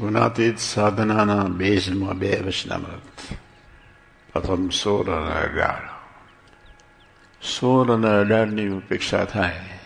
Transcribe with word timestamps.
ગુણાતીત 0.00 0.58
સાધનાના 0.58 1.48
બેઝમાં 1.50 2.18
બે 2.18 2.30
વચનામૃત 2.42 3.18
પ્રથમ 4.28 4.62
સોળ 4.72 5.08
અને 5.08 5.32
અઢાર 5.36 5.84
સોળ 7.42 7.90
અને 7.90 8.10
અઢારની 8.12 8.68
ઉપેક્ષા 8.70 9.24
થાય 9.26 9.76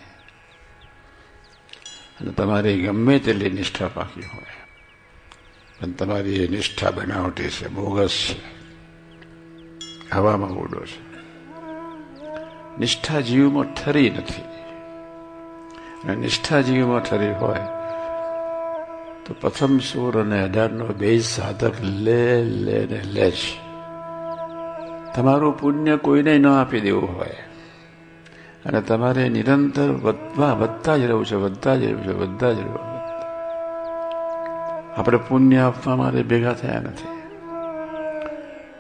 અને 2.19 2.33
તમારી 2.33 2.77
ગમે 2.79 3.19
તેટલી 3.21 3.53
નિષ્ઠા 3.53 3.91
પાકી 3.91 4.27
હોય 4.27 4.57
પણ 5.77 5.95
તમારી 5.95 6.39
એ 6.43 6.49
નિષ્ઠા 6.49 6.93
બનાવટી 6.93 7.51
છે 7.51 7.69
બોગસ 7.71 8.17
છે 10.09 10.17
હવામાં 10.17 10.59
ઉડો 10.59 10.81
છે 10.83 10.99
નિષ્ઠા 12.79 13.21
જીવમાં 13.23 13.75
ઠરી 13.75 14.11
નથી 14.13 14.49
અને 16.01 16.15
નિષ્ઠા 16.17 16.63
જીવમાં 16.63 17.03
ઠરી 17.03 17.35
હોય 17.37 17.84
તો 19.27 19.35
પ્રથમ 19.41 19.79
સૂર 19.79 20.21
અને 20.21 20.43
અઢારનો 20.43 20.87
બે 20.87 21.19
સાધક 21.19 21.73
લે 21.81 22.45
લે 22.45 22.87
ને 22.91 23.03
લે 23.03 23.31
જ. 23.31 23.35
તમારું 25.15 25.59
પુણ્ય 25.59 25.97
કોઈને 25.97 26.39
ન 26.39 26.47
આપી 26.47 26.81
દેવું 26.81 27.17
હોય. 27.17 27.37
અને 28.67 28.81
તમારે 28.81 29.29
નિરંતર 29.29 29.89
વધવા, 29.91 30.55
વધતા 30.55 30.97
જ 30.97 31.01
રહેવું 31.01 31.27
છે, 31.27 31.35
વધતા 31.35 31.77
જ 31.77 31.85
રહેવું 31.85 32.05
છે, 32.05 32.13
વધતા 32.13 32.53
જ 32.53 32.59
રહેવું 32.59 32.95
આપણે 34.97 35.19
પુણ્ય 35.19 35.61
આપવા 35.61 35.97
માટે 35.97 36.23
ભેગા 36.23 36.53
થયા 36.53 36.81
નથી. 36.81 37.09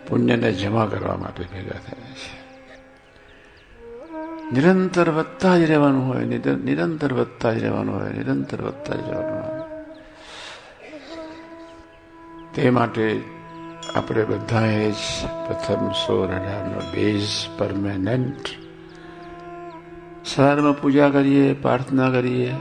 પુણ્યને 0.08 0.52
જમા 0.52 0.86
કરવા 0.86 1.16
માટે 1.16 1.44
ભેગા 1.44 1.70
થયા 1.70 2.14
છે. 2.14 2.44
નિરંતર 4.52 5.10
વધતા 5.10 5.58
જ 5.58 5.62
રહેવાનું 5.62 6.08
હોય 6.08 6.24
નિરંતર 6.54 7.12
વધતા 7.12 7.52
જ 7.52 7.62
રહેવાનું 7.62 8.00
હોય, 8.00 8.12
નિરંતર 8.12 8.62
વધતા 8.62 8.94
જ 8.94 9.08
રહેવાનું 9.08 9.52
હોય. 9.52 9.63
તે 12.54 12.70
માટે 12.70 13.22
આપણે 13.94 14.24
બધાએ 14.24 14.90
જ 14.90 14.94
પ્રથમ 15.46 15.92
સોળ 15.92 16.26
અઢારનો 16.26 16.92
બેઝ 16.92 17.28
પરમેનન્ટ. 17.58 18.48
સવારમાં 20.24 20.80
પૂજા 20.80 21.08
કરીએ, 21.08 21.54
પ્રાર્થના 21.54 22.10
કરીએ, 22.10 22.52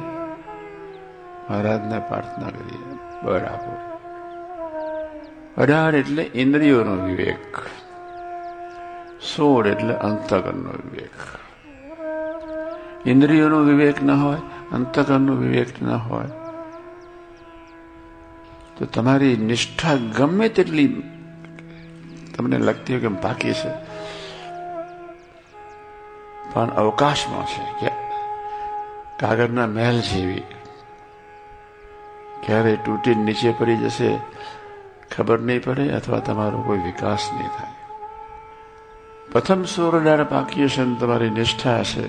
મહારાજને 1.49 1.99
પ્રાર્થના 1.99 2.49
કરીએ. 2.49 2.93
આપો 3.45 3.77
અઢાર 5.57 5.95
એટલે 5.95 6.31
ઇન્દ્રિયોનો 6.35 7.05
વિવેક. 7.05 7.57
સોળ 9.35 9.67
એટલે 9.67 9.93
અંતકરણનો 9.93 10.69
વિવેક. 10.69 11.39
ઇન્દ્રિયોનો 13.07 13.59
વિવેક 13.59 14.03
ન 14.03 14.11
હોય, 14.11 14.37
અંતકરણનો 14.71 15.35
વિવેક 15.35 15.83
ન 15.83 15.89
હોય. 15.89 16.42
તો 18.77 18.85
તમારી 18.85 19.37
નિષ્ઠા 19.37 19.95
ગમે 19.95 20.49
તેટલી 20.49 21.03
તમને 22.37 22.57
લગતી 22.57 22.93
હોય 22.93 23.01
કે 23.01 23.07
બાકી 23.07 23.53
છે. 23.53 23.69
પણ 26.53 26.69
અવકાશમાં 26.69 27.45
છે 27.45 27.63
કે 27.79 27.91
કાગળના 29.19 29.67
મહેલ 29.67 30.01
જેવી. 30.01 30.43
ક્યારે 32.45 32.75
તૂટી 32.75 33.15
નીચે 33.15 33.51
પડી 33.51 33.75
જશે 33.75 34.19
ખબર 35.15 35.39
નહીં 35.39 35.63
પડે 35.63 35.91
અથવા 35.91 36.19
તમારો 36.19 36.61
કોઈ 36.61 36.77
વિકાસ 36.77 37.29
નહીં 37.33 37.47
થાય. 37.47 37.73
પ્રથમ 39.31 39.63
સૂર્યનારાયણ 39.63 40.23
પાકી 40.23 40.63
હશે 40.63 40.83
તમારી 40.99 41.29
નિષ્ઠા 41.29 41.79
હશે 41.79 42.07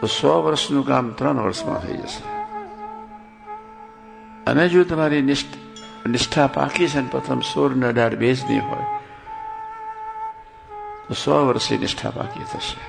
તો 0.00 0.06
સો 0.06 0.42
વર્ષનું 0.42 0.86
કામ 0.86 1.10
ત્રણ 1.10 1.36
વર્ષમાં 1.36 1.80
થઈ 1.86 1.96
જશે. 1.96 2.41
અને 4.46 4.68
જો 4.68 4.84
તમારી 4.84 5.22
નિષ્ઠા 5.22 6.46
પાકી 6.46 6.88
છે 6.88 7.10
પ્રથમ 7.10 7.40
સોળ 7.40 7.74
ને 7.74 7.86
અઢાર 7.86 8.16
બેઝની 8.16 8.58
હોય, 8.58 8.84
તો 11.08 11.14
સો 11.14 11.46
વર્ષે 11.46 11.78
નિષ્ઠા 11.78 12.10
પાકી 12.10 12.44
થશે. 12.44 12.80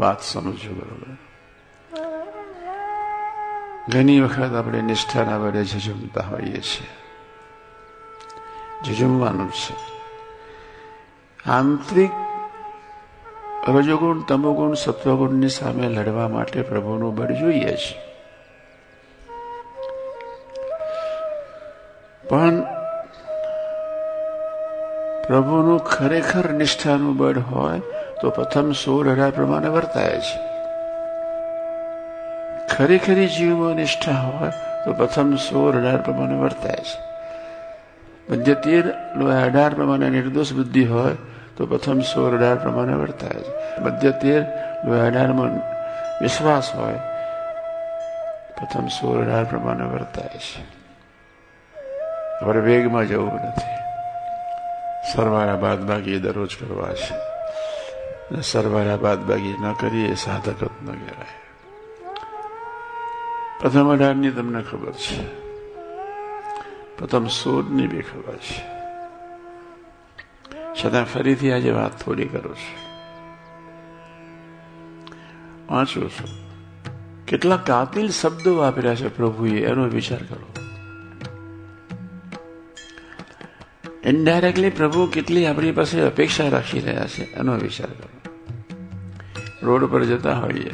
વાત 0.00 0.22
સમજો 0.22 0.74
બરોબર. 0.74 1.16
ઘણી 3.88 4.20
વખત 4.20 4.54
આપણે 4.54 4.82
નિષ્ઠાના 4.82 5.36
વડે 5.36 5.64
ઝઝુમતા 5.64 6.20
હોઈએ 6.20 6.60
છીએ. 6.60 6.90
ઝઝુમવાનું 8.84 9.50
છે. 9.50 9.74
આંતરિક 11.50 12.10
રજોગુણ, 13.68 14.20
તમોગુણ, 14.20 14.74
સત્વગુણની 14.74 15.48
સામે 15.48 15.88
લડવા 15.88 16.28
માટે 16.28 16.62
પ્રભુનું 16.62 17.14
બળ 17.14 17.26
જોઈએ 17.26 17.76
છે. 17.76 18.09
પણ 22.30 22.60
પ્રભુનું 25.26 25.80
ખરેખર 25.84 26.50
નિષ્ઠાનું 26.50 27.16
બળ 27.16 27.38
હોય 27.38 27.80
તો 28.20 28.30
પ્રથમ 28.30 28.72
સોળ 28.72 29.08
અઢાર 29.08 29.30
પ્રમાણે 29.30 29.68
વર્તાય 29.68 30.20
છે. 30.20 30.38
ખરેખરી 32.68 33.28
જીવમાં 33.28 33.74
નિષ્ઠા 33.74 34.12
હોય 34.12 34.52
તો 34.84 34.92
પ્રથમ 34.92 35.36
સોળ 35.36 35.74
અઢાર 35.76 36.00
પ્રમાણે 36.02 36.38
વર્તાય 36.38 36.76
છે. 36.76 36.98
મધ્ય 38.32 38.54
તેર 38.54 38.90
અઢાર 39.46 39.74
પ્રમાણે 39.74 40.10
નિર્દોષ 40.10 40.52
બુદ્ધિ 40.52 40.84
હોય 40.86 41.14
તો 41.56 41.66
પ્રથમ 41.66 42.00
સોળ 42.00 42.36
અઢાર 42.36 42.56
પ્રમાણે 42.56 42.94
વર્તાય 42.94 43.40
છે. 43.42 43.52
મધ્ય 43.80 44.10
તેર 44.10 44.42
અઢારમાં 45.06 45.56
વિશ્વાસ 46.22 46.74
હોય, 46.74 46.98
પ્રથમ 48.58 48.86
સોળ 48.88 49.24
અઢાર 49.24 49.44
પ્રમાણે 49.44 49.84
વર્તાય 49.84 50.38
છે. 50.38 50.79
આપણે 52.42 52.60
વેગમાં 52.60 53.08
જવું 53.08 53.32
નથી. 53.32 53.80
સરવાળા 55.12 55.56
બાદબાકી 55.56 56.18
દરરોજ 56.18 56.56
કરવા 56.60 56.94
છે. 56.94 57.14
સરવાળા 58.42 58.96
બાદબાકી 58.96 59.56
ન 59.60 59.72
કરીએ 59.72 60.14
સાધક 60.14 60.62
ન 60.62 60.86
કહેવાય. 60.86 61.40
પ્રથમ 63.60 63.92
અઢારની 63.92 64.30
તમને 64.30 64.62
ખબર 64.62 64.92
છે. 64.92 65.24
પ્રથમ 66.98 67.26
સોળની 67.26 67.86
બી 67.86 68.02
ખબર 68.02 68.36
છે. 68.36 68.80
છતાં 70.74 71.04
ફરીથી 71.04 71.52
આજે 71.52 71.70
વાત 71.70 72.02
થોડી 72.02 72.24
કરું 72.24 72.56
છું. 72.56 72.90
વાંચું 75.74 76.10
છું. 76.10 76.28
કેટલા 77.26 77.56
કાતિલ 77.56 78.08
શબ્દો 78.08 78.56
વાપર્યા 78.56 78.94
છે 78.94 79.16
પ્રભુએ, 79.16 79.64
એનો 79.66 79.84
વિચાર 79.84 80.18
કરો. 80.18 80.49
ઇનડાયરેક્ટલી 84.04 84.70
પ્રભુ 84.70 85.06
કેટલી 85.06 85.46
આપણી 85.46 85.72
પાસે 85.72 86.00
અપેક્ષા 86.00 86.48
રાખી 86.48 86.80
રહ્યા 86.80 87.06
છે, 87.06 87.34
એનો 87.34 87.54
વિચાર 87.54 87.86
કરો. 87.86 88.34
રોડ 89.62 89.84
પર 89.84 90.04
જતા 90.04 90.38
હોઈએ. 90.38 90.70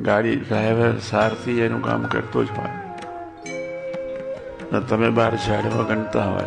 ગાડી 0.00 0.36
ડ્રાઈવર 0.36 0.98
સારથી 0.98 1.60
એનું 1.60 1.82
કામ 1.82 2.02
કરતો 2.02 2.44
જ 2.44 2.46
હોય. 2.50 2.68
તમે 4.80 5.10
બહાર 5.10 5.36
ઝાડવા 5.36 5.82
ગણતા 5.82 6.24
હોય. 6.24 6.44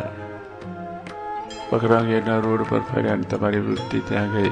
પકરાંગેના 1.70 2.38
રોડ 2.38 2.66
પર 2.68 2.80
ફર્યા 2.80 3.14
ને 3.14 3.22
તમારી 3.22 3.58
વૃત્તિ 3.58 4.00
ત્યાં 4.00 4.32
ગઈ. 4.32 4.50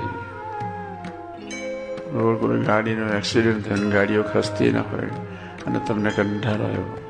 રોડ 2.13 2.41
કોઈ 2.41 2.61
ગાડીનો 2.61 3.09
એક્સિડન્ટ 3.09 3.69
થયો 3.69 3.91
ગાડીઓ 3.91 4.23
ખસતી 4.23 4.71
ન 4.71 4.77
હોય. 4.77 5.07
અને 5.67 5.81
તમને 5.89 6.11
કંટાળો 6.11 6.65
આવ્યો. 6.65 7.10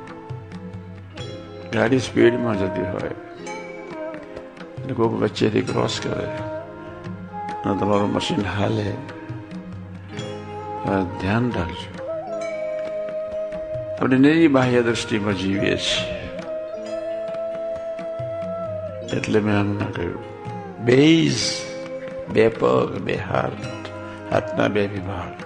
ગાડી 1.73 1.99
સ્પીડમાં 1.99 2.59
જતી 2.59 2.83
હોય. 2.83 3.11
અને 4.85 4.93
કોઈક 4.93 5.13
વચ્ચેથી 5.13 5.61
ક્રોસ 5.61 6.01
કરે. 6.01 6.27
અને 7.65 7.81
તમારું 7.81 8.13
મશીન 8.13 8.45
હાલે. 8.47 8.95
ધ્યાન 11.21 11.53
રાખજો. 11.57 12.01
આપણે 14.01 14.19
નહીં 14.19 14.53
બાહ્ય 14.53 14.83
દ્રષ્ટિમાં 14.83 15.35
જીવીએ 15.35 15.77
છીએ. 15.77 16.21
એટલે 19.17 19.41
મેં 19.41 19.61
હમણાં 19.61 19.93
કહ્યું. 19.93 20.19
બેઝ 20.85 21.41
બે 22.33 22.49
પગ, 22.49 22.99
બે 22.99 23.15
હાથ. 23.15 23.53
હાથના 24.33 24.69
બે 24.69 24.87
વિભાગ. 24.87 25.43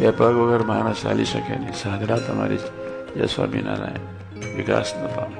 બે 0.00 0.10
પગ 0.10 0.34
વગર 0.34 0.62
માણસ 0.62 1.02
ચાલી 1.02 1.24
શકે 1.24 1.56
નહીં. 1.56 1.72
સાધના 1.72 2.16
તમારી 2.16 2.58
જય 3.14 3.26
સ્વામિનારાયણ 3.26 4.06
વિકાસ 4.56 4.90
ન 4.94 5.02
પામે 5.08 5.38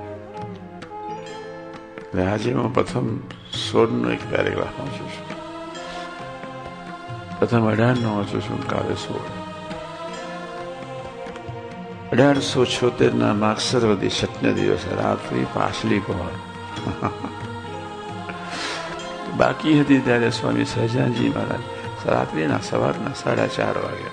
આજે 2.24 2.50
હું 2.52 2.70
પ્રથમ 2.72 3.08
સોળનો 3.60 4.06
એક 4.10 4.22
પેરેગ્રાફ 4.26 4.76
વાંચું 4.76 5.08
છું 5.08 5.26
પ્રથમ 7.32 7.66
અઢારનો 7.66 8.08
વાંચું 8.12 8.42
છું 8.42 8.62
કાલે 8.68 8.96
સોળ 8.96 9.26
અઢારસો 12.12 12.60
છોતેર 12.68 13.12
ના 13.16 13.34
માગસરવદી 13.36 14.12
છઠને 14.12 14.50
દિવસે 14.52 14.90
રાત્રિ 14.94 15.44
પાછલી 15.54 16.02
પહોર 16.02 16.32
બાકી 19.36 19.76
હતી 19.80 20.00
ત્યારે 20.00 20.32
સ્વામી 20.32 20.66
સહજાનજી 20.68 21.30
મહારાજ 21.30 21.64
રાત્રિના 22.08 22.62
સવારના 22.62 23.14
સાડા 23.16 23.50
ચાર 23.50 23.76
વાગે 23.82 24.10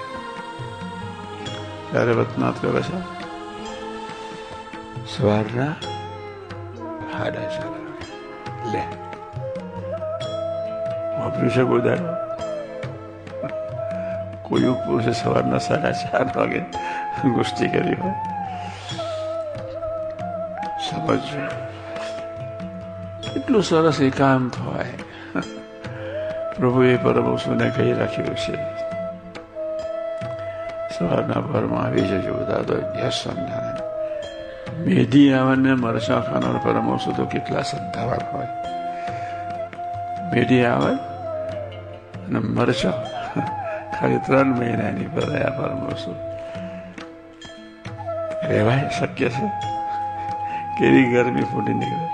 ક્યારે 1.87 2.13
વતનાથ 2.15 2.61
કરે 2.61 2.81
છે 2.83 3.20
સવારના 5.05 5.75
સાડા 7.11 7.49
સારા 7.49 7.95
લે 8.71 8.83
વાપર્યું 11.17 11.51
છે 11.51 11.63
કોઈ 11.65 11.83
દાડો 11.83 12.13
કોઈ 14.43 14.73
પુરુષે 14.77 15.13
સવારના 15.13 15.59
સાડા 15.59 15.93
ચાર 16.03 16.27
વાગે 16.35 16.61
ગોષ્ઠી 17.35 17.69
કરી 17.69 17.95
હોય 17.95 18.15
સમજજો 20.81 21.41
એટલું 23.35 23.63
સરસ 23.63 23.99
એકાંત 24.01 24.53
હોય 24.59 24.97
પ્રભુએ 26.55 26.97
પરમહંસોને 26.99 27.67
કહી 27.71 27.93
રાખ્યું 27.93 28.37
છે 28.37 28.55
સવારના 30.91 31.41
ભરમાં 31.43 31.83
આવી 31.83 32.05
જજો 32.05 32.33
બધા 32.33 32.63
તો 32.63 32.75
યશ 32.95 33.19
સ્વામિનારાયણ 33.23 33.60
મેધી 34.81 35.29
આવને 35.33 35.75
મરસા 35.75 36.21
ખાનાર 36.21 36.57
પરમહંસો 36.59 37.11
તો 37.11 37.25
કેટલા 37.27 37.63
શ્રદ્ધાવાન 37.63 38.23
હોય 38.31 38.49
મેઢી 40.31 40.63
આવે 40.65 40.91
અને 42.21 42.39
મરસા 42.49 42.95
ખાલી 43.93 44.21
ત્રણ 44.21 44.53
મહિનાની 44.53 45.09
ભરાયા 45.09 45.57
પરમહંસો 45.57 46.13
રહેવાય 48.43 48.87
શક્ય 48.91 49.29
છે 49.29 49.51
કેવી 50.77 51.05
ગરમી 51.07 51.45
ફૂટી 51.45 51.75
નીકળે 51.75 52.09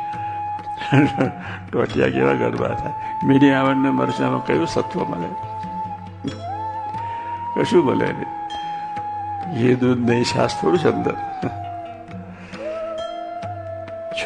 ટોટિયા 1.63 2.11
કેવા 2.11 2.35
ગરબા 2.35 2.73
થાય 2.75 2.95
મીડી 3.23 3.53
આવડને 3.53 3.93
મરચામાં 3.93 4.43
કયું 4.43 4.67
સત્વ 4.67 4.99
મળે 5.05 5.29
કશું 7.55 7.85
મળે 7.85 8.11
નહીં 8.13 9.67
એ 9.67 9.77
દૂધ 9.77 10.03
નહીં 10.03 10.25
છાસ 10.25 10.59
થોડું 10.59 10.79
છે 10.79 10.89
અંદર 10.89 11.15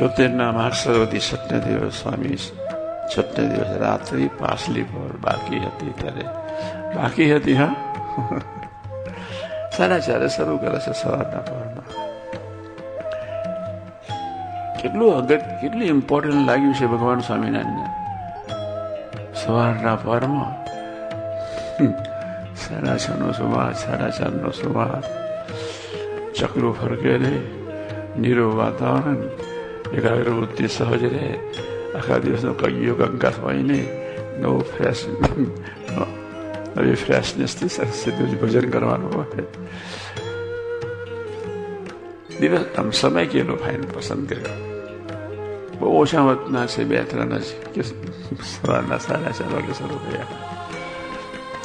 છોતેરના 0.01 0.51
મહાસરવતી 0.51 1.19
દિવસ 1.59 1.93
સ્વામી 1.93 2.37
છઠને 3.17 3.47
દિવસ 3.47 3.77
રાત્રિ 3.79 4.27
પાછલી 4.27 4.83
પર 4.83 5.17
બાકી 5.17 5.59
હતી 5.59 5.93
ત્યારે. 5.97 6.23
બાકી 6.95 7.35
હતી, 7.35 7.53
હા? 7.53 7.75
સાડા 9.77 9.99
ચારે 9.99 10.29
શરૂ 10.29 10.57
કરે 10.57 10.79
છે 10.79 10.93
સવારના 10.93 11.41
પહોરમાં 11.41 12.11
કેટલું 14.81 15.17
અગત, 15.17 15.39
કેટલું 15.61 15.83
ઇમ્પોર્ટન્ટ 15.83 16.47
લાગ્યું 16.47 16.73
છે 16.73 16.85
ભગવાન 16.85 17.19
સ્વામિનારાયણને? 17.19 17.85
સવારના 19.35 19.95
પહોરમાં 19.95 20.53
સાડા 22.55 22.97
છ 22.97 23.09
નો 23.09 23.31
સુમાર 23.31 23.73
સાડા 23.73 24.09
ચાર 24.09 24.31
નો 24.31 24.51
સુમાર 24.51 25.03
ચક્રો 26.33 26.71
ફરકે 26.71 27.17
રહે 27.17 27.39
નીરો 28.19 28.57
વાતાવરણ. 28.57 29.40
એકાગ્ર 29.91 30.29
વૃત્તિ 30.31 30.67
સહજ 30.69 31.03
રહે 31.07 31.29
આખા 31.93 32.19
દિવસનો 32.19 32.53
કગીયો 32.55 32.95
કંકાસ 33.07 33.37
હોય 33.39 33.63
નહીં 33.63 33.87
નવો 34.39 34.59
ફ્રેશ 34.65 35.03
નવી 36.75 36.97
ફ્રેશનેસથી 36.97 37.69
સીધું 37.69 38.27
જ 38.27 38.35
ભજન 38.37 38.67
કરવાનું 38.69 39.13
હોય 39.13 39.45
દિવસ 42.39 42.63
આમ 42.75 42.91
સમય 42.93 43.25
કેલો 43.27 43.57
ફાઇન 43.57 43.83
પસંદ 43.87 44.29
કર્યો 44.29 44.57
બહુ 45.77 45.91
ઓછા 45.97 46.23
વતના 46.27 46.65
છે 46.67 46.85
બે 46.85 47.03
ત્રણ 47.05 47.33
જ 47.39 47.49
કે 47.73 47.81
સવારના 48.47 48.99
સાડા 48.99 49.33
ચાર 49.33 49.51
વાગે 49.51 49.73
શરૂ 49.73 49.99
થયા 50.01 50.29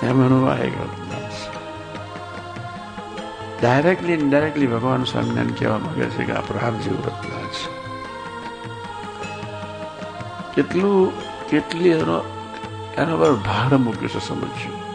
એમાંનું 0.02 0.48
આ 0.48 0.58
એક 0.60 0.74
ડાયરેક્ટલી 3.58 4.16
ઇનડાયરેક્ટલી 4.16 4.68
ભગવાન 4.68 5.06
સ્વામિનારાયણ 5.06 5.58
કહેવા 5.58 5.80
માંગે 5.80 6.06
છે 6.12 6.24
કે 6.24 6.32
આ 6.34 6.70
જેવું 6.78 7.02
વતના 7.04 7.44
છે 7.52 7.85
કેટલું, 10.56 11.12
કેટલી 11.50 11.88
એનો, 11.88 12.22
એના 12.96 13.16
પર 13.16 13.32
ભાર 13.32 13.76
મૂક્યો 13.76 14.08
છે 14.08 14.28
સમજ્યું 14.28 14.86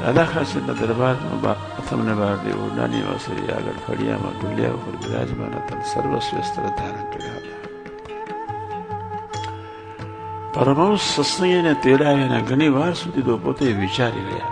દાદા 0.00 0.24
ખાસીના 0.24 0.72
દરબારમાં 0.72 1.88
તમને 1.90 2.14
બહારથી 2.14 2.76
નાની 2.76 3.02
વાસરી 3.02 3.52
આગળ 3.52 3.72
ફળિયામાં 3.86 4.32
ગુલિયા 4.32 4.70
ઉપર 4.70 5.08
બિરાજમાન 5.08 5.48
હતા, 5.48 5.82
સર્વશ્રેષ્ઠ 5.82 6.56
ધારણ 6.56 7.10
કર્યા 7.10 7.32
હતા. 7.34 7.68
પરમહંસ 10.54 11.00
સત્સંગીને 11.00 11.74
તેડાવીને 11.74 12.40
ઘણી 12.40 12.68
વાર 12.68 12.94
સુધી 12.94 13.22
તો 13.22 13.38
પોતે 13.38 13.66
વિચારી 13.66 14.20
રહ્યા. 14.20 14.46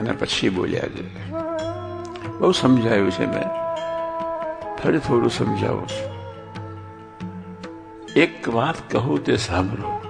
અને 0.00 0.12
પછી 0.12 0.48
બોલ્યા 0.48 0.80
છે, 0.80 1.30
બહુ 2.38 2.52
સમજાયું 2.52 3.10
છે 3.10 3.26
મેં. 3.26 3.48
ફરી 4.76 4.98
થોડું 4.98 5.30
સમજાવું 5.30 5.88
છું. 5.88 6.15
એક 8.16 8.48
વાત 8.48 8.74
કહું 8.90 9.24
તે 9.24 9.36
સાંભળો. 9.36 10.02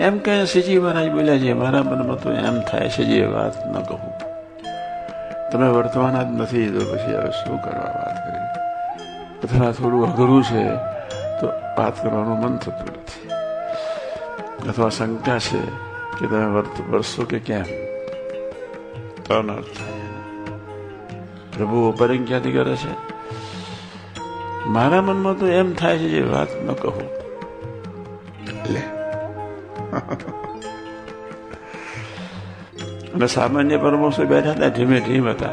એમ 0.00 0.18
કહે, 0.18 0.44
શ્રીજી 0.44 0.78
મહારાજ 0.78 1.10
બોલ્યા 1.10 1.38
છે, 1.38 1.52
મારા 1.52 1.82
મનમાં 1.82 2.22
તો 2.22 2.32
એમ 2.32 2.60
થાય 2.60 2.88
છે 2.88 3.04
જે 3.04 3.26
વાત 3.26 3.66
ન 3.66 3.72
કહું. 3.72 4.12
તમે 5.52 5.68
વર્તવાના 5.68 6.22
જ 6.22 6.26
નથી, 6.26 6.70
તો 6.70 6.78
પછી 6.78 7.14
હવે 7.14 7.30
શું 7.30 7.62
કરવા 7.62 7.84
વાત 7.84 8.16
કરી? 8.26 8.60
અથવા 9.44 9.72
થોડું 9.72 10.12
અઘરું 10.12 10.44
છે, 10.44 10.68
તો 11.40 11.46
વાત 11.78 12.02
કરવાનું 12.02 12.38
મન 12.38 12.56
થતું 12.56 12.86
નથી. 12.86 13.28
અથવા 14.68 14.88
શંકા 14.88 15.38
છે 15.38 15.66
કે 16.18 16.26
તમે 16.26 16.44
વર્ત 16.44 16.80
વર્તશો 16.90 17.24
કે 17.24 17.38
કેમ? 17.38 17.64
તો 19.24 19.34
અનર્થ 19.34 19.66
થાય 19.66 20.00
પ્રભુ 21.56 21.76
ઓપરિંગ 21.88 22.28
ક્યાંથી 22.28 22.52
કરે 22.52 22.76
છે? 22.76 23.05
મારા 24.66 25.02
મનમાં 25.02 25.38
તો 25.38 25.46
એમ 25.46 25.74
થાય 25.74 25.98
છે 25.98 26.02
જે 26.02 26.22
વાત 26.22 26.48
ન 26.62 26.72
કહું. 26.72 27.02
લે. 28.72 28.82
અને 33.14 33.26
સામાન્ય 33.26 33.76
પરમોસો 33.76 34.24
બેઠા 34.24 34.50
હતા 34.50 34.68
ધીમે 34.68 35.00
ધીમ 35.00 35.28
હતા. 35.28 35.48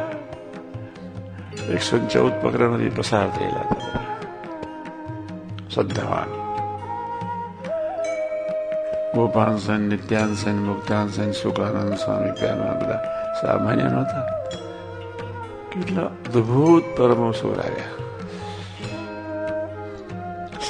એકસો 1.70 1.98
ચૌદ 1.98 2.32
પ્રકરણોથી 2.42 2.90
પસાર 2.90 3.30
થયેલા 3.30 3.60
હતા. 3.60 4.00
શ્રદ્ધાવાન. 5.70 6.44
ગોપાલસન 9.16 9.80
નિત્યાનસન 9.80 10.66
મુક્તાનસન 10.66 11.32
સુકાનંદ 11.32 11.94
સ્વામી 11.94 12.32
પહેલા 12.32 12.74
બધા 12.74 13.04
સામાન્ય 13.42 13.84
નહોતા. 13.84 14.44
કેટલા 15.70 16.02
અદભુત 16.06 16.84
પરમોસો 16.98 17.56
લાગ્યા 17.56 18.03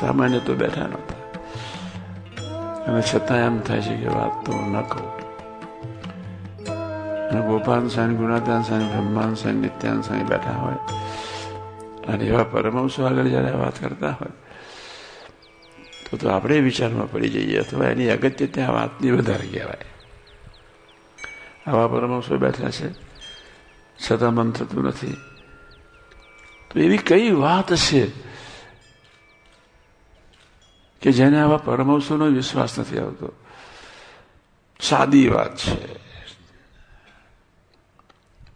સામાન્ય 0.04 0.40
તો 0.40 0.54
બેઠા 0.54 0.88
નહોતા. 0.88 1.18
અને 2.84 3.02
છતાં 3.02 3.38
એમ 3.38 3.60
થાય 3.60 3.82
છે 3.82 3.96
કે 3.96 4.08
વાત 4.08 4.46
તો 4.46 4.52
ન 4.52 4.82
કહું. 4.82 5.10
અને 7.30 7.42
ગોપાલ 7.48 7.88
સ્વામી 7.88 8.16
ગુણાદાન 8.16 8.64
સ્વામી 8.64 8.84
બ્રહ્માન 8.84 9.34
સ્વામી 9.34 9.60
નિત્યાન 9.60 10.02
સ્વામી 10.02 10.24
બેઠા 10.24 10.52
હોય. 10.52 10.76
અને 12.08 12.26
એવા 12.26 12.44
પરમહંસો 12.44 13.06
આગળ 13.06 13.24
જયારે 13.24 13.52
વાત 13.52 13.80
કરતા 13.80 14.10
હોય, 14.10 14.34
તો 16.10 16.18
તો 16.18 16.30
આપણે 16.30 16.60
વિચારમાં 16.60 17.12
પડી 17.12 17.30
જઈએ 17.30 17.58
અથવા 17.60 17.86
એની 17.86 18.10
અગત્ય 18.10 18.48
ત્યાં 18.48 18.74
વાતની 18.74 19.12
વધારે 19.12 19.48
કહેવાય. 19.48 19.86
આવા 21.68 21.88
પરમહંસો 21.88 22.38
બેઠા 22.38 22.70
છે, 22.70 22.90
છતાં 24.04 24.34
મન 24.34 24.52
થતું 24.52 24.84
નથી. 24.84 25.18
તો 26.72 26.80
એવી 26.80 26.98
કઈ 26.98 27.32
વાત 27.32 27.76
છે 27.76 28.33
કે 31.04 31.12
જેને 31.12 31.42
આવા 31.42 31.58
પરમહંસોનો 31.58 32.26
વિશ્વાસ 32.26 32.80
નથી 32.80 32.98
આવતો. 32.98 33.34
સાદી 34.82 35.28
વાત 35.28 35.58
છે. 35.58 36.00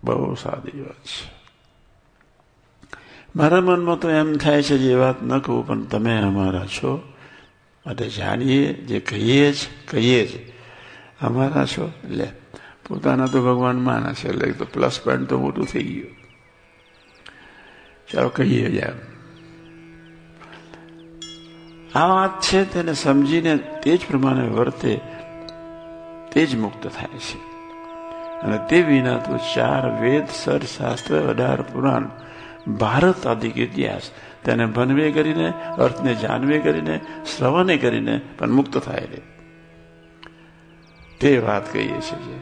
બહુ 0.03 0.35
સાદી 0.35 0.81
વાત 0.81 0.95
છે. 0.95 1.31
મારા 3.35 3.61
મનમાં 3.61 3.99
તો 3.99 4.09
એમ 4.09 4.37
થાય 4.37 4.63
છે 4.63 4.77
જે 4.77 4.93
વાત 4.93 5.23
ન 5.23 5.39
કહું, 5.39 5.67
પણ 5.67 5.83
તમે 5.83 6.21
અમારા 6.21 6.65
છો. 6.65 7.13
માટે 7.85 8.09
જાણીએ, 8.09 8.73
જે 8.73 8.99
કહીએ 8.99 9.51
જ 9.51 9.55
કહીએ 9.91 10.25
જ. 10.25 10.51
અમારા 11.21 11.65
છો? 11.65 11.91
એટલે 12.03 12.27
પોતાના 12.87 13.25
તો 13.25 13.41
ભગવાન 13.41 13.79
માના 13.79 14.13
છે. 14.13 14.29
એટલે 14.29 14.51
તો 14.51 14.65
પ્લસ 14.65 15.01
પોઈન્ટ 15.03 15.29
તો 15.29 15.39
મોટું 15.39 15.65
થઈ 15.65 15.83
ગયું. 15.83 16.15
ચાલો 18.13 18.29
કહીએ 18.29 18.69
જ 18.69 18.73
એમ. 18.73 19.16
આ 21.97 22.07
વાત 22.07 22.41
છે 22.41 22.73
તેને 22.73 22.93
સમજીને 22.93 23.57
તે 23.57 23.97
જ 23.97 24.07
પ્રમાણે 24.07 24.47
વર્તે, 24.47 25.01
તે 26.31 26.45
જ 26.45 26.55
મુક્ત 26.55 26.87
થાય 26.87 27.07
છે. 27.07 27.39
અને 28.41 28.57
તે 28.69 28.81
વિના 28.81 29.17
તો 29.17 29.37
ચાર 29.55 30.01
વેદ, 30.01 30.27
સર, 30.29 30.59
શાસ્ત્ર, 30.59 31.29
અઢાર 31.29 31.61
પુરાણ, 31.61 32.05
ભારત 32.67 33.27
આદિક 33.27 33.57
ઇતિહાસ, 33.57 34.11
તેને 34.43 34.65
ભનવે 34.65 35.11
કરીને, 35.11 35.53
અર્થને 35.77 36.15
જાણવે 36.15 36.59
કરીને, 36.59 36.99
શ્રવણે 37.37 37.77
કરીને 37.77 38.21
પણ 38.37 38.49
મુક્ત 38.49 38.77
થાય 38.77 38.99
રે 38.99 39.21
તે 41.19 41.39
વાત 41.39 41.73
કહીએ 41.73 41.99
છીએ 42.01 42.39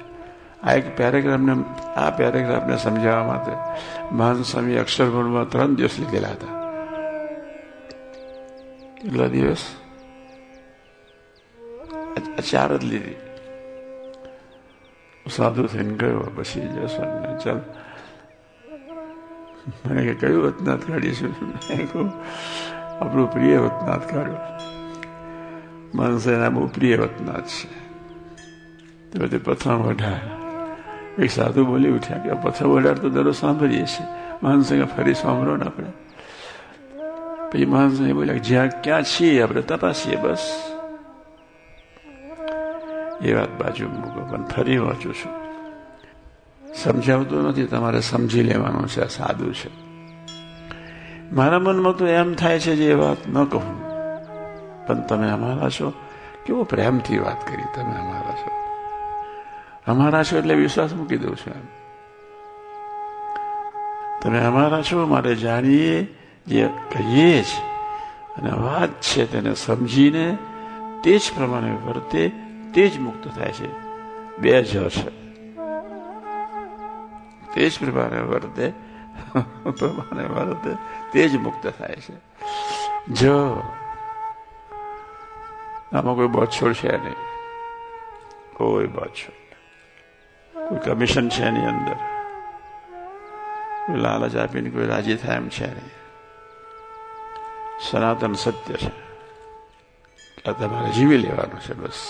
આ 0.63 0.73
એક 0.73 0.97
પેરેગ્રાફને, 0.97 1.63
આ 1.95 2.09
પેરેગ્રાફને 2.09 2.77
સમજાવવા 2.77 3.23
માટે 3.23 3.51
મહાન 4.11 4.43
સ્વામી 4.43 4.75
અક્ષરગુણમાં 4.75 5.49
ત્રણ 5.49 5.75
દિવસ 5.75 5.99
લીધેલા 5.99 6.27
હતા. 6.27 6.64
કેટલા 9.05 9.29
દિવસ 9.29 9.63
ચાર 12.43 12.71
જ 12.71 12.83
લીધી 12.83 13.17
સાધુ 15.25 15.65
થઈને 15.67 15.93
ગયો 15.95 16.23
પછી 16.35 16.67
જસવંતને 16.67 17.33
ચાલ 17.43 17.59
મને 19.83 20.01
કે 20.07 20.13
કયું 20.21 20.41
વતનાથ 20.45 20.83
કાઢીશું 20.85 21.33
આપણું 22.95 23.27
પ્રિય 23.27 23.59
વતનાથ 23.59 24.05
કાઢ્યું 24.07 24.45
માણસ 25.93 26.25
એના 26.27 26.49
બહુ 26.49 26.63
પ્રિય 26.69 26.97
વતનાથ 27.03 27.53
છે 27.53 27.69
તે 29.09 29.15
બધે 29.19 29.39
પ્રથમ 29.41 29.79
વઢાર 29.83 30.23
એક 31.19 31.29
સાધુ 31.31 31.61
બોલી 31.65 31.93
ઉઠ્યા 31.93 32.23
કે 32.25 32.39
પ્રથમ 32.41 32.73
વઢાર 32.73 32.97
તો 32.99 33.07
દરરોજ 33.09 33.37
સાંભળીએ 33.37 33.85
છીએ 33.87 34.07
માણસે 34.41 34.81
ફરી 34.93 35.15
સાંભળો 35.15 35.57
ને 35.57 35.65
આપણે 35.65 36.04
માણસે 37.63 38.13
બોલ્યા 38.13 38.37
જ્યાં 38.39 38.71
ક્યાં 38.81 39.03
છીએ 39.03 39.43
આપણે 39.43 39.61
તપાસીએ 39.61 40.17
બસ 40.17 40.45
એ 43.21 43.33
વાત 43.33 43.51
બાજુ 43.57 43.89
મૂકો 43.89 44.19
પણ 44.29 44.45
ફરી 44.45 44.77
વાંચું 44.77 45.13
છું 45.13 45.33
સમજાવતું 46.75 47.47
નથી 47.49 47.67
તમારે 47.67 48.01
સમજી 48.01 48.43
લેવાનું 48.43 48.87
છે 48.87 49.01
આ 49.01 49.07
સાદું 49.07 49.53
છે 49.53 49.69
મારા 51.31 51.59
મનમાં 51.59 51.95
તો 51.95 52.05
એમ 52.07 52.35
થાય 52.35 52.59
છે 52.59 52.73
જે 52.75 52.95
વાત 52.95 53.21
ન 53.27 53.37
કહું 53.45 53.67
પણ 54.87 55.01
તમે 55.07 55.27
અમારા 55.31 55.69
છો 55.69 55.87
કેવો 56.45 56.63
પ્રેમથી 56.63 57.19
વાત 57.19 57.39
કરી 57.45 57.69
તમે 57.75 57.95
અમારા 57.95 58.35
છો 58.35 58.51
અમારા 59.87 60.23
છો 60.23 60.37
એટલે 60.37 60.55
વિશ્વાસ 60.55 60.91
મૂકી 60.93 61.17
દઉં 61.17 61.35
છું 61.35 61.53
એમ 61.53 61.67
તમે 64.21 64.39
અમારા 64.39 64.81
છો 64.81 65.07
મારે 65.07 65.35
જાણીએ 65.35 66.24
જે 66.47 66.69
કહીએ 66.91 67.43
છીએ. 67.43 67.75
અને 68.37 68.51
વાત 68.51 68.89
છે 69.01 69.31
તેને 69.31 69.55
સમજીને 69.55 70.37
તે 71.03 71.17
જ 71.17 71.31
પ્રમાણે 71.35 71.71
વર્તે, 71.71 72.31
તે 72.73 72.89
જ 72.89 72.99
મુક્ત 72.99 73.27
થાય 73.27 73.51
છે. 73.51 73.69
બે 74.37 74.63
જ 74.63 74.89
છે 74.89 75.25
તે 77.53 77.69
જ 77.69 77.79
પ્રમાણે 77.79 78.21
વર્તે 78.21 78.73
પ્રમાણે 79.79 80.23
વર્તે, 80.23 80.75
તે 81.11 81.29
જ 81.29 81.35
મુક્ત 81.35 81.73
થાય 81.79 81.95
છે. 81.95 82.13
જો 83.07 83.63
આમાં 85.93 86.15
કોઈ 86.15 86.27
બોછોડ 86.27 86.73
છે 86.73 86.97
નહીં. 86.97 87.15
કોઈ 88.53 88.87
બોછોડ 88.87 89.45
કોઈ 90.69 90.77
કમિશન 90.77 91.29
છે 91.29 91.43
એની 91.43 91.65
અંદર. 91.65 91.95
કોઈ 93.85 93.97
લાલચ 93.97 94.35
આપીને 94.35 94.69
કોઈ 94.69 94.87
રાજી 94.87 95.15
થાય 95.15 95.35
એમ 95.35 95.49
છે 95.49 95.67
નહીં. 95.67 95.94
સનાતન 97.81 98.33
સત્ય 98.33 98.73
છે. 98.73 99.05
આ 100.49 100.51
તમારે 100.51 100.89
જીવી 100.89 101.17
લેવાનું 101.17 101.59
છે 101.59 101.73
બસ. 101.73 102.09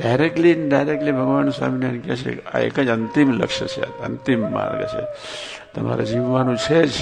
ડાયરેક્ટલી 0.00 0.68
ડાયરેક્ટલી 0.68 1.12
ભગવાન 1.12 1.50
સ્વામિનારાયણ 1.50 2.00
કહે 2.00 2.16
છે 2.16 2.44
આ 2.44 2.58
એક 2.58 2.80
જ 2.80 2.88
અંતિમ 2.88 3.32
લક્ષ્ય 3.32 3.66
છે 3.66 3.80
અંતિમ 3.80 4.52
માર્ગ 4.52 4.86
છે. 4.86 5.06
તમારે 5.74 6.04
જીવવાનું 6.04 6.56
છે 6.56 6.86
જ. 6.86 6.92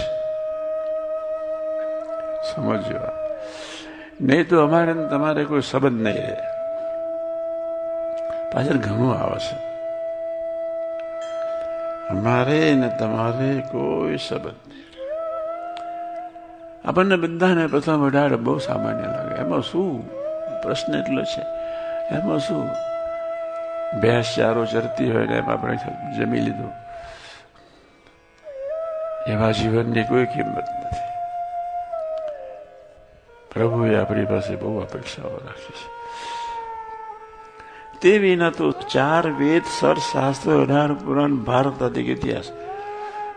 સમજો 2.55 2.99
નહીં 4.21 4.49
તો 4.49 4.65
અમારે 4.65 4.95
તમારે 4.95 5.45
કોઈ 5.45 5.61
સંબંધ 5.61 6.03
નહીં 6.03 6.15
રહે. 6.15 6.37
પાછળ 8.53 8.77
ઘણું 8.77 9.15
આવે 9.15 9.39
છે. 9.39 9.73
અમારે 12.09 12.75
ને 12.75 12.91
તમારે 13.01 13.61
કોઈ 13.61 14.17
સંબંધ 14.17 14.55
નહીં. 14.69 14.92
આપણને 16.85 17.17
બધાને 17.17 17.67
પ્રથમ 17.67 18.07
અઢાર 18.07 18.37
બહુ 18.37 18.59
સામાન્ય 18.59 19.03
લાગે. 19.03 19.35
એમાં 19.35 19.61
શું 19.61 20.11
પ્રશ્ન 20.63 20.99
એટલો 20.99 21.23
છે? 21.23 21.43
એમાં 22.15 22.39
શું? 22.39 22.69
ભેંસ 24.01 24.35
ચારો 24.37 24.65
ચરતી 24.65 25.13
હોય 25.13 25.27
ને 25.27 25.37
એમાં 25.37 25.53
આપણે 25.53 25.77
જમી 26.19 26.41
લીધું. 26.41 26.73
એવા 29.27 29.51
જીવનની 29.51 30.05
કોઈ 30.05 30.25
કિંમત 30.25 30.59
નથી. 30.59 31.13
પ્રભુએ 33.55 34.01
આપણી 34.01 34.25
પાસે 34.25 34.57
બહુ 34.57 34.81
અપેક્ષાઓ 34.81 35.31
રાખી 35.31 35.73
છે. 35.73 36.03
તે 38.01 38.19
વિના 38.19 38.51
તો 38.51 38.71
ચાર 38.71 39.27
વેદ, 39.27 39.63
સર, 39.81 39.95
શાસ્ત્ર, 39.95 40.51
અઢાર 40.63 40.93
પુરાણ, 40.93 41.37
ભારત 41.37 41.83
અધિક 41.83 42.09
ઇતિહાસ 42.09 42.53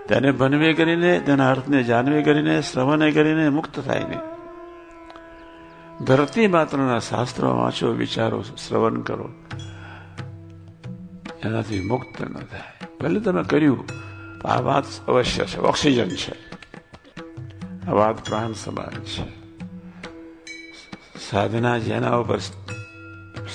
તેને 0.09 0.31
ભનવે 0.31 0.73
કરીને, 0.73 1.19
તેના 1.19 1.49
અર્થને 1.49 1.83
જાણવે 1.83 2.23
કરીને, 2.23 2.61
શ્રવણે 2.61 3.11
કરીને 3.11 3.49
મુક્ત 3.49 3.79
થાય 3.79 3.99
નહીં. 3.99 4.35
ધરતી 6.05 6.47
માત્રના 6.47 6.99
શાસ્ત્રો 6.99 7.57
વાંચો, 7.57 7.87
વિચારો, 7.87 8.41
શ્રવણ 8.41 9.01
કરો. 9.01 9.29
એનાથી 11.43 11.81
મુક્ત 11.81 12.21
ન 12.21 12.33
થાય. 12.33 12.87
ભલે 13.01 13.19
તમે 13.19 13.43
કર્યું, 13.43 13.85
આ 14.47 14.61
વાત 14.61 14.83
અવશ્ય 15.07 15.45
છે. 15.45 15.59
ઓક્સિજન 15.59 16.09
છે. 16.09 16.35
આ 17.87 17.91
વાત 17.91 18.25
પ્રાણ 18.25 18.53
સમાન 18.53 19.03
છે. 19.03 19.45
સાધના 21.29 21.77
જેના 21.77 22.15
ઉપર 22.15 22.37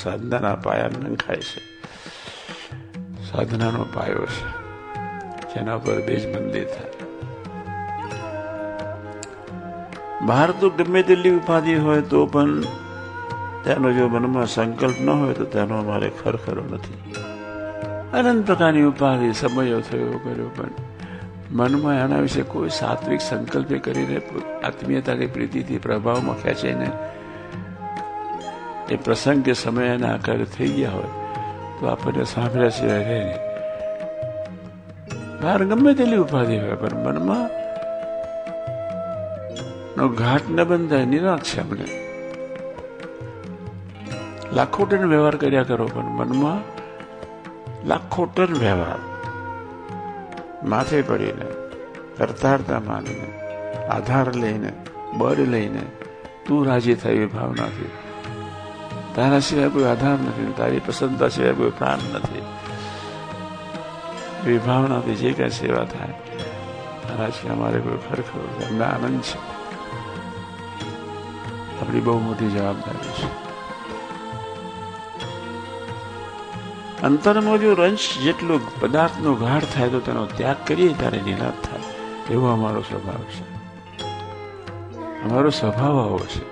સાધનાના 0.02 0.54
પાયા 0.54 0.88
નંખાય 0.88 1.36
છે. 1.36 1.60
સાધનાનો 3.24 3.86
પાયો 3.94 4.26
છે. 4.26 4.59
જેના 5.54 5.78
પર 5.78 6.00
બેજ 6.00 6.22
મંદિર 6.34 6.64
થાય 6.64 7.08
બહાર 10.26 10.50
તો 10.50 10.70
ગમે 10.70 11.02
તેટલી 11.02 11.30
ઉપાધિ 11.30 11.74
હોય 11.74 12.00
તો 12.00 12.26
પણ 12.26 12.62
તેનો 13.64 13.92
જો 13.92 14.08
મનમાં 14.08 14.46
સંકલ્પ 14.46 15.00
ન 15.00 15.10
હોય 15.10 15.34
તો 15.34 15.44
તેનો 15.44 15.78
અમારે 15.78 16.10
ખરખરો 16.10 16.64
નથી. 16.70 17.14
અનંત 18.12 18.46
પ્રકારની 18.46 18.82
ઉપાધિ, 18.82 19.32
સમયો 19.32 19.80
થયો 19.80 20.20
કર્યો 20.24 20.50
પણ 20.56 20.72
મનમાં 21.50 21.94
એના 21.94 22.20
વિશે 22.20 22.42
કોઈ 22.42 22.70
સાત્વિક 22.70 23.20
સંકલ્પે 23.20 23.78
કરીને 23.78 24.22
આત્મીયતાની 24.62 25.26
પ્રીતિથી 25.26 25.78
પ્રભાવમાં 25.78 26.42
ખેંચીને 26.42 26.88
એ 28.90 28.96
પ્રસંગ 28.96 29.44
કે 29.44 29.52
સમય 29.52 29.86
એના 29.86 30.14
આકારે 30.14 30.44
થઈ 30.44 30.68
ગયા 30.68 30.90
હોય 30.90 31.12
તો 31.80 31.86
આપણને 31.86 32.24
સાંભળ્યા 32.24 32.70
સિવાય 32.70 32.98
રહે 32.98 33.24
નહીં. 33.24 33.49
બહાર 35.42 35.64
ગમે 35.64 35.94
તેટલી 35.94 36.16
ઉપાધિ 36.16 36.58
હોય, 36.58 36.74
પણ 36.74 36.96
મનમાં 36.96 37.60
નો 39.98 40.08
ઘાટ 40.08 40.40
ન 40.50 40.64
બંધાય, 40.64 41.04
નિરાશ 41.04 41.40
છે 41.40 41.60
આપણે. 41.60 41.84
લાખો 44.52 44.84
ટન 44.84 45.08
વ્યવહાર 45.08 45.36
કર્યા 45.36 45.62
કરો, 45.62 45.86
પણ 45.86 46.02
મનમાં 46.02 46.80
લાખો 47.88 48.24
ટન 48.26 48.54
વ્યવહાર 48.54 48.98
માથે 50.64 51.02
પડીને, 51.02 51.46
કરતારતા 52.16 52.80
માનીને, 52.80 53.30
આધાર 53.86 54.34
લઈને, 54.34 54.72
બળ 55.18 55.36
લઈને 55.36 55.82
તું 56.46 56.66
રાજી 56.66 56.94
થઈ 56.94 57.26
ભાવનાથી. 57.26 57.90
તારા 59.16 59.38
સિવાય 59.38 59.68
કોઈ 59.68 59.84
આધાર 59.84 60.12
નથી, 60.12 60.54
તારી 60.56 60.80
પસંદતા 60.86 61.28
સિવાય 61.28 61.52
કોઈ 61.52 61.70
પ્રાણ 61.70 61.98
નથી. 62.14 62.42
વિભાવનાથી 64.46 65.14
જે 65.14 65.32
કઈ 65.32 65.50
સેવા 65.50 65.84
થાય. 65.84 66.08
મહારાજ 66.08 67.32
છે 67.32 67.48
અમારે 67.48 67.80
કોઈ 67.80 67.98
ખરેખર 68.10 68.66
અમને 68.70 68.84
આનંદ 68.84 69.20
છે. 69.20 69.38
આપણી 71.80 72.00
બહુ 72.00 72.18
મોટી 72.18 72.50
જવાબદારી 72.50 72.98
છે. 72.98 73.50
અંતરમાં 77.02 77.58
જો 77.58 77.74
રંશ 77.74 78.18
જેટલો 78.24 78.60
પદાર્થનો 78.80 79.34
ગાઢ 79.34 79.62
થાય 79.74 79.88
તો 79.88 80.00
તેનો 80.00 80.26
ત્યાગ 80.26 80.56
કરીએ 80.66 80.92
ત્યારે 80.92 81.20
નિરાશ 81.20 81.52
થાય. 81.52 81.80
એવો 82.30 82.46
અમારો 82.46 82.80
સ્વભાવ 82.80 83.18
છે. 83.18 83.60
અમારો 85.24 85.50
સ્વભાવ 85.50 86.00
આવો 86.00 86.18
છે 86.18 86.44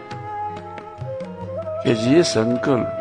કે 1.84 1.94
જે 1.94 2.22
સંકલ્પ 2.22 2.97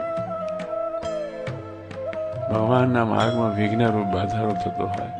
ભગવાનના 2.57 3.05
માર્ગમાં 3.05 3.55
વિઘ્નરૂપ 3.55 4.05
બાધારો 4.05 4.51
થતો 4.51 4.85
હોય, 4.85 5.11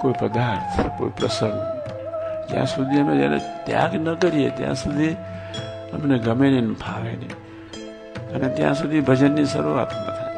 કોઈ 0.00 0.14
પદાર્થ, 0.18 0.98
કોઈ 0.98 1.08
પ્રસંગ, 1.08 1.60
જ્યાં 2.50 2.66
સુધી 2.66 3.00
અમે 3.00 3.16
જ્યારે 3.16 3.38
ત્યાગ 3.38 3.94
ન 3.94 4.14
કરીએ, 4.14 4.50
ત્યાં 4.50 4.74
સુધી 4.74 5.12
અમને 5.92 6.18
ગમે 6.18 6.50
નહીં 6.50 6.74
ફાવે 6.74 7.12
નહીં. 7.12 7.30
અને 8.36 8.48
ત્યાં 8.48 8.74
સુધી 8.74 9.00
ભજનની 9.00 9.44
શરૂઆત 9.44 9.88
ન 9.94 10.04
થાય. 10.04 10.34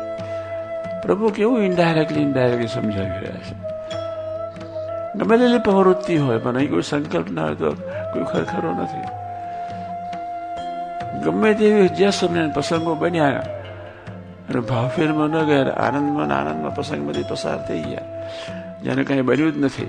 પ્રભુ 1.03 1.29
કેવું 1.29 1.63
ઇનડાયરેક્ટલી 1.63 2.21
ઇનડાયરેક્ટલી 2.21 2.67
સમજાવી 2.67 3.09
રહ્યા 3.09 3.37
છે. 3.37 3.55
ગમે 5.19 5.39
તેટલી 5.39 5.59
પ્રવૃત્તિ 5.59 6.17
હોય, 6.17 6.39
પણ 6.39 6.57
અહીં 6.57 6.71
કોઈ 6.71 6.83
સંકલ્પ 6.83 7.31
ના 7.31 7.45
હોય 7.45 7.55
તો 7.55 7.71
કોઈ 8.13 8.25
ખરખરો 8.25 8.73
નથી. 8.73 9.05
ગમે 11.21 11.55
તેવી 11.55 11.89
જ્યાં 11.89 12.13
સમય 12.13 12.49
પ્રસંગો 12.49 12.95
બન્યા 12.95 13.43
અને 14.57 14.67
ભાવફેરમાં 14.67 15.29
ન 15.29 15.47
ગયા 15.47 15.73
આનંદમાં 15.73 16.39
આનંદમાં 16.39 16.75
પ્રસંગમાંથી 16.75 17.25
પસાર 17.29 17.69
થઈ 17.69 17.83
ગયા. 17.83 18.01
જેને 18.83 19.05
કઈ 19.05 19.21
બન્યું 19.21 19.53
જ 19.53 19.59
નથી. 19.59 19.87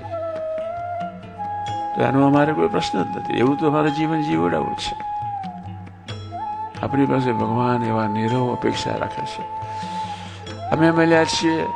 તો 1.96 2.02
એનો 2.02 2.26
અમારે 2.26 2.52
કોઈ 2.52 2.68
પ્રશ્ન 2.68 3.02
જ 3.02 3.06
નથી. 3.16 3.38
એવું 3.38 3.58
તો 3.58 3.66
અમારે 3.66 3.90
જીવન 3.90 4.22
જીવડાવું 4.22 4.76
છે. 4.76 4.96
આપણી 6.82 7.06
પાસે 7.06 7.32
ભગવાન 7.32 7.84
એવા 7.84 8.06
નિરવ 8.06 8.52
અપેક્ષા 8.54 8.96
રાખે 8.96 9.22
છે. 9.22 9.42
અમે 10.70 10.90
મળ્યા 10.90 11.24
છીએ 11.24 11.66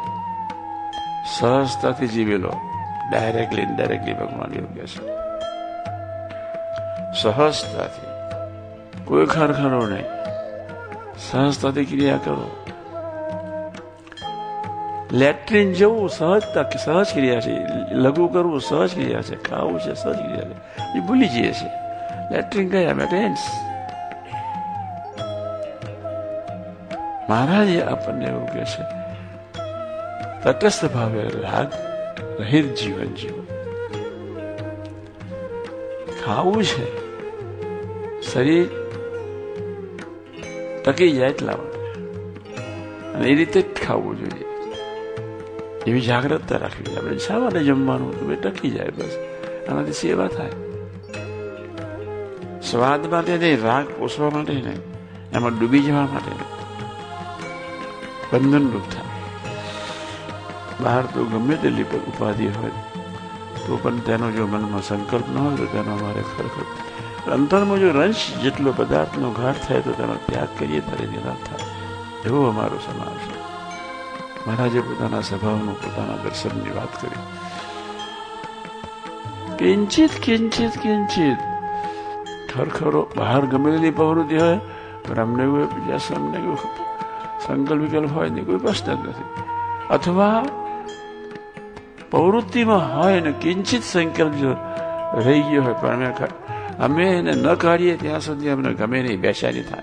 સહજતાથી 1.38 2.08
જીવેલો. 2.08 2.52
ડાયરેક્ટલી 3.11 3.62
ઇનડાયરેક્ટલી 3.62 4.12
ભગવાન 4.12 4.54
યોગ્ય 4.54 4.82
છે. 4.82 5.06
સહજતાથી 7.22 8.06
કોઈ 9.04 9.26
ખરખરો 9.26 9.87
નહીં. 9.87 10.04
સહજતાથી 11.30 11.84
ક્રિયા 11.84 12.16
કરો. 12.16 12.62
લેટ્રિન 15.12 15.73
જવું 15.73 16.11
સહજતા 16.11 16.71
સહજ 16.85 17.07
ક્રિયા 17.14 17.40
છે. 17.40 17.59
લઘુ 17.90 18.28
કરવું 18.28 18.61
સહજ 18.61 18.95
ક્રિયા 18.95 19.23
છે. 19.23 19.42
ખાવું 19.42 19.81
છે, 19.81 19.95
સહજ 19.95 20.16
ક્રિયા 20.16 20.40
છે. 20.40 20.99
એ 20.99 21.00
ભૂલી 21.00 21.28
જઈએ 21.28 21.52
છીએ. 21.52 21.71
લેટ્રિન 22.31 22.69
ગયા 22.69 22.95
મેટેન્સ 22.95 23.38
મહારાજે 27.31 27.83
આપણને 27.83 28.26
એવું 28.26 28.47
કહે 28.47 28.64
છે, 28.64 28.83
તટસ્થ 30.42 30.85
ભાવે 30.85 31.23
રાગ, 31.23 31.73
રહિત 32.40 32.75
જીવન 32.75 33.07
જીવો. 33.07 33.47
ખાવું 36.25 36.64
છે. 36.64 37.02
શરીર 38.33 38.69
ટકી 40.85 41.11
જાય 41.11 41.28
એટલા 41.28 41.52
માટે. 41.52 42.02
અને 43.12 43.28
એ 43.28 43.35
રીતે 43.35 43.62
જ 43.62 43.75
ખાવું 43.87 44.19
જોઈએ. 44.19 44.51
એવી 45.86 46.00
જાગ્રતતા 46.00 46.56
રાખવી 46.56 46.96
આપણે 46.96 47.18
શા 47.18 47.38
માટે 47.38 47.64
જમવાનું 47.64 48.10
તો 48.20 48.50
ટકી 48.50 48.70
જાય 48.70 48.88
બસ. 48.88 49.18
આનાથી 49.68 49.92
સેવા 49.92 50.26
થાય. 50.26 50.50
સ્વાદ 52.62 53.10
માટે 53.10 53.38
નહીં, 53.38 53.62
રાગ 53.62 53.86
પોષવા 53.98 54.30
માટે 54.30 54.52
નહીં. 54.52 54.80
એમાં 55.32 55.58
ડૂબી 55.58 55.80
જવા 55.80 56.02
માટે 56.02 56.30
બંધનરૂપ 58.32 58.82
થાય. 58.82 59.12
બહાર 60.80 61.02
તો 61.02 61.24
ગમે 61.24 61.56
તેટલી 61.56 61.82
ઉપાધિ 61.82 62.46
હોય, 62.46 62.70
તો 63.66 63.78
પણ 63.82 63.98
તેનો 63.98 64.30
જો 64.30 64.46
મનમાં 64.46 64.82
સંકલ્પ 64.82 65.28
ન 65.34 65.38
હોય, 65.38 65.56
તો 65.56 65.66
તેનો 65.66 65.92
અમારે 65.92 66.22
ખરેખર. 66.22 67.32
અંતરમાં 67.32 67.78
જો 67.78 67.90
રંશ 67.90 68.32
જેટલો 68.42 68.74
પદાર્થનો 68.76 69.30
ઘાટ 69.30 69.54
થાય, 69.68 69.80
તો 69.80 69.92
તેનો 69.92 70.14
ત્યાગ 70.14 70.48
કરીએ, 70.58 70.80
ત્યારે 70.80 71.06
નિરાશ 71.06 71.48
થાય 71.48 71.68
એવો 72.26 72.48
અમારો 72.48 72.78
સમાજ. 72.78 73.31
મહારાજે 74.46 74.80
પોતાના 74.80 75.20
સ્વભાવનું 75.20 75.82
પોતાના 75.82 76.16
દર્શનની 76.25 76.70
વાત 76.70 76.92
કરી. 77.02 77.20
કિંચિત 79.56 80.11
કિંચિત 80.22 80.70
કિંચિત. 80.70 81.38
ખરખરો 82.54 83.08
બહાર 83.16 83.46
ગમેલી 83.46 83.90
પ્રવૃત્તિ 83.90 84.37
હોય, 84.37 84.58
પણ 85.08 85.22
અમને 85.22 85.44
કોઈ 85.46 85.64
અમને 86.14 86.38
કોઈ 86.38 86.56
સંકલ્પ 87.46 87.82
વિકલ્પ 87.82 88.11
હોય 88.12 88.28
ને 88.28 88.40
કોઈ 88.40 88.56
પ્રશ્ન 88.56 88.94
જ 88.94 89.08
નથી. 89.08 89.42
અથવા 89.90 90.42
પ્રવૃત્તિમાં 92.11 93.02
હોય 93.02 93.20
ને 93.20 93.32
કિંચિત 93.32 93.82
સંકલ્પ 93.82 94.32
જો 94.32 94.50
રહી 95.14 95.42
ગયો 95.42 95.62
હોય, 95.62 95.75
પણ 95.75 95.90
અમે 95.90 96.06
અમે 96.78 97.04
એને 97.04 97.32
ન 97.32 97.54
કાઢીએ 97.54 97.96
ત્યાં 97.96 98.20
સુધી 98.20 98.49
અમને 98.49 98.75
ગમે 98.75 99.02
નહીં, 99.02 99.20
બેસાડી 99.20 99.62
થાય. 99.62 99.82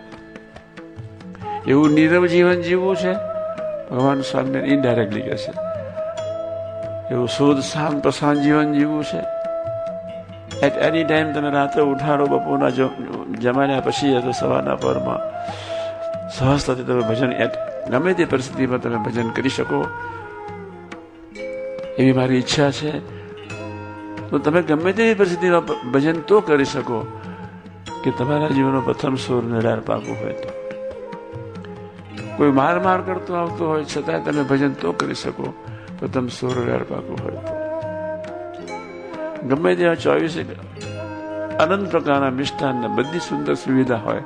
એવું 1.68 1.92
નીરવ 1.92 2.26
જીવન 2.26 2.62
જીવવું 2.62 2.96
છે? 2.96 3.39
ભગવાન 3.92 4.22
સ્વામીને 4.22 4.60
ઇનડાયરેક્ટલી 4.60 5.22
કહે 5.22 5.38
છે. 5.38 5.52
એવું 7.12 7.28
શુદ્ધ 7.28 7.62
શાંત, 7.62 8.04
પ્રશાંત 8.04 8.38
જીવન 8.38 8.74
જીવવું 8.74 9.04
છે. 9.04 9.22
એટ 10.66 10.78
એની 10.78 11.04
ટાઈમ 11.04 11.34
તમે 11.34 11.50
રાત્રે 11.50 11.82
ઉઠાડો, 11.84 12.26
બપોરના 12.26 12.70
જમાડ્યા 13.40 13.80
પછી 13.80 14.16
અથવા 14.16 14.32
સવારના 14.32 14.76
પરમાં 14.76 15.20
સહજતાથી 16.30 16.84
તમે 16.84 17.02
ભજન 17.02 17.34
ગમે 17.90 18.14
તે 18.14 18.26
પરિસ્થિતિમાં 18.26 18.82
તમે 18.82 18.96
ભજન 18.96 19.30
કરી 19.30 19.50
શકો. 19.50 19.88
એવી 21.98 22.14
મારી 22.14 22.36
ઈચ્છા 22.36 22.72
છે. 22.72 22.92
તો 24.30 24.38
તમે 24.38 24.62
ગમે 24.62 24.94
તેવી 24.94 25.14
પરિસ્થિતિમાં 25.14 25.92
ભજન 25.92 26.22
તો 26.22 26.42
કરી 26.42 26.66
શકો 26.66 27.06
કે 28.04 28.12
તમારા 28.12 28.48
જીવનનો 28.48 28.82
પ્રથમ 28.82 29.16
સુર 29.16 29.44
નિડાર 29.44 29.80
પાકું 29.80 30.16
હોય 30.24 30.34
તો. 30.34 30.59
કોઈ 32.40 32.52
માર 32.52 32.80
માર 32.80 33.02
કરતો 33.02 33.34
આવતો 33.34 33.70
હોય, 33.70 33.84
છતાં 33.84 34.24
તમે 34.24 34.44
ભજન 34.44 34.74
તો 34.74 34.92
કરી 34.92 35.14
શકો. 35.14 35.54
પ્રથમ 36.00 36.28
સુર 36.28 36.60
નિડાર 36.60 36.84
પાકું 36.84 37.18
હોય 37.24 37.32
તો. 37.32 37.60
ગમે 39.48 39.76
ત્યાં 39.76 39.96
ચોવીસે 39.96 40.42
અનંત 41.60 41.92
પ્રકારના 41.92 42.30
મિષ્ટાન 42.30 42.96
બધી 42.96 43.20
સુંદર 43.20 43.54
સુવિધા 43.54 43.96
હોય. 43.96 44.24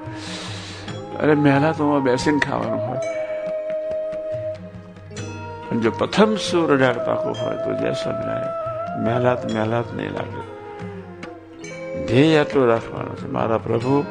અને 1.21 1.33
મહેલા 1.33 1.71
તો 1.71 1.99
બેસીને 1.99 2.39
ખાવાનું 2.39 2.87
હોય. 2.87 2.97
જો 5.79 5.91
પ્રથમ 5.91 6.35
સુર 6.35 6.73
અઢાર 6.73 6.93
પાકો 6.93 7.31
હોય 7.31 7.55
તો 7.55 7.73
જય 7.73 7.93
સ્વામિનારાયણ. 7.93 9.03
મહેલાત 9.03 9.53
મહેલાત 9.53 9.93
નહીં 9.93 10.11
લાગે. 10.11 10.41
ધ્યેય 12.05 12.39
આટલો 12.39 12.65
રાખવાનો 12.65 13.15
છે. 13.15 13.27
મારા 13.27 13.57
પ્રભુ 13.57 14.05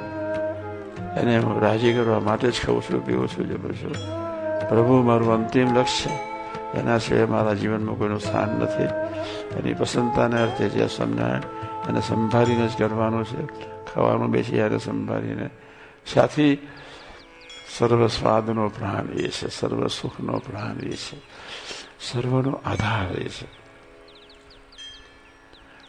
એને 1.17 1.39
હું 1.39 1.61
રાજી 1.61 1.95
કરવા 1.95 2.21
માટે 2.21 2.51
જ 2.51 2.61
ખાઉં 2.67 2.83
છું, 2.83 3.07
પીવું 3.07 3.29
છું 3.29 3.49
જમું 3.49 3.75
છું. 3.75 3.93
પ્રભુ, 4.69 5.03
મારું 5.03 5.33
અંતિમ 5.33 5.75
લક્ષ્ય 5.75 6.11
એના 6.79 6.99
સિવાય 6.99 7.25
મારા 7.25 7.55
જીવનમાં 7.55 7.97
કોઈનું 7.97 8.21
સ્થાન 8.21 8.49
નથી. 8.49 8.83
એની 9.59 9.75
પસંદતાને 9.75 10.43
અર્થે 10.43 10.69
જે 10.69 10.87
સ્વામિનારાયણ 10.87 11.41
એને 11.89 12.01
સંભાળીને 12.01 12.69
જ 12.69 12.79
કરવાનું 12.79 13.25
છે. 13.25 13.47
ખાવાનું 13.95 14.31
બેસી 14.31 14.57
એને 14.57 14.79
સંભાળીને. 14.79 15.51
સાથી, 16.15 16.69
સર્વ 17.79 18.07
સ્વાદનો 18.07 18.69
પ્રાણ 18.69 19.19
એ 19.19 19.29
છે, 19.29 19.49
સર્વ 19.49 19.87
સુખનો 19.87 20.39
પ્રાણ 20.39 20.85
એ 20.85 20.91
છે, 20.91 21.17
સર્વનો 22.01 22.61
આધાર 22.65 23.13
એ 23.13 23.29
છે. 23.29 23.47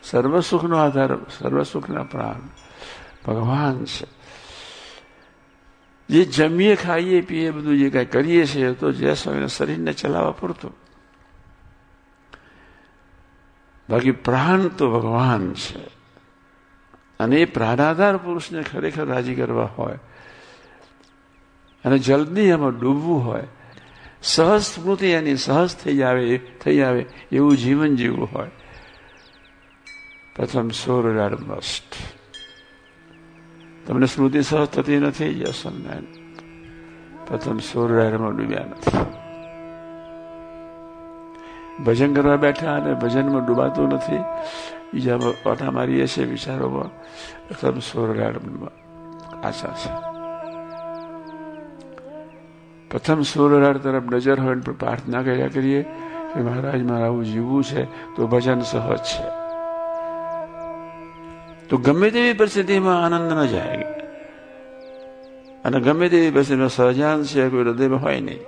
સર્વ 0.03 0.39
સુખનો 0.39 0.77
આધાર, 0.77 1.15
સર્વ 1.15 1.63
સુખના 1.63 2.03
પ્રાણ 2.03 2.39
ભગવાન 3.27 3.85
છે. 3.85 4.22
જે 6.09 6.25
જમીએ, 6.25 6.75
ખાઈએ, 6.75 7.21
પીએ, 7.21 7.51
બધું 7.51 7.77
જે 7.77 7.89
કઈ 7.89 8.05
કરીએ 8.05 8.45
છીએ, 8.45 8.71
તો 8.73 8.91
જે 8.91 9.15
શરીરને 9.47 9.93
ચલાવવા 9.93 10.31
પૂરતું 10.31 10.73
બાકી 13.89 14.11
પ્રાણ 14.11 14.67
તો 14.67 14.91
ભગવાન 14.91 15.53
છે. 15.53 15.85
અને 17.19 17.35
એ 17.35 17.45
પ્રાણાધાર 17.45 18.17
પુરુષને 18.17 18.63
ખરેખર 18.63 19.05
રાજી 19.05 19.35
કરવા 19.35 19.65
હોય, 19.65 19.99
અને 21.85 21.97
જલ્દી 21.99 22.41
એમાં 22.41 22.79
ડૂબવું 22.79 23.25
હોય, 23.25 23.47
સહજ 24.23 24.61
સ્મૃતિ 24.61 25.07
એની 25.07 25.37
સહજ 25.37 25.69
થઈ 25.83 26.01
આવે 26.01 26.37
થઈ 26.37 26.81
આવે 26.81 27.05
એવું 27.31 27.57
જીવન 27.57 27.95
જીવવું 27.95 28.29
હોય. 28.31 28.51
પ્રથમ 30.35 30.69
સોરડાર 30.69 31.35
મસ્ટ 31.35 31.95
તમને 33.87 34.05
સ્મૃતિ 34.05 34.41
સહજ 34.41 34.65
થતી 34.65 34.99
નથી 34.99 35.41
યસનારાયણ 35.41 36.23
પ્રથમ 37.27 37.57
સોરડારમાં 37.57 38.37
ડૂબ્યા 38.37 38.59
નથી. 38.59 38.97
ભજન 41.83 42.13
કરવા 42.13 42.35
બેઠા 42.35 42.75
અને 42.75 42.93
ભજનમાં 42.93 43.45
ડૂબાતું 43.45 43.89
નથી 43.89 44.17
બીજામાં 44.93 45.43
પાટા 45.43 45.71
મારીએ 45.71 46.07
છીએ 46.07 46.25
વિચારોમાં, 46.25 46.89
પ્રથમ 47.47 47.79
સોરડારમાં 47.79 48.83
આશા 49.47 49.67
છે. 49.67 50.13
પ્રથમ 52.89 53.21
સોરડાર 53.21 53.77
તરફ 53.77 54.03
નજર 54.03 54.39
હોય 54.39 54.55
પ્રાર્થના 54.55 55.21
કર્યા 55.21 55.47
કરીએ 55.47 55.83
કે 56.33 56.41
મહારાજ, 56.41 56.83
મારા 56.83 57.05
આવું 57.05 57.25
જીવવું 57.25 57.63
છે 57.63 57.85
તો 58.15 58.27
ભજન 58.27 58.61
સહજ 58.61 58.97
છે. 58.97 59.42
તો 61.69 61.77
ગમે 61.77 62.11
તેવી 62.11 62.33
પરિસ્થિતિમાં 62.33 63.05
આનંદ 63.05 63.31
ન 63.33 63.45
જાય. 63.45 63.83
અને 65.65 65.79
ગમે 65.79 66.09
તેવી 66.09 66.31
પરિસ્થિતિમાં 66.31 66.69
સહજાન 66.69 67.23
છે, 67.23 67.49
કોઈ 67.49 67.63
હૃદયમાં 67.63 68.01
હોય 68.01 68.19
નહીં. 68.19 68.39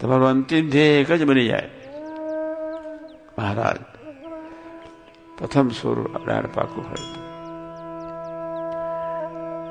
તમારું 0.00 0.26
અંતિમ 0.26 0.70
ધ્યેય 0.70 1.00
એક 1.00 1.12
જ 1.12 1.24
બની 1.24 1.46
જાય. 1.46 1.70
મહારાજ, 3.38 3.76
પ્રથમ 5.38 5.68
સુર 5.68 6.22
અડાણ 6.22 6.46
પાકું 6.54 6.84
હોય. 6.84 7.22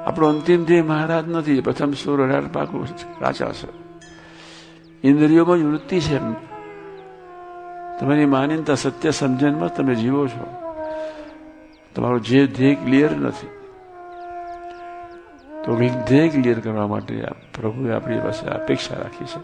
આપણો 0.06 0.28
અંતિમ 0.28 0.66
ધ્યેય 0.66 0.82
મહારાજ 0.82 1.28
નથી. 1.28 1.62
પ્રથમ 1.62 1.92
સુર 1.92 2.24
અડાણ 2.24 2.48
પાકું 2.48 2.88
રાચા 3.22 3.52
છે. 3.52 3.68
ઇન્દ્રિયોમાં 5.04 5.58
જ 5.58 5.64
વૃત્તિ 5.64 6.00
છે. 6.00 6.51
તમારી 8.02 8.26
માન્યતા 8.26 8.76
સત્ય 8.76 9.12
સમજણમાં 9.12 9.76
તમે 9.76 9.96
જીવો 9.96 10.28
છો. 10.28 10.46
તમારું 11.96 12.22
જે 12.22 12.48
ધ્યેય 12.48 12.76
ક્લિયર 12.76 13.12
નથી. 13.12 13.48
તો 15.66 15.76
ધ્યેય 16.08 16.30
ક્લિયર 16.30 16.60
કરવા 16.60 16.88
માટે 16.88 17.24
પ્રભુએ 17.56 17.94
આપણી 17.94 18.20
પાસે 18.20 18.48
અપેક્ષા 18.48 18.96
રાખી 18.98 19.26
છે 19.26 19.42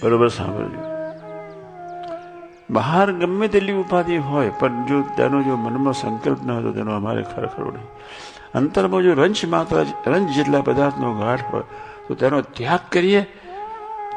બરોબર 0.04 0.28
સાંભળ્યું 0.28 0.92
બહાર 2.70 3.12
ગમે 3.12 3.48
તેટલી 3.48 3.74
ઉપાધિ 3.74 4.18
હોય, 4.18 4.52
પણ 4.60 4.86
જો 4.86 5.02
તેનો 5.02 5.44
જો 5.44 5.56
મનમાં 5.56 5.94
સંકલ્પ 5.94 6.44
ન 6.44 6.52
હોય, 6.52 6.64
તો 6.64 6.72
તેનો 6.72 6.96
અમારે 6.96 7.24
ખરેખર 7.24 7.64
નહીં. 7.64 7.88
અંતરમાં 8.56 9.02
જો 9.02 9.14
રંજ 9.14 9.46
માત્ર 9.46 9.86
રંજ 10.08 10.30
જેટલા 10.30 10.62
પદાર્થનો 10.62 11.20
ગાઢ 11.20 11.40
હોય 11.52 11.64
તો 12.08 12.16
તેનો 12.16 12.42
ત્યાગ 12.42 12.80
કરીએ, 12.92 13.28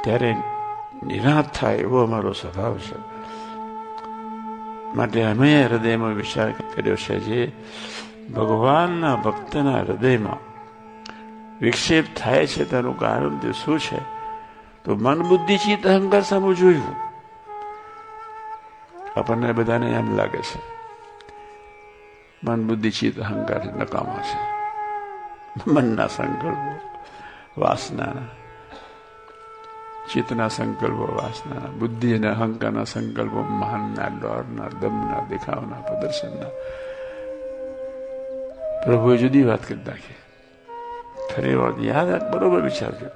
ત્યારે 0.05 0.37
નિરાશ 1.07 1.45
થાય 1.45 1.77
એવો 1.77 2.03
અમારો 2.03 2.33
સ્વભાવ 2.33 2.79
છે. 2.79 3.15
માટે 4.97 5.25
અમે 5.25 5.65
હૃદયમાં 5.65 6.11
વિચાર 6.11 6.51
કર્યો 6.51 6.97
છે 6.97 7.19
જે 7.19 7.53
ભગવાનના 8.33 9.17
ભક્તના 9.17 9.81
હૃદયમાં 9.81 10.55
વિક્ષેપ 11.61 12.05
થાય 12.17 12.47
છે, 12.47 12.65
તેનું 12.65 12.99
કારણ 12.99 13.39
તે 13.39 13.53
શું 13.53 13.79
છે? 13.81 13.99
તો 14.85 14.95
મન 14.95 15.23
બુદ્ધિ, 15.23 15.57
ચિત્ત, 15.57 15.87
અહંકાર 15.87 16.23
સામે 16.23 16.55
જોયું. 16.55 16.97
આપણને 19.17 19.53
બધાને 19.53 19.91
એમ 19.91 20.17
લાગે 20.17 20.39
છે. 20.39 20.74
મન 22.45 22.69
બુદ્ધિ 22.69 22.91
ચિત્ત 22.91 23.21
અહંકાર 23.21 23.65
નકામા 23.65 24.19
છે. 24.19 24.41
મનના 25.71 26.07
સંકલ્પો 26.07 26.91
વાસનાના 27.61 28.45
ચિત્તના 30.13 30.49
સંકલ્પો, 30.49 31.21
વાસના. 31.23 31.71
બુદ્ધિ 31.79 32.19
અને 32.19 32.29
અહંકારના 32.29 32.85
સંકલ્પો, 32.85 33.43
માનના, 33.43 34.07
ડોરના, 34.07 34.69
દમના, 34.81 35.27
દેખાવના, 35.29 35.77
પ્રદર્શનના. 35.77 36.49
પ્રભુએ 38.85 39.17
જુદી 39.17 39.43
વાત 39.43 39.69
કરી 39.69 39.85
નાખી. 39.87 40.15
ફરી 41.35 41.55
વાત 41.55 41.83
યાદ 41.83 42.33
બરોબર 42.33 42.61
વિચારજો 42.61 43.07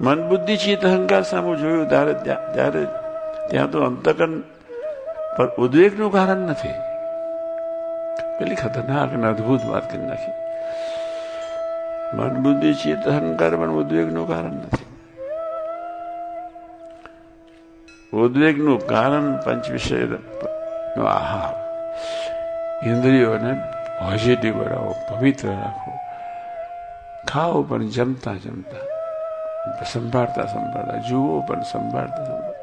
મન, 0.00 0.28
બુદ્ધિ, 0.28 0.56
ચિત્ત, 0.56 0.84
અહંકાર 0.84 1.22
સામે 1.22 1.56
જોયું, 1.56 1.88
ત્યારે 1.88 2.12
ત્યારે 2.54 2.84
ત્યાં 3.50 3.70
તો 3.70 3.84
અંતકન 3.84 4.40
પર 5.38 5.46
ઉદ્વેગનું 5.48 6.12
કારણ 6.12 6.36
નથી. 6.36 6.83
પેલી 8.38 8.54
ખતરનાક 8.54 9.12
અને 9.12 9.26
અદભુત 9.26 9.64
વાત 9.64 9.92
કરી 9.92 10.06
નાખી. 10.06 10.32
મન 12.16 12.42
બુદ્ધિ 12.42 12.74
ચિત્ત 12.74 13.08
અહંકાર 13.08 13.56
પણ 13.56 13.70
ઉદ્વેગનું 13.70 14.28
કારણ 14.28 14.52
નથી. 14.52 14.84
ઉદ્વેગનું 18.16 18.86
કારણ 18.86 19.36
પંચ 19.36 19.70
વિષયનો 19.70 21.04
આહાર. 21.04 21.64
ઇન્દ્રિયોને 22.86 23.52
પોઝિટિવ 24.00 24.64
બનાવો, 24.64 24.94
પવિત્ર 25.10 25.48
રાખો. 25.48 25.92
ખાઓ 27.28 27.62
પણ 27.62 27.86
જમતા 27.86 28.34
જમતા. 28.34 29.84
સંભાળતા 29.84 30.46
સંભાળતા, 30.46 30.96
જુઓ 30.96 31.40
પણ 31.40 31.62
સંભાળતા 31.62 32.24
સંભાળતા. 32.24 32.53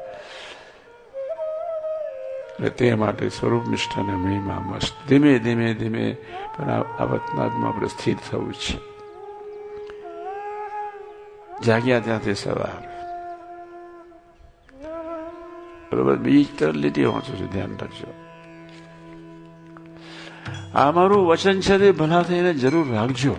તે 2.58 2.94
માટે 2.94 3.28
સ્વરૂપ 3.28 3.68
નિષ્ઠાને 3.68 4.12
મહિમા 4.12 4.60
મસ્ત. 4.60 5.08
ધીમે 5.08 5.38
ધીમે 5.38 5.74
ધીમે 5.74 6.16
પણ 6.56 6.70
આ 6.70 7.04
વતનાદમાં 7.04 7.68
આપણે 7.68 7.88
સ્થિર 7.88 8.16
થવું 8.30 8.54
છે. 8.54 8.92
જાગ્યા 11.66 12.00
ત્યાંથી 12.00 12.34
સવાર. 12.34 12.92
બરોબર, 15.92 16.16
બીજી 16.16 16.44
તરફ 16.44 16.74
લીટી 16.74 17.04
વાંચું 17.04 17.40
છું, 17.40 17.52
ધ્યાન 17.52 17.70
રાખજો. 17.70 18.14
આ 20.74 20.90
મારું 20.90 21.26
વચન 21.26 21.60
છે 21.60 21.78
તે 21.78 21.92
ભલા 21.92 22.22
થઈને 22.22 22.54
જરૂર 22.54 22.94
રાખજો. 22.94 23.36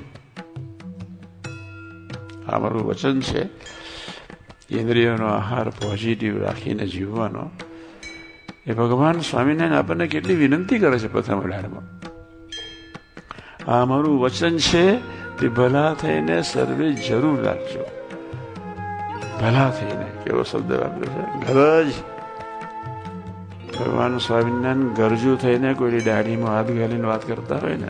આ 2.50 2.60
મારું 2.60 2.88
વચન 2.88 3.20
છે, 3.22 3.44
ઇન્દ્રિયોનો 4.70 5.28
આહાર 5.28 5.70
પોઝિટિવ 5.70 6.38
રાખીને 6.38 6.88
જીવવાનો. 6.88 7.52
એ 8.66 8.74
ભગવાન 8.74 9.18
સ્વામિનારાયણ 9.22 9.78
આપણને 9.78 10.06
કેટલી 10.08 10.38
વિનંતી 10.38 10.80
કરે 10.80 10.98
છે 10.98 11.10
પ્રથમ 11.10 11.40
અઢારમાં 11.40 11.88
આ 13.68 13.84
મારું 13.86 14.16
વચન 14.18 14.56
છે 14.60 14.86
તે 15.38 15.46
ભલા 15.50 15.92
થઈને 15.96 16.38
સર્વે 16.44 16.88
જરૂર 17.02 17.38
રાખજો 17.42 17.84
ભલા 19.40 19.70
થઈને 19.74 20.08
કેવો 20.22 20.44
શબ્દ 20.44 20.72
વાપર્યો 20.76 21.28
છે 21.42 21.44
ગરજ 21.46 21.92
ભગવાન 23.74 24.16
સ્વામિનારાયણ 24.20 24.88
ગરજુ 24.94 25.36
થઈને 25.38 25.70
કોઈની 25.76 26.06
દાઢીમાં 26.06 26.54
હાથ 26.54 26.74
ગાલીને 26.74 27.08
વાત 27.08 27.24
કરતા 27.26 27.60
હોય 27.60 27.78
ને 27.78 27.90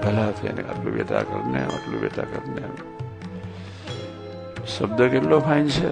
ભલા 0.00 0.30
થઈને 0.34 0.62
આટલું 0.62 0.92
બેટા 0.94 1.26
કરને 1.26 1.60
આટલું 1.66 2.00
બેટા 2.00 2.26
કરને 2.28 2.62
શબ્દ 4.66 5.00
કેટલો 5.10 5.36
ફાઇન 5.42 5.68
છે 5.72 5.88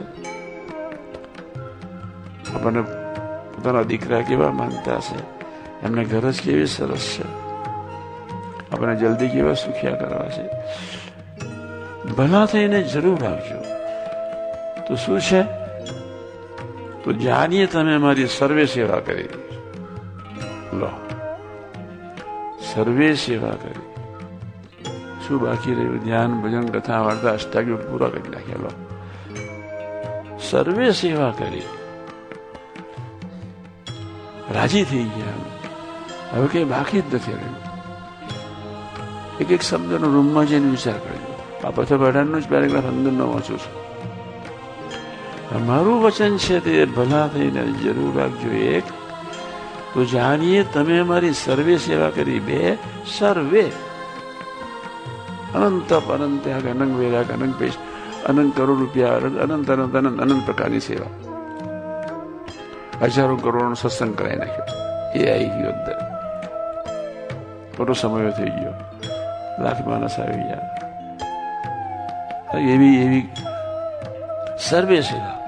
આપણને 2.51 3.02
પોતાના 3.63 3.89
દીકરા 3.89 4.23
કેવા 4.23 4.53
માનતા 4.53 5.01
છે 5.01 5.19
એમને 5.83 6.03
ગરજ 6.05 6.39
કેવી 6.41 6.69
સરસ 6.69 7.07
છે 7.13 7.25
આપણે 8.71 8.95
જલ્દી 8.97 9.29
કેવા 9.29 9.55
સુખિયા 9.55 10.01
કરવા 10.01 10.31
છે 10.31 10.45
ભલા 12.11 12.47
થઈને 12.47 12.81
જરૂર 12.85 13.23
આવજો 13.25 13.59
તો 14.87 14.97
શું 14.97 15.21
છે 15.21 15.41
તો 17.03 17.15
જાણીએ 17.17 17.67
તમે 17.67 17.99
મારી 17.99 18.29
સર્વે 18.29 18.65
સેવા 18.67 19.01
કરી 19.01 19.31
લો 20.73 20.91
સર્વે 22.63 23.09
સેવા 23.17 23.57
કરી 23.57 23.87
શું 25.23 25.39
બાકી 25.39 25.75
રહ્યું 25.75 26.01
ધ્યાન 26.01 26.35
ભજન 26.43 26.67
કથા 26.71 27.01
વાર્તા 27.01 27.33
અષ્ટાગ્યો 27.33 27.79
પૂરા 27.81 28.11
કરી 28.11 28.31
નાખ્યા 28.31 28.75
સર્વે 30.41 30.87
સેવા 30.95 31.33
કરી 31.35 31.65
રાજી 34.55 34.85
થઈ 34.85 35.05
ગયા. 35.05 35.33
હવે 36.37 36.47
કઈ 36.47 36.65
બાકી 36.65 37.01
જ 37.01 37.15
નથી 37.15 37.33
રહ્યું. 37.33 37.73
એક 39.41 39.51
એક 39.51 39.63
શબ્દનો 39.63 40.13
રૂમમાં 40.13 40.47
જઈને 40.47 40.71
વિચાર 40.71 40.95
કર્યો. 40.95 41.33
આ 41.65 41.71
પ્રથમ 41.71 42.09
અઢારનો 42.09 42.41
જ 42.41 42.49
પેરેગ્રાફ 42.49 42.85
અંદરનો 42.85 43.33
વાંચું 43.33 43.59
છું. 43.59 43.83
મારું 45.67 46.03
વચન 46.03 46.37
છે 46.37 46.61
તે 46.61 46.85
ભલા 46.85 47.29
થઈને 47.29 47.73
જરૂર 47.73 48.19
રાખજો. 48.19 48.49
એક, 48.49 48.83
તો 49.95 50.05
જાણીએ 50.05 50.63
તમે 50.63 50.99
અમારી 50.99 51.33
સર્વે 51.33 51.77
સેવા 51.77 52.11
કરી. 52.11 52.41
બે, 52.41 52.79
સર્વે. 53.19 53.71
અનંત 55.55 55.93
અનંત 55.93 56.49
અનંગ 56.49 56.99
વેરાક 56.99 57.31
અનંગ 57.31 57.55
પેશ, 57.55 57.73
અનંત 58.27 58.57
કરોડ 58.57 58.79
રૂપિયા, 58.79 59.17
અનંત 59.17 59.71
અનંત 59.71 59.97
અનંત 59.97 60.21
અનંત 60.21 60.47
પ્રકારની 60.47 60.81
સેવા. 60.81 61.32
હજારો 63.05 63.37
કરોડનો 63.37 63.77
સત્સંગ 63.77 64.15
કરાવી 64.15 64.39
નાખ્યો 64.39 64.67
એ 65.15 65.21
આવી 65.27 65.51
ગયો 65.53 65.73
અંદર 65.73 65.99
ખોટો 67.75 67.95
સમય 67.95 68.33
થઈ 68.33 68.53
ગયો 68.53 68.75
લાખ 69.59 69.81
માણસ 69.87 70.17
આવી 70.19 70.45
ગયા 70.45 70.69
એવી 72.67 72.97
એવી 72.99 73.27
સર્વે 74.59 74.99
સેવા 75.03 75.39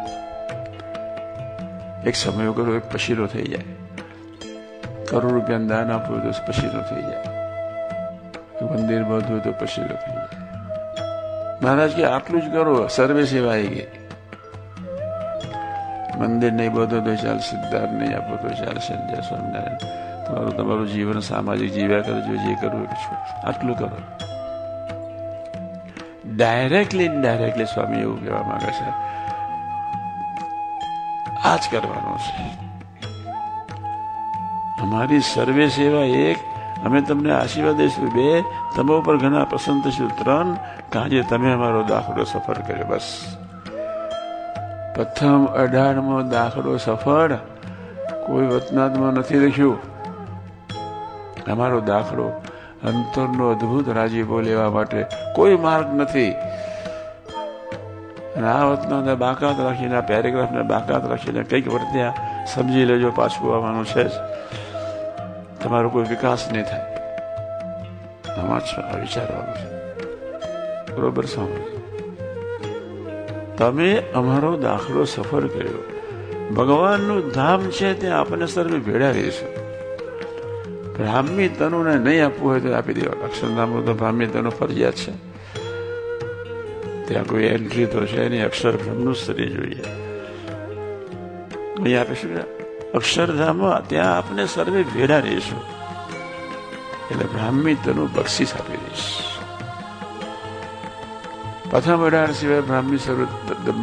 એક 2.04 2.16
સમય 2.16 2.52
કરો 2.52 2.72
એક 2.76 2.86
પશીરો 2.90 3.26
થઈ 3.28 3.46
જાય 3.46 3.72
કરોડ 5.06 5.24
રૂપિયા 5.26 5.68
દાન 5.68 5.88
આપવું 5.90 6.20
તો 6.22 6.30
પશીરો 6.46 6.80
થઈ 6.88 7.04
જાય 7.04 7.30
મંદિર 8.70 9.02
બધું 9.04 9.40
તો 9.40 9.50
પશીરો 9.54 9.96
થઈ 9.96 10.14
જાય 10.14 10.38
મહારાજ 11.60 11.92
કે 11.94 12.04
આટલું 12.06 12.40
જ 12.42 12.46
કરો 12.52 12.74
સર્વે 12.88 13.22
સેવા 13.26 13.54
આવી 13.54 13.74
ગઈ 13.76 13.93
મંદિર 16.18 16.52
નહીં, 16.52 16.72
બધો 16.72 17.00
તો 17.00 17.16
ચાલશે 17.16 17.50
સિદ્ધાર્થ 17.50 17.92
નહીં 17.92 18.16
આપો 18.16 18.36
તો 18.36 18.48
ચાલશે 18.48 19.14
જય 19.14 19.20
સ્વામિનારાયણ. 19.20 20.04
તમારું 20.24 20.56
તમારું 20.56 20.88
જીવન 20.88 21.18
સામાજિક 21.18 21.72
જીવ્યા 21.72 22.00
કરજો 22.00 22.36
જે 22.36 22.54
કરવું 22.54 22.88
આટલું 23.46 23.78
કરો. 23.78 23.96
ડાયરેક્ટલી 26.36 27.04
ઇનડાયરેક્ટલી 27.04 27.64
સ્વામી 27.64 28.00
એવું 28.00 28.20
કહેવા 28.20 28.42
માંગે 28.42 28.70
છે. 28.70 28.90
આ 31.38 31.56
જ 31.56 31.60
કરવાનું 31.70 32.18
છે. 32.18 32.64
અમારી 34.80 35.20
સર્વે 35.20 35.68
સેવા 35.68 36.04
એક. 36.04 36.36
અમે 36.84 37.00
તમને 37.00 37.34
આશીર્વાદ 37.34 37.74
દઈશું 37.74 38.12
બે. 38.12 38.42
તમે 38.76 38.94
ઉપર 38.94 39.16
ઘણા 39.16 39.44
પસંદ 39.44 39.84
થશું 39.84 40.16
ત્રણ. 40.16 40.56
કાંજે 40.90 41.22
તમે 41.22 41.52
અમારો 41.52 41.82
દાખલો 41.82 42.24
સફળ 42.24 42.54
કર્યો. 42.54 42.86
બસ. 42.86 43.36
પ્રથમ 44.94 45.46
અઢારમો 45.46 46.22
દાખલો 46.22 46.76
સફળ. 46.76 47.32
કોઈ 48.26 48.46
વતનાતમાં 48.46 49.12
નથી 49.12 49.46
લખ્યું. 49.46 49.78
અમારો 51.52 51.80
દાખલો 51.80 52.28
અંતરનો 52.84 53.50
અદ્ભુત 53.50 53.88
રાજીપો 53.88 54.40
લેવા 54.40 54.70
માટે 54.70 55.06
કોઈ 55.36 55.56
માર્ગ 55.56 55.94
નથી. 55.94 56.32
અને 58.36 58.48
આ 58.48 58.64
વતના 58.64 59.14
બાકાત 59.14 59.60
રાખીને, 59.60 59.96
આ 59.96 60.00
પેરેગ્રાફને 60.00 60.62
બાકાત 60.62 61.10
રાખીને 61.10 61.42
કંઈક 61.42 61.72
વર્ત્યા 61.72 62.14
સમજી 62.46 62.84
લેજો, 62.84 63.10
પાછું 63.10 63.56
આવવાનું 63.56 63.86
છે 63.86 64.04
જ. 64.04 64.10
તમારો 65.62 65.88
કોઈ 65.88 66.04
વિકાસ 66.04 66.48
નહીં 66.52 66.64
થાય. 66.64 66.80
આમાં 68.40 69.00
વિચારવાનું 69.00 69.54
છે. 69.54 69.74
બરોબર 70.96 71.24
સાંભળજો 71.24 71.73
તમે 73.58 74.02
અમારો 74.14 74.56
દાખલો 74.56 75.04
સફળ 75.04 75.46
કર્યો. 75.46 75.82
ભગવાનનું 76.54 77.30
ધામ 77.30 77.70
છે 77.70 78.00
ત્યાં 78.00 78.20
આપણને 78.20 78.46
સર્વે 78.46 78.78
ભેળા 78.78 79.10
રહીશું 79.10 79.64
બ્રાહ્મી 80.96 81.48
તનુને 81.48 81.94
નહીં 81.98 82.26
આપવું 82.26 82.50
હોય 82.50 82.60
તો 82.60 82.72
આપી 82.72 82.94
દેવા. 82.94 83.24
અક્ષરધામનું 83.24 83.86
તો 83.86 83.94
બ્રાહ્મી 83.94 84.26
તનુ 84.26 84.50
ફરજિયાત 84.50 84.94
છે. 84.94 85.12
ત્યાં 87.08 87.26
કોઈ 87.26 87.44
એન્ટ્રી 87.44 87.86
તો 87.86 88.06
છે 88.06 88.28
નહીં. 88.28 88.44
અક્ષર 88.44 88.76
બ્રહ્મનું 88.76 89.14
સ્તરી 89.14 89.46
જોઈએ 89.46 89.84
નહીં 91.80 92.00
આપીશું 92.00 92.38
અક્ષરધામમાં 92.92 93.88
ત્યાં 93.88 94.18
આપણે 94.18 94.46
સર્વે 94.46 94.82
ભેળા 94.82 95.18
રહીશું 95.18 95.62
એટલે 97.10 97.24
બ્રાહ્મી 97.24 97.74
તનું 97.74 98.12
બક્ષિસ 98.12 98.54
આપી 98.54 98.76
દઈશ. 98.76 99.23
પ્રથમ 101.74 102.02
અઢાર 102.02 102.30
સિવાય 102.32 102.62
બ્રાહ્મી 102.62 102.98
શરીર 102.98 103.30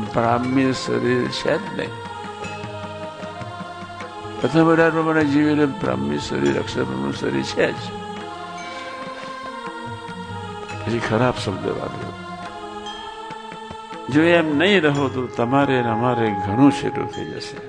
બ્રાહ્મી 0.09 0.73
શરીર 0.75 1.23
છે 1.29 1.55
જ 1.55 1.63
નહીં 1.71 1.93
પ્રથમ 4.37 4.67
અઢાર 4.67 4.91
પ્રમાણે 4.91 5.23
જીવીને 5.25 5.65
બ્રાહ્મી 5.81 6.19
શરીર 6.21 6.59
અક્ષર 6.59 6.85
શરીર 7.13 7.47
છે 7.49 7.67
જ 7.73 7.81
પછી 10.77 11.01
ખરાબ 11.01 11.35
શબ્દ 11.37 11.65
વાપર્યો 11.73 12.15
જો 14.09 14.21
એમ 14.29 14.47
નહીં 14.55 14.79
રહો 14.85 15.09
તો 15.09 15.21
તમારે 15.33 15.75
અમારે 15.87 16.31
ઘણું 16.39 16.71
છેટું 16.73 17.07
થઈ 17.09 17.27
જશે 17.33 17.59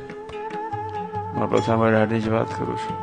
હું 1.33 1.49
પ્રથમ 1.49 1.81
અઢારની 1.81 2.21
જ 2.21 2.27
વાત 2.31 2.51
કરું 2.53 2.79
છું 2.79 2.99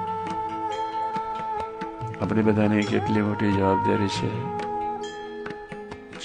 આપણી 2.16 2.46
બધાની 2.46 2.84
કેટલી 2.86 3.24
મોટી 3.24 3.54
જવાબદારી 3.54 4.12
છે 4.12 4.30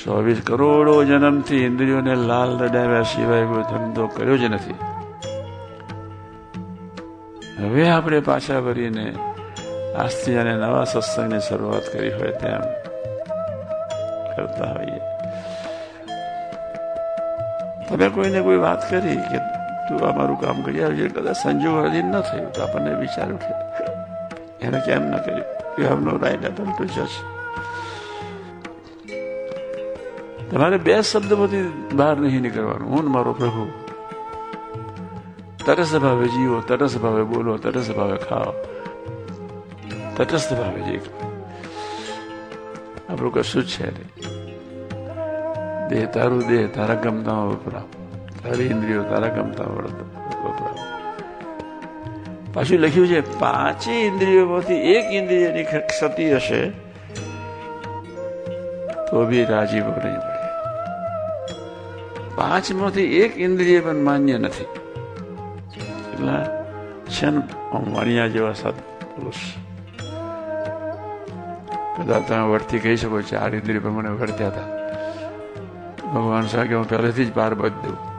ચોવીસ 0.04 0.40
કરોડો 0.46 1.04
જન્મથી 1.04 1.56
ઇન્દ્રિયોને 1.56 2.14
લાલ 2.14 2.50
લડાવ્યા 2.56 3.02
સિવાય 3.02 3.44
કોઈ 3.44 3.62
ધંધો 3.62 4.06
કર્યો 4.06 4.36
જ 4.36 4.44
નથી. 4.44 4.74
હવે 7.58 7.90
આપણે 7.90 8.20
પાછા 8.20 8.60
ભરીને 8.60 9.14
આજથી 9.96 10.36
અને 10.36 10.54
નવા 10.54 10.84
સત્સંગની 10.84 11.40
શરૂઆત 11.40 11.86
કરી 11.92 12.12
હોય 12.12 12.32
તેમ 12.32 12.62
કરતા 14.36 14.72
હોઈએ. 14.72 15.00
તમે 17.88 18.08
કોઈને 18.08 18.40
કોઈ 18.40 18.56
વાત 18.56 18.90
કરી 18.90 19.16
કે 19.16 19.38
તું 19.88 20.08
અમારું 20.08 20.40
કામ 20.40 20.62
કરી 20.62 20.84
આવજે, 20.84 21.08
કદાચ 21.08 21.36
સંજોગ 21.36 21.86
અધીન 21.86 22.06
ન 22.06 22.20
થયું 22.20 22.52
તો 22.52 22.62
આપણને 22.62 22.94
વિચાર 22.94 23.32
ઉઠે 23.32 23.54
એને 24.66 24.80
કેમ 24.80 25.02
ન 25.02 25.16
કર્યું? 25.16 25.48
યુ 25.78 25.86
હેવ 25.88 26.00
નો 26.00 26.16
રાઈટ 26.16 26.44
એપલ 26.44 26.64
ટુ 26.64 26.84
જજ 26.84 27.33
તમારે 30.54 30.76
બે 30.76 31.02
શબ્દમાંથી 31.02 31.88
બહાર 31.92 32.16
નહીં 32.16 32.40
નીકળવાનું. 32.40 32.90
હું 32.90 33.10
મારો 33.10 33.32
પ્રભુ. 33.32 33.70
તટસ્થ 35.66 35.96
ભાવે 35.96 36.28
જીવો 36.28 36.60
તટસ્થ 36.60 36.98
ભાવે 36.98 37.22
બોલો 37.22 37.56
તટસ્થ 37.56 37.90
ભાવે 37.90 38.16
ખાઓ. 38.16 38.52
તટસ્થ 40.16 40.52
ભાવે 40.52 40.80
જે 40.80 41.00
આપણું 43.08 43.32
કશું 43.32 43.62
જ 43.62 43.66
છે 43.66 43.90
નહીં. 43.90 44.10
દેહ 45.88 46.06
તારું 46.06 46.48
દેહ, 46.48 46.66
તારા 46.66 46.94
ગમતામાં 46.94 47.48
વપરાવ. 47.48 47.82
તારી 48.44 48.64
ઇન્દ્રિયો 48.64 49.02
તારા 49.02 49.28
ગમતામાં 49.28 49.76
વપરાવ. 49.76 50.76
પાછું 52.54 52.78
લખ્યું 52.78 53.08
છે, 53.08 53.38
પાંચે 53.38 53.92
ઇન્દ્રિયોમાંથી 53.92 54.74
એક 54.74 55.04
ઇન્દ્રિયની 55.04 55.64
ક્ષતિ 55.64 56.34
હશે, 56.34 56.70
તો 59.10 59.26
બી 59.26 59.44
રાજીવ 59.44 59.84
નહીં. 59.84 60.33
પાંચમાંથી 62.36 63.02
એક 63.02 63.38
ઇન્દ્રિય 63.38 63.80
પણ 63.80 63.96
માન્ય 63.96 64.38
નથી. 64.38 64.64
એટલે 66.12 66.64
છે 67.04 67.26
ને 67.26 67.42
વાણિયા 67.92 68.26
જેવા 68.26 68.52
સાત 68.52 68.74
પુરુષ. 69.02 69.34
કદાચ 72.00 72.28
તમે 72.28 72.42
વર્તી 72.42 72.78
કહી 72.78 72.96
શકો 72.96 73.20
ચાર 73.20 73.54
ઇન્દ્રિય 73.54 73.78
પ્રમાણે 73.78 74.08
વર્ત્યા 74.08 74.48
હતા. 74.48 74.84
ભગવાન 76.14 76.46
સાહેબ 76.46 76.68
કે 76.68 76.74
હું 76.74 76.88
પહેલેથી 76.88 77.24
જ 77.24 77.32
પાર 77.32 77.54
બધ 77.54 77.72
દઉં. 77.72 78.14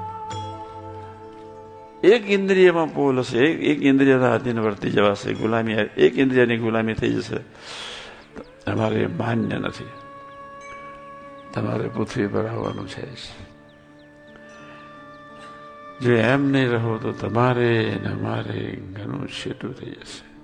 એક 2.04 2.30
ઇન્દ્રિયમાં 2.30 2.94
પોલ 2.94 3.20
હશે, 3.20 3.40
એક 3.40 3.60
એક 3.60 3.84
ઇન્દ્રિયના 3.84 4.34
આધીન 4.34 4.60
વર્તી 4.60 4.92
જવાશે, 4.92 5.34
ગુલામી 5.34 5.74
એક 5.74 6.18
ઇન્દ્રિયની 6.18 6.58
ગુલામી 6.58 6.94
થઈ 6.94 7.14
જશે. 7.14 7.38
તમારે 8.66 9.08
માન્ય 9.08 9.56
નથી. 9.56 9.86
તમારે 11.54 11.88
પૃથ્વી 11.88 12.28
પર 12.28 12.48
આવવાનું 12.48 12.88
છે. 12.88 13.55
જો 16.02 16.14
એમ 16.14 16.52
નહીં 16.52 16.70
રહો 16.70 16.98
તો 16.98 17.12
તમારે 17.12 18.00
ને 18.04 18.12
અમારે 18.12 18.76
ઘણું 18.76 19.28
છેટું 19.28 19.74
થઈ 19.74 19.92
જશે. 19.92 20.36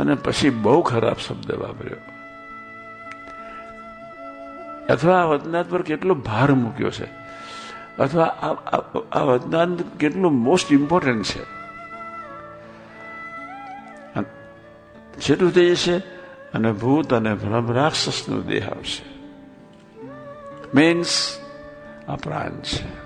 અને 0.00 0.14
પછી 0.14 0.50
બહુ 0.50 0.82
ખરાબ 0.82 1.14
શબ્દ 1.14 1.52
વાપર્યો. 1.52 1.96
અથવા 4.92 5.20
આ 5.20 5.24
વતનાથ 5.24 5.66
પર 5.68 5.82
કેટલો 5.82 6.14
ભાર 6.14 6.52
મૂક્યો 6.52 6.90
છે. 6.90 7.04
અથવા 7.98 8.24
આ 9.12 9.20
વતનાથ 9.20 9.68
કેટલું 10.00 10.32
મોસ્ટ 10.32 10.72
ઇમ્પોર્ટન્ટ 10.72 11.24
છે. 11.24 11.58
છેટું 15.20 15.50
થઈ 15.50 15.70
જશે 15.70 15.96
અને 16.54 16.72
ભૂત 16.72 17.14
અને 17.14 17.34
ભ્રમ 17.34 17.72
રાક્ષસનો 17.72 18.40
દેહ 18.40 18.68
આવશે. 18.68 19.04
મીન્સ 20.74 21.38
આ 22.08 22.16
પ્રાણ 22.16 22.60
છે. 22.60 22.97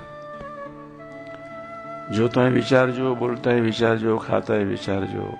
જોતા 2.17 2.43
વિચારજો 2.43 3.15
બોલતા 3.15 3.51
વિચારજો 3.51 4.17
ખાતા 4.17 4.55
વિચારજો 4.55 5.37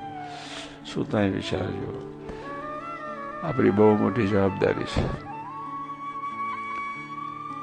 સુતા 0.95 1.19
વિચારજો. 1.19 2.09
આપણી 3.43 3.71
બહુ 3.71 3.97
મોટી 3.97 4.27
જવાબદારી 4.27 4.85
છે. 4.85 5.33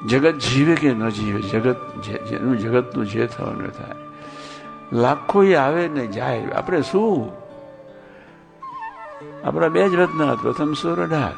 જગત 0.08 0.38
જીવે 0.38 0.74
કે 0.74 0.92
ન 0.92 1.08
જીવે, 1.08 1.42
જગત 1.42 1.76
જેનું 2.04 2.58
જગતનું 2.58 3.06
જે 3.06 3.26
થવાનું 3.26 3.70
થાય. 3.70 3.94
લાખો 4.92 5.44
આવે 5.58 5.88
ને 5.88 6.06
જાય. 6.06 6.46
આપણે 6.46 6.82
શું? 6.82 7.32
આપણા 9.46 9.68
બે 9.68 9.88
જ 9.88 9.94
રત્ન 9.94 10.34
પ્રથમ 10.34 10.72
સોર 10.72 11.02
અઢાર. 11.02 11.32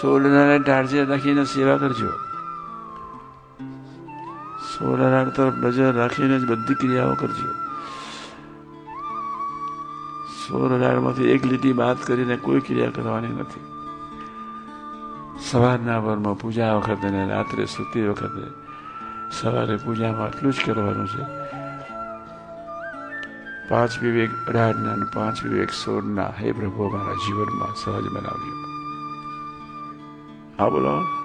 સોળ 0.00 0.24
અઢાર 0.24 0.62
ટાળજે 0.62 1.04
રાખીને 1.04 1.44
સેવા 1.44 1.76
કરજો. 1.76 2.23
અઢાર 4.92 5.28
તરફ 5.28 5.54
નજર 5.54 5.92
રાખીને 5.92 6.38
જ 6.38 6.48
બધી 6.48 6.74
ક્રિયાઓ 6.74 7.14
કરજો. 7.14 7.48
સોળ 10.48 11.20
એક 11.20 11.46
લીટી 11.46 11.72
બાદ 11.72 11.96
કરીને 12.06 12.36
કોઈ 12.36 12.60
ક્રિયા 12.60 12.90
કરવાની 12.90 13.28
નથી. 13.28 13.60
સવારના 15.50 15.98
વરમાં 15.98 16.38
પૂજા 16.38 16.74
વખતે 16.74 17.10
ને 17.10 17.28
રાત્રે 17.28 17.66
સૂતી 17.66 18.08
વખતે 18.08 18.50
સવારે 19.40 19.76
પૂજામાં 19.76 20.22
આટલું 20.22 20.52
જ 20.52 20.56
કરવાનું 20.66 21.08
છે. 21.08 21.54
પાંચ 23.68 24.02
વિવેક 24.02 24.30
અઢારના 24.48 25.06
પાંચ 25.14 25.44
વિવેક 25.44 25.70
સોળના. 25.70 26.32
હે 26.40 26.52
પ્રભુ 26.52 26.90
મારા 26.90 27.12
જીવનમાં 27.12 27.74
સહજ 27.74 28.08
બનાવ્યો. 28.12 28.64
આ 30.58 30.68
બોલો. 30.68 31.23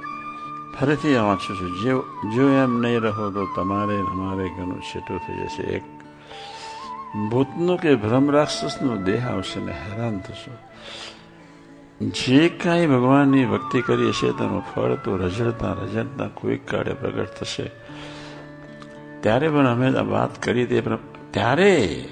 ફરીથી 0.80 1.16
વાંચું 1.16 1.58
છું 1.58 1.84
જો 1.84 2.04
જો 2.36 2.50
એમ 2.50 2.82
નહીં 2.82 3.00
રહો 3.00 3.30
તો 3.32 3.46
તમારે 3.56 3.98
અમારે 3.98 4.50
ઘણું 4.50 4.82
છેટું 4.82 5.20
થઈ 5.20 5.34
જશે. 5.34 5.64
એક 5.64 5.84
ભૂતનો 7.32 7.78
કે 7.78 7.96
ભ્રમ 7.96 8.32
રાક્ષસનો 8.32 8.96
દેહ 8.96 9.30
આવશે 9.30 9.60
ને 9.60 9.72
હેરાન 9.72 10.20
થશો. 10.20 10.58
જે 12.06 12.50
કાંઈ 12.50 12.88
ભગવાનની 12.88 13.46
ભક્તિ 13.46 13.82
કરી 13.82 14.10
હશે 14.10 14.32
તેનું 14.32 14.64
ફળ 14.76 14.96
તો 14.96 15.18
રજડતા 15.18 15.74
રજડતા 15.74 16.28
કોઈક 16.28 16.68
કાળે 16.68 16.94
પ્રગટ 16.94 17.28
થશે. 17.40 17.72
ત્યારે 19.22 19.50
પણ 19.50 19.68
અમે 19.68 19.92
વાત 19.92 20.44
કરી 20.44 20.66
તે 20.66 20.82
ત્યારે 21.32 22.06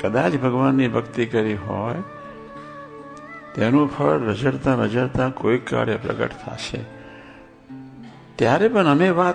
કદાચ 0.00 0.34
ભગવાનની 0.34 0.88
ભક્તિ 0.88 1.26
કરી 1.26 1.54
હોય 1.54 2.02
તેનું 3.54 3.98
ફળ 3.98 4.18
રજડતા 4.18 4.74
રજડતા 4.74 5.30
કોઈક 5.30 5.70
કાળે 5.70 5.96
પ્રગટ 5.96 6.30
થશે. 6.30 6.80
ત્યારે 8.36 8.68
પણ 8.68 8.86
અમે 8.86 9.10
વાત 9.10 9.34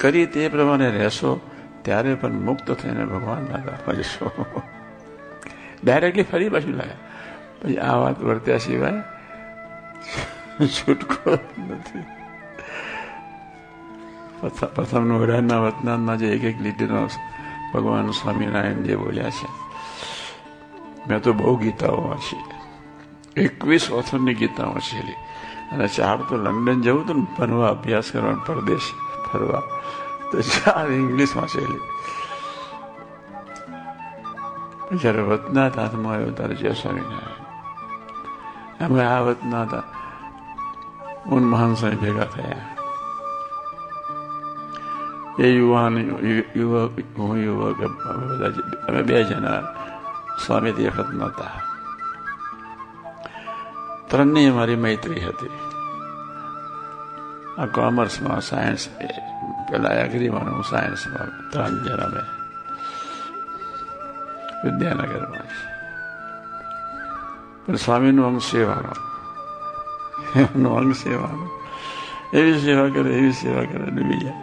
કરી 0.00 0.26
તે 0.26 0.48
પ્રમાણે 0.48 0.90
રહેશો, 0.90 1.40
ત્યારે 1.82 2.14
પણ 2.14 2.32
મુક્ત 2.32 2.70
થઈને 2.70 3.04
ભગવાનના 3.04 3.56
ગામમાં 3.56 3.96
જશો 3.96 4.30
ડાયરેક્ટલી 5.84 6.22
ફરી 6.22 6.48
પાછું 6.48 6.74
લાગ્યા 6.74 6.94
પછી 7.62 7.78
આ 7.78 7.96
વાત 7.96 8.22
વર્ત્યા 8.22 8.58
સિવાય 8.58 9.02
છૂટકો 10.66 11.30
નથી. 11.58 12.04
પ્રથમનું 14.74 15.22
અઢારના 15.22 15.60
વતનામાં 15.60 16.18
જે 16.18 16.28
એક 16.32 16.44
એક 16.44 16.60
લીટીનો 16.60 17.08
ભગવાન 17.74 18.10
સ્વામિનારાયણ 18.10 18.74
જે 18.74 18.96
બોલ્યા 18.96 19.30
છે. 19.30 19.48
મેં 21.08 21.20
તો 21.20 21.32
બહુ 21.32 21.56
ગીતાઓ 21.56 22.08
વાંચી. 22.08 22.55
એકવીસ 23.36 23.90
ઓથરની 23.90 24.34
ગીતા 24.34 24.64
વાંચેલી. 24.64 25.12
અને 25.72 25.88
ચાર 25.88 26.16
તો 26.16 26.36
લંડન 26.36 26.82
જવું 26.82 27.04
હતું 27.04 27.16
ને, 27.16 27.26
ભણવા, 27.38 27.68
અભ્યાસ 27.68 28.10
કરવા 28.12 28.32
પરદેશ, 28.32 28.80
ફરવા. 29.32 29.62
તો 30.32 30.40
ચાર 30.40 30.92
ઇંગ્લિશ 30.92 31.36
વાંચેલી. 31.36 31.80
જયારે 34.96 35.20
વતનાથ 35.20 35.78
હાથમાં 35.78 36.12
આવ્યો 36.12 36.30
ત્યારે 36.30 36.54
જય 36.54 36.72
સ્વામિનારાયણ 36.72 37.46
અમે 38.86 39.04
આ 39.04 39.20
વતનાથ 39.20 39.68
ઉન 41.28 41.44
મહાન 41.44 41.74
સ્વામી 41.74 41.96
ભેગા 41.96 42.24
થયા. 42.24 42.76
એ 45.38 45.48
યુવાન, 45.50 45.98
યુવક, 46.56 47.18
હું 47.18 47.36
યુવક 47.36 47.76
બધા 47.76 48.46
અમે 48.88 49.02
બે 49.02 49.24
જણા 49.24 49.60
સ્વામીથી 50.46 50.88
વખત 50.88 51.10
નહોતા. 51.10 51.65
ત્રણની 54.10 54.50
મારી 54.50 54.76
મૈત્રી 54.76 55.24
હતી. 55.24 55.54
આ 57.58 57.66
કોમર્સમાં 57.66 58.42
સાયન્સ 58.42 58.90
પેલા 59.70 59.94
એગ્રીમાં 60.04 60.54
હું 60.54 60.64
સાયન્સમાં 60.64 61.30
ત્રણ 61.50 61.84
જણા 61.84 62.10
મેં 62.14 62.28
વિદ્યાનગરમાં. 64.64 65.48
પણ 67.66 67.76
સ્વામીનું 67.76 68.26
અંગ 68.26 68.40
સેવાનો 68.40 68.92
એમનું 70.36 70.78
અંગ 70.78 70.94
સેવાનો 70.94 71.46
એવી 72.34 72.60
સેવા 72.60 72.88
કરે, 72.88 73.10
એવી 73.18 73.32
સેવા 73.32 73.64
કરે 73.70 73.90
ને 73.90 74.02
બીજા. 74.02 74.38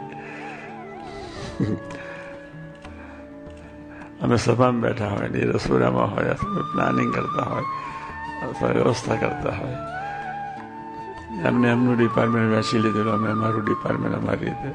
અમે 4.24 4.38
સભામાં 4.38 4.82
બેઠા 4.82 5.10
હોય, 5.10 5.28
ને 5.28 5.40
રસોડામાં 5.40 6.16
હોય, 6.16 6.36
અથવા 6.36 6.72
પ્લાનિંગ 6.74 7.12
કરતા 7.16 7.48
હોય 7.50 7.68
અથવા 8.44 8.74
વ્યવસ્થા 8.74 9.18
કરતા 9.18 9.56
હોય 9.58 9.80
એમને 11.44 11.68
એમનું 11.70 11.98
ડિપાર્ટમેન્ટ 11.98 12.56
વેચી 12.56 12.82
લીધેલું 12.82 13.14
અમે 13.14 13.30
અમારું 13.32 13.64
ડિપાર્ટમેન્ટ 13.64 14.18
અમારી 14.18 14.54
રીતે 14.54 14.72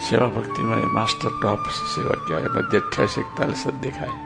સેવા 0.00 0.30
ભક્તિમાં 0.30 0.80
એ 0.80 0.88
માસ્ટર 0.92 1.32
ટોપ 1.32 1.62
સેવા 1.86 2.18
કહેવાય 2.20 2.50
મધ્ય 2.50 2.80
અઠ્યાસી 2.80 3.22
એકતાલીસ 3.22 3.66
જ 3.66 3.74
દેખાય 3.82 4.18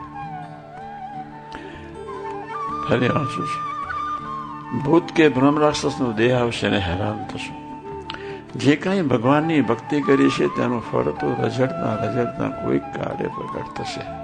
ફરી 2.83 3.09
વાંચું 3.09 3.47
છું 3.47 4.81
ભૂત 4.81 5.07
કે 5.11 5.29
બ્રહ્મ 5.29 5.57
રાક્ષસનો 5.57 6.07
દેહ 6.13 6.31
આવશે 6.35 6.69
ને 6.69 6.79
હેરાન 6.81 7.19
થશું 7.27 7.57
જે 8.57 8.75
કાંઈ 8.77 9.05
ભગવાનની 9.05 9.61
ભક્તિ 9.63 10.01
કરી 10.01 10.31
છે 10.31 10.49
તેનું 10.51 10.81
ફળ 10.81 11.13
તો 11.15 11.27
રજડતા 11.39 11.93
રજડતા 12.01 12.49
કોઈ 12.57 12.81
કાર્ય 12.89 13.29
પ્રગટ 13.29 13.77
થશે 13.77 14.20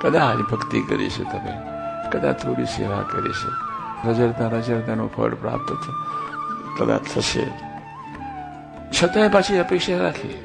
કદાચ 0.00 0.50
ભક્તિ 0.50 0.82
કરી 0.82 1.08
તમે. 1.08 1.76
કદાચ 2.10 2.42
થોડી 2.42 2.64
સેવા 2.64 3.02
કરી 3.02 3.32
છે. 3.32 3.66
રજડતા 4.08 4.48
રજડતાનું 4.48 5.12
ફળ 5.12 5.34
પ્રાપ્ત 5.34 5.76
કદાચ 6.78 7.00
થશે. 7.14 7.46
છતાંય 9.02 9.28
પાછી 9.28 9.58
અપેક્ષા 9.58 9.96
રાખી. 9.96 10.38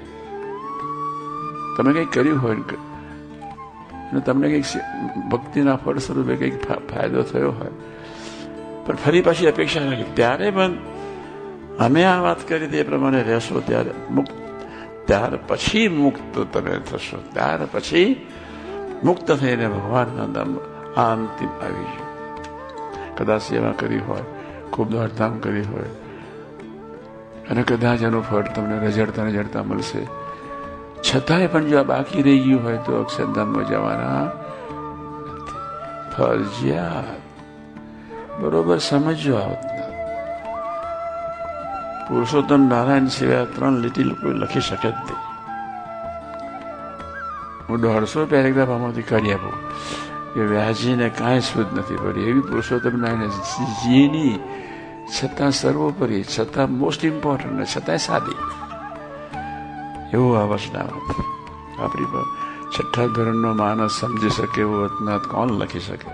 તમે 1.77 1.93
કંઈક 1.93 2.11
કર્યું 2.11 2.41
હોય 2.41 2.55
અને 2.55 4.19
તમને 4.19 4.47
કંઈક 4.47 4.65
ભક્તિના 5.31 5.75
ફળ 5.75 5.97
સ્વરૂપે 5.97 6.35
કંઈક 6.35 6.71
ફાયદો 6.71 7.21
થયો 7.21 7.51
હોય. 7.51 7.67
પણ 8.85 8.95
ફરી 8.95 9.21
પાછી 9.21 9.47
અપેક્ષા 9.47 9.79
રાખી. 9.79 10.03
ત્યારે 10.13 10.51
પણ 10.51 10.71
અમે 11.79 12.03
આ 12.03 12.21
વાત 12.21 12.49
કરી 12.49 12.67
તે 12.67 12.83
પ્રમાણે 12.83 13.23
રહેશો 13.23 13.59
ત્યારે 13.59 13.91
મુક્ત 14.09 14.31
ત્યાર 15.05 15.35
પછી 15.35 15.87
મુક્ત 15.87 16.39
તમે 16.53 16.79
થશો. 16.91 17.23
ત્યાર 17.33 17.59
પછી 17.71 18.27
મુક્ત 19.03 19.31
થઈને 19.31 19.67
ભગવાનના 19.67 20.25
ધામ 20.25 20.57
આ 20.97 21.13
અંતિમ 21.13 21.49
આવી 21.49 21.83
ગયું. 21.83 22.09
કદાચ 23.17 23.41
સેવા 23.41 23.71
કરી 23.71 23.99
હોય, 23.99 24.23
ખૂબ 24.73 24.89
દોડધામ 24.89 25.39
કરી 25.39 25.61
હોય, 25.61 25.91
અને 27.49 27.63
કદાચ 27.63 28.01
એનું 28.01 28.23
ફળ 28.29 28.41
તમને 28.55 28.87
રજડતા 28.87 29.23
રજડતા 29.23 29.63
મળશે. 29.63 30.07
છતાંય 31.01 31.47
પણ 31.47 31.65
જો 31.65 31.79
આ 31.79 31.83
બાકી 31.83 32.21
રહી 32.21 32.39
ગયું 32.39 32.63
હોય 32.63 32.77
તો 32.77 33.01
અક્ષરધામમાં 33.01 33.67
જવાના 33.67 34.23
ફરજિયાત 36.17 37.19
બરોબર 38.41 38.77
સમજો 38.77 39.35
આવત 39.35 39.65
પુરુષોત્તમ 42.07 42.69
નારાયણ 42.69 43.05
સિવાય 43.05 43.45
ત્રણ 43.45 43.77
લીટી 43.77 44.03
લોકો 44.03 44.27
લખી 44.27 44.61
શકે 44.61 44.89
જ 44.91 44.93
નહીં. 44.93 45.30
હું 47.71 47.81
દોઢસો 47.81 48.25
પેરેગ્રાફ 48.25 48.69
આમાંથી 48.69 49.01
કાઢી 49.01 49.33
આપું. 49.33 49.53
કે 50.33 50.41
વ્યાજીને 50.41 51.09
કાંઈ 51.09 51.39
શુદ્ધ 51.39 51.77
નથી 51.77 51.95
પડી. 51.95 52.21
એવી 52.21 52.39
પુરુષોત્તમ 52.39 52.99
નારાયણ 52.99 53.27
જીની 53.83 54.39
છતાં 55.23 55.51
સર્વોપરી, 55.51 56.23
છતાં 56.23 56.71
મોસ્ટ 56.71 57.05
ઇમ્પોર્ટન્ટ 57.05 57.51
ને 57.51 57.65
છતાંય 57.65 57.97
સાદી. 57.97 58.35
એવું 60.13 60.37
આ 60.37 60.41
વચનાવત 60.41 61.15
આપણી 61.79 62.05
છઠ્ઠા 62.77 63.07
ધોરણનો 63.07 63.53
માણસ 63.53 63.91
સમજી 63.99 64.29
શકે 64.29 64.61
એવું 64.61 64.83
વચનાથ 64.83 65.21
કોણ 65.21 65.51
લખી 65.51 65.79
શકે? 65.79 66.11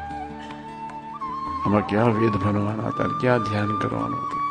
આમાં 1.66 1.88
ક્યાં 1.88 2.20
વેદ 2.20 2.32
ભણવાના 2.32 2.88
હતા 2.88 3.04
ક્યાં 3.04 3.40
ધ્યાન 3.40 3.76
કરવાનું 3.76 4.20
હતું? 4.20 4.42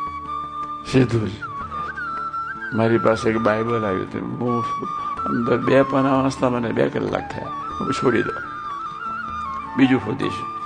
સીધું 0.91 1.29
જ. 1.29 1.31
મારી 2.73 2.97
પાસે 2.97 3.29
એક 3.29 3.37
બાઇબલ 3.37 3.85
આવ્યું 3.85 4.03
હતું. 4.03 4.21
હું 4.21 4.63
બે 5.65 5.81
પાના 5.81 6.13
વાંચતા 6.13 6.49
મને 6.49 6.71
બે 6.71 6.89
કલાક 6.89 7.31
થયા. 7.31 7.47
હું 7.79 7.93
છોડી 7.93 8.21
દો 8.21 8.31
બીજું 9.77 9.99
શોધીશું. 9.99 10.57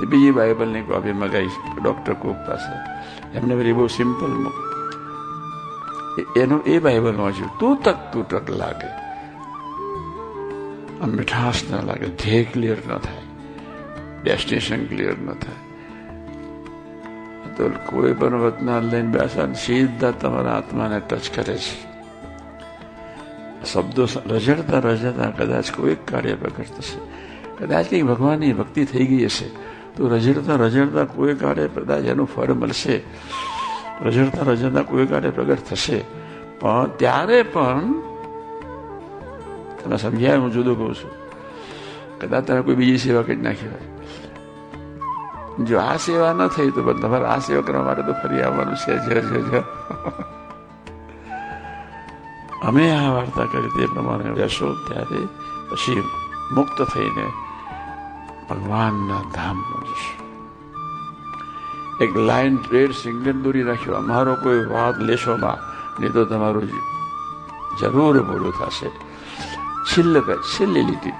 તે 0.00 0.06
બીજી 0.06 0.30
બાઇબલની 0.30 0.82
કોપી 0.82 1.12
મગાવીશ 1.12 1.52
ડૉક્ટર 1.82 2.12
કુક 2.12 2.36
પાસે. 2.36 3.02
એમને 3.38 3.56
બધી 3.56 3.72
બહુ 3.72 3.86
સિમ્પલ 3.86 4.46
એનું 6.36 6.62
એ 6.62 6.78
બાઇબલ 6.78 7.16
વાંચ્યું. 7.16 7.58
તૂતક 7.58 7.96
તૂટક 8.12 8.50
લાગે. 8.50 9.02
મીઠાશ 11.06 11.54
ન 11.70 11.86
લાગે. 11.86 12.06
ધ્યેય 12.06 12.44
ક્લિયર 12.44 12.76
ન 12.88 12.98
થાય. 12.98 13.22
ડેસ્ટિનેશન 14.22 14.86
ક્લિયર 14.86 15.18
ન 15.18 15.32
થાય. 15.32 15.54
તો 17.56 17.68
કોઈ 17.68 18.12
પણ 18.14 18.34
વતના 18.34 18.80
લઈને 18.80 19.08
બેસા 19.08 19.52
સીધા 19.52 20.10
તમારા 20.10 20.56
આત્માને 20.56 21.00
ટચ 21.00 21.36
કરે 21.36 21.56
છે. 21.56 21.91
શબ્દો 23.64 24.06
રજડતા 24.26 24.78
રજડતા 24.78 25.30
કદાચ 25.30 25.70
કોઈ 25.70 25.96
કાર્ય 26.08 26.34
પ્રગટ 26.34 26.72
થશે. 26.78 26.98
કદાચ 27.58 27.86
કંઈક 27.90 28.04
ભગવાનની 28.04 28.52
ભક્તિ 28.52 28.84
થઈ 28.84 29.06
ગઈ 29.06 29.24
હશે, 29.24 29.48
તો 29.96 30.08
રજડતા 30.08 30.54
રજડતા 30.54 31.04
કોઈ 31.04 31.34
કાર્ય 31.34 31.68
કદાચ 31.68 32.04
એનું 32.04 32.26
ફળ 32.26 32.52
મળશે. 32.52 33.02
રજડતા 34.02 34.42
રજડતા 34.42 34.82
કોઈ 34.82 35.06
કાર્ય 35.06 35.30
પ્રગટ 35.30 35.62
થશે. 35.70 35.98
પણ 36.60 36.86
ત્યારે 36.96 37.42
પણ, 37.42 37.94
તમે 39.78 39.96
સમજ્યા 39.96 40.38
હું 40.38 40.50
જુદું 40.52 40.76
કહું 40.78 40.94
છું, 40.94 41.10
કદાચ 42.20 42.44
તમે 42.44 42.60
કોઈ 42.62 42.74
બીજી 42.74 42.98
સેવા 42.98 43.22
કરી 43.22 43.36
નાખી 43.36 43.68
હોય. 43.68 43.86
જો 45.64 45.78
આ 45.78 45.96
સેવા 45.96 46.32
ન 46.32 46.46
થઈ 46.48 46.70
તો 46.70 46.80
તમારે 46.92 47.26
આ 47.26 47.38
સેવા 47.38 47.62
કરવા 47.62 47.82
માટે 47.82 48.02
તો 48.02 48.12
ફરી 48.12 48.42
આવવાનું 48.42 48.76
છે. 48.76 48.92
જ 49.04 49.08
જ 49.20 50.41
અમે 52.62 52.96
આ 52.96 53.12
વાર્તા 53.12 53.44
કરી 53.44 53.68
તે 53.68 53.86
પ્રમાણે 53.86 54.34
જશો 54.34 54.74
ત્યારે 54.74 55.26
પછી 55.70 56.02
મુક્ત 56.52 56.82
થઈને 56.82 57.32
ભગવાનના 58.50 59.30
ધામમાં 59.34 59.84
જશો. 59.84 60.22
એક 62.04 62.16
લાઈન 62.16 62.58
રેડ 62.70 62.92
સિગ્નલ 62.92 63.32
દોરી 63.32 63.62
રાખ્યો. 63.62 63.94
અમારો 63.94 64.34
કોઈ 64.34 64.66
વાદ 64.66 65.02
લેશોમાં 65.02 65.56
નહીં 66.00 66.12
તો 66.12 66.24
તમારું 66.24 66.68
જરૂર 67.80 68.22
ભૂલું 68.22 68.52
થશે. 68.52 68.88
છેલ્લે 69.84 70.20
છેલ્લી 70.20 70.82
લીટી. 70.82 71.12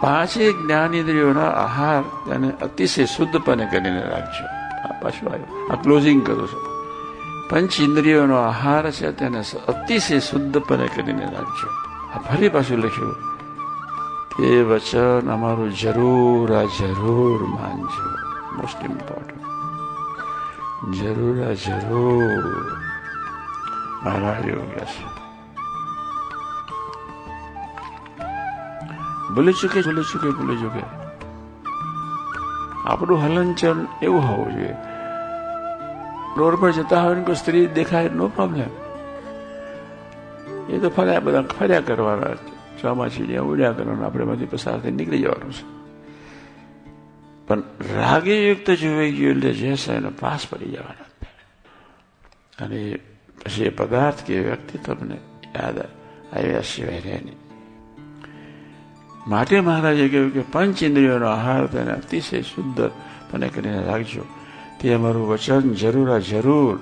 પાંચે 0.00 0.52
જ્ઞાનેન્દ્રિયોના 0.52 1.50
આહાર 1.50 2.02
તેને 2.02 2.50
અતિશય 2.50 3.06
શુદ્ધપણે 3.06 3.66
કરીને 3.70 4.02
રાખજો. 4.02 4.46
પાછું 5.02 5.32
આવ્યો. 5.32 5.68
આ 5.70 5.74
ક્લોઝિંગ 5.74 6.26
કરું 6.26 6.48
છું. 6.48 6.71
પંચ 7.52 7.74
ઇન્દ્રિયોનો 7.80 8.36
આહાર 8.40 8.84
છે 8.90 9.08
તેને 9.12 9.40
અતિશય 9.68 10.18
શુદ્ધપણે 10.20 10.86
કરીને 10.88 11.26
રાખજો 11.34 11.68
ફરી 12.26 12.48
પાછું 12.48 12.80
લખ્યું 12.80 13.18
તે 14.32 14.50
વચન 14.62 15.26
અમારું 15.28 15.72
જરૂર 15.72 16.48
આ 16.52 16.66
જરૂર 16.76 17.40
માનજો 17.48 18.06
મોસ્ટ 18.56 18.80
ઇમ્પોર્ટન્ટ 18.82 19.42
જરૂર 20.96 21.36
આ 21.48 21.54
જરૂર 21.54 22.44
મારા 24.04 24.38
યોગ્ય 24.48 24.84
છે 24.84 25.04
ભૂલી 29.34 29.54
ચૂકે 29.54 29.80
ભૂલી 29.82 30.08
ચૂકે 30.10 30.28
ભૂલી 30.30 30.60
ચૂકે 30.62 30.84
આપણું 32.86 33.22
હલનચલન 33.22 33.80
એવું 34.02 34.22
હોવું 34.28 34.50
જોઈએ. 34.52 34.91
રોડ 36.36 36.60
પર 36.60 36.70
જતા 36.70 37.02
હોય 37.02 37.22
કોઈ 37.22 37.34
સ્ત્રી 37.34 37.66
દેખાય, 37.66 38.08
નો 38.08 38.28
પ્રોબ્લેમ 38.28 38.68
એ 40.70 40.78
તો 40.78 40.88
ફર્યા 40.88 41.20
બધા 41.20 41.42
ફર્યા 41.42 41.80
કરવાના 41.80 42.34
ચોમાસીડિયા 42.80 43.42
ઉડ્યા 43.42 43.72
કરવાના 43.72 44.06
આપણે 44.06 44.24
બધી 44.24 44.44
પસાર 44.44 44.80
થઈ 44.80 44.90
નીકળી 44.90 45.18
જવાનું 45.18 45.52
છે. 45.52 45.82
પણ 47.46 47.62
રાગે 47.94 48.48
યુક્ત 48.48 48.70
જોવાઈ 48.70 49.12
ગયું 49.12 49.36
એટલે 49.36 49.52
જે 49.52 49.76
છે 49.76 49.92
એનો 49.92 50.10
પાસ 50.20 50.46
પડી 50.50 50.64
જવાના 50.64 51.26
અને 52.64 52.98
પછી 53.44 53.64
એ 53.64 53.68
પદાર્થ 53.68 54.24
કે 54.24 54.40
વ્યક્તિ 54.40 54.78
તમને 54.78 55.18
યાદ 55.56 55.78
આવ્યા 56.36 56.60
સિવાય 56.60 57.00
રહે 57.00 57.20
નહીં. 57.24 57.36
માટે 59.28 59.60
મહારાજે 59.60 60.08
કહ્યું 60.08 60.30
કે 60.32 60.40
પંચ 60.40 60.82
ઇન્દ્રિયોનો 60.82 61.26
આહાર 61.26 61.66
તેને 61.66 61.92
અતિશય 61.92 62.42
શુદ્ધ 62.42 62.80
મને 63.34 63.48
કરીને 63.48 63.82
રાખજો. 63.82 64.24
તે 64.82 64.94
અમારું 64.94 65.28
વચન 65.28 65.60
જરૂર 65.60 66.12
આ 66.12 66.18
જરૂર. 66.18 66.80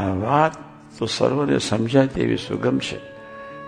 આ 0.00 0.06
વાત 0.06 0.52
તો 0.98 1.06
સર્વને 1.06 1.58
સમજાય 1.58 2.06
તેવી 2.06 2.36
સુગમ 2.36 2.78
છે. 2.78 3.00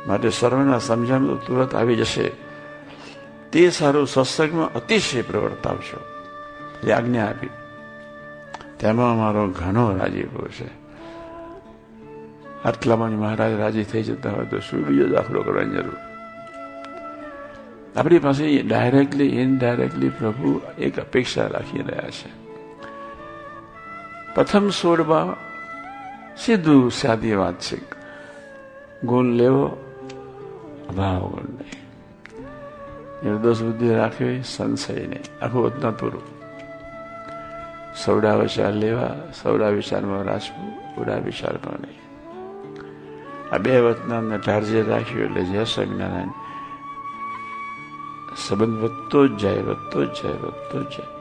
માટે 0.07 0.31
સર્વના 0.31 0.79
સમજણ 0.79 1.27
તો 1.27 1.37
તુરંત 1.37 1.75
આવી 1.75 1.97
જશે. 1.97 2.31
તે 3.53 3.71
સારું 3.71 4.07
સત્સંગમાં 4.07 4.73
અતિશય 4.73 5.23
પ્રવર્તાવશો 5.23 6.01
આજ્ઞા 6.93 7.27
આપી. 7.27 7.49
તેમાં 8.81 9.13
અમારો 9.13 9.49
ઘણો 9.49 9.97
રાજીપો 9.97 10.49
છે. 10.49 10.69
આટલામાં 12.65 13.11
મહારાજ 13.11 13.53
રાજી 13.53 13.85
થઈ 13.85 14.03
જતા 14.03 14.31
હોય 14.31 14.45
તો 14.45 14.59
શું 14.59 14.85
બીજો 14.85 15.07
દાખલો 15.07 15.43
કરવાની 15.43 15.71
જરૂર? 15.71 15.97
આપણી 17.97 18.19
પાસે 18.19 18.63
ડાયરેક્ટલી 18.63 19.27
ઇનડાયરેક્ટલી 19.27 20.09
પ્રભુ 20.09 20.61
એક 20.79 20.99
અપેક્ષા 20.99 21.47
રાખી 21.47 21.79
રહ્યા 21.79 22.11
છે. 22.11 22.44
પ્રથમ 24.35 24.69
સોળમાં 24.69 25.37
સીધું 26.37 26.91
સાદી 26.91 27.35
વાત 27.35 27.61
છે 27.61 27.79
ગુણ 29.05 29.25
લેવો, 29.25 29.67
અભાવ 30.89 31.21
ગુણ 31.21 31.43
નહીં. 31.43 31.85
નિર્દોષ 33.25 33.63
બુદ્ધિ 33.63 33.95
રાખવી, 33.95 34.43
સંશય 34.43 35.07
નહીં. 35.07 35.45
આખું 35.45 35.65
વતના 35.65 35.91
પૂરું. 35.91 36.23
સૌડા 38.05 38.35
વિચાર 38.35 38.73
લેવા 38.73 39.17
સૌડા 39.43 39.69
વિચારમાં 39.69 40.23
રાખવું 40.23 40.95
ઉડા 40.95 41.17
વિચારમાં 41.17 41.75
નહીં. 41.75 42.01
આ 43.55 43.59
બે 43.59 43.81
વતનાને 43.81 44.39
ટાર્જે 44.39 44.83
રાખ્યું 44.83 45.25
એટલે 45.25 45.45
જય 45.45 45.65
સ્વામિનારાયણ. 45.65 46.29
સંબંધ 48.37 48.79
વધતો 48.79 49.27
જ 49.27 49.37
જાય, 49.37 49.59
વધતો 49.59 50.05
જ 50.05 50.09
જાય, 50.09 50.33
વધતો 50.33 50.83
જ 50.83 50.87
જાય. 50.87 51.14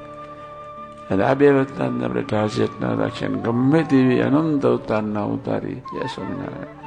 અને 1.09 1.23
આ 1.23 1.35
બે 1.35 1.47
વતનાને 1.51 2.05
આપણે 2.05 2.23
ટાર્જેટ 2.23 2.75
ના 2.79 2.93
રાખીએ 2.95 3.29
ગમે 3.41 3.81
તેવી 3.83 4.21
અનંત 4.21 4.65
અવતારના 4.65 5.25
ઉતારી 5.27 5.79
જય 5.89 6.07
સ્વામિનારાયણ 6.07 6.81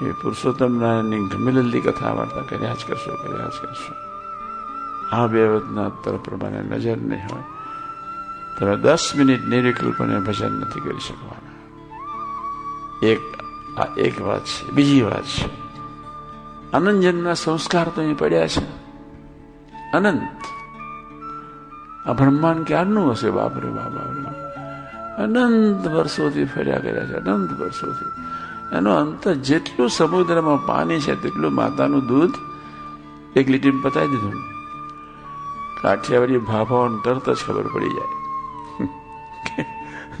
એ 0.00 0.12
પુરુષોત્તમ 0.12 0.74
નારાયણની 0.78 1.28
ગમે 1.28 1.80
કથા 1.80 2.12
વાર્તા 2.14 2.44
કર્યા 2.44 2.74
જ 2.74 2.82
કરશો 2.84 3.16
કર્યા 3.16 3.50
જ 3.50 3.58
કરશો 3.60 3.94
આ 5.12 5.26
બે 5.28 5.42
વતના 5.52 5.88
તરફ 6.02 6.22
પ્રમાણે 6.22 6.60
નજર 6.62 7.00
નહીં 7.02 7.24
હોય 7.24 7.46
તમે 8.56 8.74
દસ 8.76 9.04
મિનિટ 9.14 9.44
નિરિકલ્પને 9.46 10.18
ભજન 10.20 10.54
નથી 10.58 10.82
કરી 10.82 11.00
શકવાના 11.00 11.56
એક 13.02 13.22
આ 13.76 13.88
એક 13.96 14.14
વાત 14.18 14.44
છે 14.44 14.72
બીજી 14.72 15.02
વાત 15.02 15.26
છે 15.30 15.46
અનંત 16.72 17.00
જન્મના 17.00 17.36
સંસ્કાર 17.36 17.88
તો 17.88 18.00
અહીં 18.00 18.16
પડ્યા 18.16 18.48
છે 18.48 18.62
અનંત 19.92 20.22
આ 22.06 22.12
બ્રહ્માંડ 22.12 22.66
ક્યારનું 22.66 23.10
હશે? 23.10 23.30
બાપરે 23.30 23.68
બાબા 23.68 24.48
અનંત 25.22 25.86
વર્ષોથી 25.86 26.44
ફર્યા 26.44 26.78
કર્યા 26.78 27.06
છે, 27.06 27.14
અનંત 27.14 27.60
વર્ષોથી. 27.60 28.12
એનો 28.76 28.94
અંત 28.94 29.28
જેટલું 29.28 29.88
સમુદ્રમાં 29.88 30.66
પાણી 30.66 31.00
છે, 31.00 31.22
તેટલું 31.22 31.54
માતાનું 31.54 32.06
દૂધ 32.06 32.34
એક 33.36 33.48
લીટીમાં 33.48 33.82
પતાવી 33.82 34.08
દીધું 34.08 34.34
કાઠિયાવાડી 35.82 36.38
ભાભાઓને 36.38 36.98
તરત 37.04 37.30
જ 37.30 37.36
ખબર 37.46 37.62
પડી 37.62 37.88
જાય. 37.88 38.16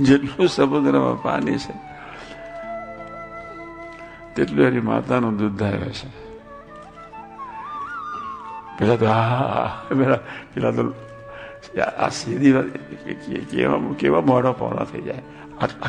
જેટલું 0.00 0.48
સમુદ્રમાં 0.48 1.22
પાણી 1.22 1.58
છે, 1.58 1.72
તેટલું 4.34 4.66
એની 4.66 4.80
માતાનું 4.80 5.36
દૂધ 5.36 5.52
ધારે 5.52 5.90
છે. 5.90 6.28
પેલા 8.78 8.96
તો 8.96 9.06
હા 9.06 9.82
પેલા 9.88 10.16
પેલા 10.54 10.70
તો 10.70 11.07
આ 11.98 12.10
સીધી 12.10 12.52
કેવા 13.50 13.80
કેવા 13.96 14.22
મોઢા 14.22 14.54
પહોળા 14.54 14.86
થઈ 14.86 15.02
જાય 15.02 15.22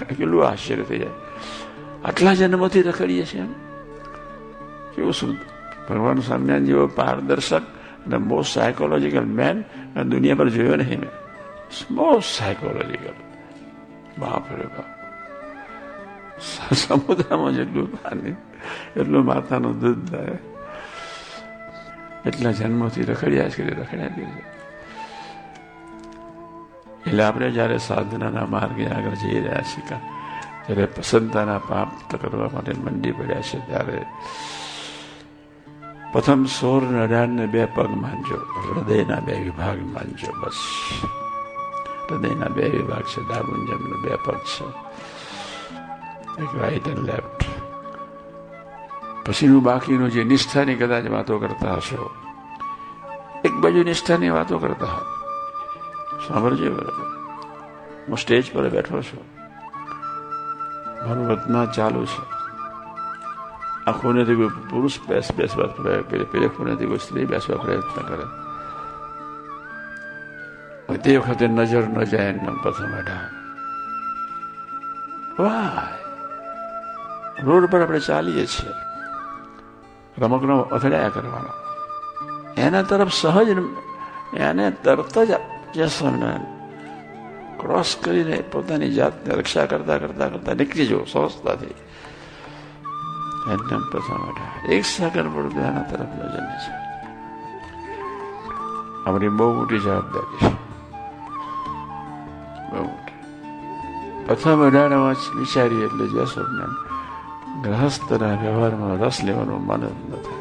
કેટલું 0.10 0.46
આશ્ચર્ય 0.46 0.86
થઈ 0.86 1.00
જાય 1.00 1.16
આટલા 2.04 2.36
જન્મથી 2.36 2.84
રખડીએ 2.84 3.26
છીએ 3.26 3.44
એમ 3.44 3.54
કેવું 4.94 5.14
શું 5.14 5.34
ભગવાન 5.88 6.22
સ્વામિનારાયણ 6.22 6.68
જેવો 6.68 6.88
પારદર્શક 6.92 7.66
અને 8.06 8.18
મોસ્ટ 8.20 8.54
સાયકોલોજીકલ 8.54 9.32
મેન 9.34 9.66
દુનિયા 10.08 10.38
પર 10.38 10.50
જોયો 10.50 10.78
નહીં 10.78 11.02
મેં 11.02 11.14
મોસ્ટ 11.92 12.32
સાયકોલોજીકલ 12.34 13.18
બાપ 14.20 14.46
રે 14.52 14.68
બાપ 14.68 14.90
સમુદ્રમાં 16.74 17.56
જેટલું 17.56 17.90
પાણી 17.90 18.38
એટલું 18.96 19.26
માતાનું 19.26 19.82
દૂધ 19.82 20.06
થાય 20.06 20.38
એટલા 22.26 22.54
જન્મથી 22.54 23.06
રખડ્યા 23.06 23.50
છે 23.50 23.70
રખડ્યા 23.72 24.12
કરી 24.12 24.59
એટલે 27.08 27.24
આપણે 27.24 27.52
જ્યારે 27.52 27.78
સાધનાના 27.78 28.46
માર્ગે 28.46 28.88
આગળ 28.88 29.20
જઈ 29.22 29.40
રહ્યા 29.42 29.62
છીએ 29.62 30.00
જ્યારે 30.68 30.86
પસંદતાના 30.86 31.60
પાપ 31.70 31.90
કરવા 32.12 32.50
માટે 32.54 32.74
મંડી 32.74 33.12
પડ્યા 33.12 33.42
છે, 33.42 33.60
ત્યારે 33.68 34.00
પ્રથમ 36.12 36.46
સોર 36.46 36.82
ને 36.82 37.46
બે 37.48 37.66
પગ 37.66 37.90
માનજો 38.04 38.38
હૃદયના 38.66 39.20
બે 39.20 39.34
વિભાગ 39.46 39.80
માનજો 39.94 40.32
બસ. 40.42 40.60
હૃદયના 42.10 42.50
બે 42.56 42.70
વિભાગ 42.70 43.06
છે 43.12 43.22
ડાબુંજમ 43.28 43.84
બે 44.04 44.16
પગ 44.26 44.40
છે. 44.52 44.68
એક 46.44 46.52
રાઈટ 46.62 46.88
એન્ડ 46.88 47.06
લેફ્ટ 47.10 47.42
પછીનું 49.26 49.64
બાકીનું 49.64 50.12
જે 50.12 50.24
નિષ્ઠાની 50.24 50.76
કદાચ 50.76 51.06
વાતો 51.14 51.40
કરતા 51.40 51.76
હશો, 51.76 52.12
એક 53.46 53.54
બાજુ 53.62 53.84
નિષ્ઠાની 53.84 54.30
વાતો 54.30 54.60
કરતા 54.60 54.86
હોય 54.86 55.19
સાંભળજો 56.30 56.72
બરાબર 56.72 57.10
હું 58.08 58.18
સ્ટેજ 58.18 58.54
પર 58.54 58.70
બેઠો 58.70 59.02
છું. 59.02 59.24
મારું 61.08 61.28
વતના 61.28 61.66
ચાલુ 61.66 62.06
છે. 62.06 62.40
આ 63.88 63.92
ખૂનેથી 63.92 64.36
કોઈ 64.36 64.48
પુરુષ 64.48 65.00
બેસ, 65.10 65.28
બેસવા 65.38 65.66
પેલે 66.02 66.48
ખૂનેથી 66.48 66.86
કોઈ 66.86 66.98
સ્ત્રી 66.98 67.26
બેસવા 67.26 67.58
પ્રયત્ન 67.58 68.02
કરે. 68.02 68.24
તે 70.98 71.18
વખતે 71.18 71.48
નજર 71.48 71.84
ન 71.84 72.04
જાય 72.04 72.26
એમને 72.26 72.62
પ્રથમ 72.64 72.86
વાય! 75.44 76.00
રોડ 77.44 77.72
પર 77.72 77.82
આપણે 77.82 78.00
ચાલીએ 78.00 78.46
છીએ. 78.46 78.70
રમકડો 80.18 80.60
અથડાયા 80.60 81.10
કરવાનો. 81.10 81.50
એના 82.58 82.84
તરફ 82.84 83.14
સહજ, 83.14 83.50
એને 84.34 84.72
તરત 84.72 85.20
જ 85.20 85.32
જસવનારાયણ 85.76 86.40
ક્રોસ 87.60 87.96
કરીને 88.02 88.44
પોતાની 88.52 88.94
જાતને 88.94 89.34
રક્ષા 89.36 89.66
કરતા 89.66 89.98
કરતા 89.98 90.30
કરતા 90.30 90.54
નીકળી 90.54 90.88
જવું 90.88 91.08
સહજતાથી 91.08 91.74
એમને 93.52 93.78
પ્રથમ 93.92 94.72
એક 94.72 94.86
સાગર 94.86 95.24
પણ 95.24 95.52
એના 95.52 95.82
તરફ 95.82 96.02
નજર 96.02 96.40
છે. 96.40 96.90
આપણી 99.06 99.30
બહુ 99.30 99.54
મોટી 99.54 99.80
જવાબદારી 99.80 100.36
છે. 100.36 100.54
બહુ 102.72 102.84
મોટી. 102.84 103.14
પ્રથમ 104.26 104.68
અઢારમાં 104.68 105.16
વિચારીએ 105.40 105.86
એટલે 105.86 106.08
જસવનારાયણ 106.08 106.90
ગ્રહસ્થના 107.62 108.42
વ્યવહારમાં 108.42 108.98
રસ 108.98 109.24
લેવાનું 109.24 109.66
મન 109.66 109.82
જ 109.82 110.24
થાય. 110.24 110.39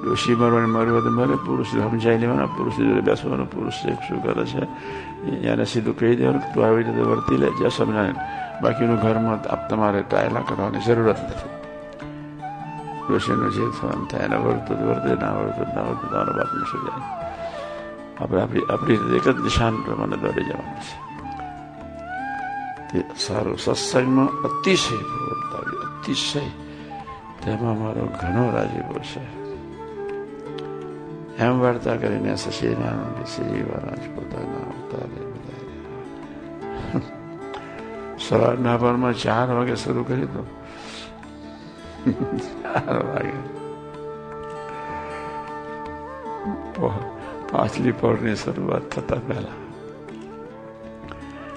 ડોશી 0.00 0.34
મરવાની 0.34 0.72
મરવા 0.72 1.12
મરે 1.12 1.36
પુરુષ 1.38 1.70
સમજાઈ 1.70 2.20
લેવાના 2.20 2.50
પુરુષ 2.50 2.76
જોડે 2.78 3.02
બેસવાનું 3.02 3.48
પુરુષ 3.48 3.80
શું 4.00 4.20
કરે 4.22 4.44
છે 4.44 4.62
એને 5.44 5.64
સીધું 5.66 5.94
કહી 5.94 6.16
દેવાનું 6.16 6.44
તું 6.46 6.64
આવી 6.64 6.84
રીતે 6.84 7.02
વર્તી 7.04 7.38
લે 7.38 7.48
જ્યાં 7.52 7.72
સમજાય 7.72 8.14
બાકીનું 8.62 8.98
ઘરમાં 8.98 9.40
આપ 9.46 9.62
તમારે 9.68 10.00
ટાયલા 10.02 10.42
કરવાની 10.42 10.82
જરૂરત 10.82 11.20
નથી 11.24 11.50
ડોશીનું 13.02 13.50
જે 13.50 13.64
થવાનું 13.70 14.06
થાય 14.06 14.24
એને 14.24 14.38
વર્તું 14.38 14.78
વર્તે 14.80 15.12
ના 15.16 15.34
વર્તું 15.36 15.68
ના 15.74 15.84
વર્તું 15.84 16.08
તમારા 16.08 16.36
બાપને 16.38 16.64
શું 16.70 16.82
જાય 16.86 17.04
આપણે 18.16 18.40
આપણી 18.40 18.64
આપણી 18.68 18.98
રીતે 19.02 19.16
એક 19.20 19.26
જ 19.26 19.38
નિશાન 19.40 19.74
પ્રમાણે 19.84 20.16
દોડી 20.18 20.46
જવાનું 20.46 20.78
છે 20.80 20.94
તે 22.90 22.98
સારું 23.16 23.58
સત્સંગમાં 23.58 24.30
અતિશય 24.46 24.98
પ્રવર્તાવ્યું 25.10 25.86
અતિશય 25.88 26.42
તેમાં 27.40 27.76
મારો 27.78 28.02
ઘણો 28.14 28.44
રાજીપો 28.50 28.94
છે 29.02 29.39
એમ 31.40 31.60
વાર્તા 31.60 31.96
કરીને 31.96 32.36
સચિદાનંદ 32.36 33.18
શ્રી 33.26 33.62
મહારાજ 33.62 34.04
પોતાના 34.10 34.64
અવતારે 34.66 35.20
સવારના 38.20 38.76
પરમાં 38.78 39.16
ચાર 39.16 39.48
વાગે 39.50 39.76
શરૂ 39.76 40.04
કરી 40.04 40.28
તો 40.28 40.42
ચાર 42.64 43.00
વાગે 43.06 43.34
પાછલી 47.50 47.94
પરની 47.94 48.36
શરૂઆત 48.36 48.90
થતા 48.90 49.20
પહેલા 49.22 49.58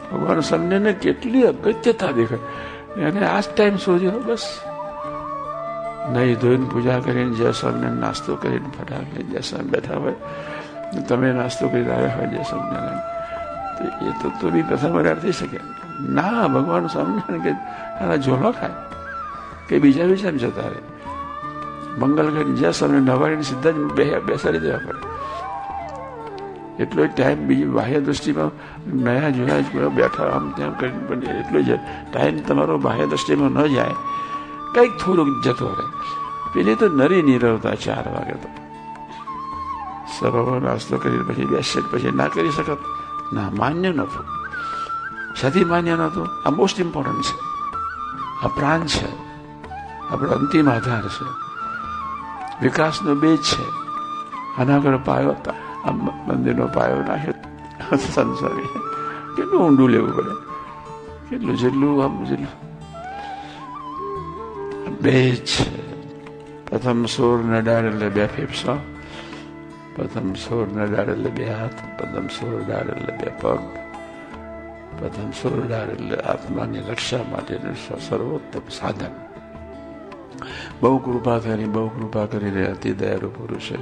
ભગવાન 0.09 0.43
સમજને 0.43 0.93
કેટલી 0.97 1.47
અગત્યતા 1.47 2.11
દેખાય 2.11 3.07
એને 3.07 3.21
આ 3.27 3.39
જ 3.39 3.47
ટાઈમ 3.47 3.77
શોધ્યો 3.79 4.19
બસ 4.21 4.45
નહીં 6.11 6.39
ધોઈને 6.39 6.65
પૂજા 6.65 6.99
કરીને 6.99 7.31
જય 7.31 7.51
સ્વામીને 7.51 7.91
નાસ્તો 7.91 8.35
કરીને 8.35 8.69
લઈને 8.91 9.23
જય 9.23 9.39
સ્વામી 9.39 9.69
બેઠા 9.69 9.97
હોય 9.97 10.13
તમે 11.09 11.33
નાસ્તો 11.33 11.67
કરી 11.67 11.89
આવ્યા 11.89 12.15
હોય 12.15 12.27
જય 12.27 12.43
સ્વામિનારાયણ. 12.43 13.01
તો 13.77 14.05
એ 14.05 14.11
તો 14.21 14.31
તો 14.41 14.49
બી 14.49 14.61
પ્રથમ 14.61 14.93
વાર 14.93 15.19
થઈ 15.19 15.31
શકે. 15.31 15.59
ના, 16.09 16.47
ભગવાન 16.47 16.87
સ્વામિનારાયણ 16.87 17.41
કે 17.41 17.51
તારા 17.99 18.15
ઝોલો 18.15 18.51
ખાય, 18.51 18.69
કે 19.69 19.79
બીજા 19.79 20.05
બીજા 20.05 20.31
જતા 20.31 20.61
રહે. 20.61 20.81
મંગલ 21.99 22.29
કરીને 22.35 22.55
જય 22.55 22.71
સ્વામી 22.71 22.99
નવાડીને 22.99 23.41
સીધા 23.41 23.71
જ 23.71 23.75
બેસાડી 24.23 24.59
દેવા 24.59 24.77
પડે. 24.77 25.01
એટલો 26.83 27.05
ટાઈમ 27.05 27.47
બીજી 27.47 27.65
બાહ્ય 27.65 27.99
દ્રષ્ટિમાં 27.99 28.51
નયા 29.03 29.29
જુના 29.29 29.59
જ 29.59 29.89
બેઠા 29.89 30.23
આમ 30.23 30.51
તેમ 30.51 30.73
કરીને 30.73 30.99
પણ 31.07 31.35
એટલો 31.35 31.61
જ 31.61 31.79
ટાઈમ 32.13 32.37
તમારો 32.37 32.77
બાહ્ય 32.77 33.05
દ્રષ્ટિમાં 33.05 33.49
ન 33.49 33.65
જાય. 33.67 33.91
કંઈક 34.75 34.97
થોડુંક 34.97 35.43
જતો 35.43 35.67
રહે. 35.67 35.85
પેલી 36.53 36.75
તો 36.75 36.87
નરી 36.87 37.21
નીરવતા 37.21 37.75
ચાર 37.75 38.13
વાગે 38.13 38.33
તો. 38.33 38.49
સવારો 40.19 40.59
નાસ્તો 40.59 40.97
કરી 40.97 41.17
પછી 41.17 41.45
બેસે 41.45 41.81
પછી 41.81 42.11
ના 42.11 42.27
કરી 42.27 42.51
શકત. 42.51 42.77
ના, 43.33 43.49
માન્ય 43.49 43.93
નહોતું. 43.93 44.25
સતી 45.35 45.65
માન્ય 45.65 45.95
નહોતું. 45.95 46.27
આ 46.45 46.49
મોસ્ટ 46.49 46.79
ઇમ્પોર્ટન્ટ 46.79 47.21
છે. 47.21 47.37
આ 48.45 48.47
પ્રાણ 48.47 48.79
છે. 48.79 49.07
આપણો 50.09 50.29
અંતિમ 50.29 50.69
આધાર 50.69 51.07
છે. 51.07 51.23
વિકાસનો 52.61 53.15
બેજ 53.15 53.41
છે. 53.41 53.69
આના 54.57 54.75
આગળ 54.75 54.97
પાયો 54.97 55.35
આ 55.85 55.91
મંદિરનો 55.91 56.67
પાયો 56.67 57.01
નાખ્યો. 57.01 57.33
સંસારી. 57.95 58.79
કેટલું 59.35 59.67
ઊંડું 59.67 59.89
લેવું 59.89 60.15
પડે. 60.15 60.31
કેટલું 61.29 61.57
જેટલું 61.57 62.03
આમ 62.03 62.23
જેટલું 62.23 62.72
બે 65.03 65.35
છે 65.43 65.65
પ્રથમ 66.65 67.05
સોર 67.07 67.37
નડાર 67.43 67.85
એટલે 67.85 68.09
બે 68.09 68.25
ફેફસા 68.29 68.79
પ્રથમ 69.95 70.29
સોર 70.35 70.65
નડાર 70.67 71.09
એટલે 71.09 71.31
બે 71.31 71.47
હાથ 71.49 71.81
પ્રથમ 71.97 72.27
સૂર 72.29 72.61
ડાળ 72.61 72.87
એટલે 72.89 73.13
બે 73.15 73.33
પગ 73.37 73.61
પ્રથમ 74.97 75.33
સોર 75.33 75.57
ડાળ 75.61 75.91
એટલે 75.91 76.21
આત્માની 76.25 76.85
રક્ષા 76.87 77.23
માટેનું 77.25 77.77
સર્વોત્તમ 77.99 78.71
સાધન 78.71 79.13
બહુ 80.79 80.95
કૃપા 81.01 81.37
કરી 81.41 81.69
બહુ 81.69 81.85
કૃપા 81.91 82.25
કરીને 82.29 82.63
અતિ 82.65 82.95
દયાળુ 82.95 83.29
પુરુષે 83.31 83.77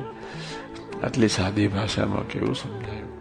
આટલી 1.04 1.32
સાદી 1.32 1.70
ભાષામાં 1.70 2.28
કેવું 2.28 2.56
સમજાયું 2.56 3.16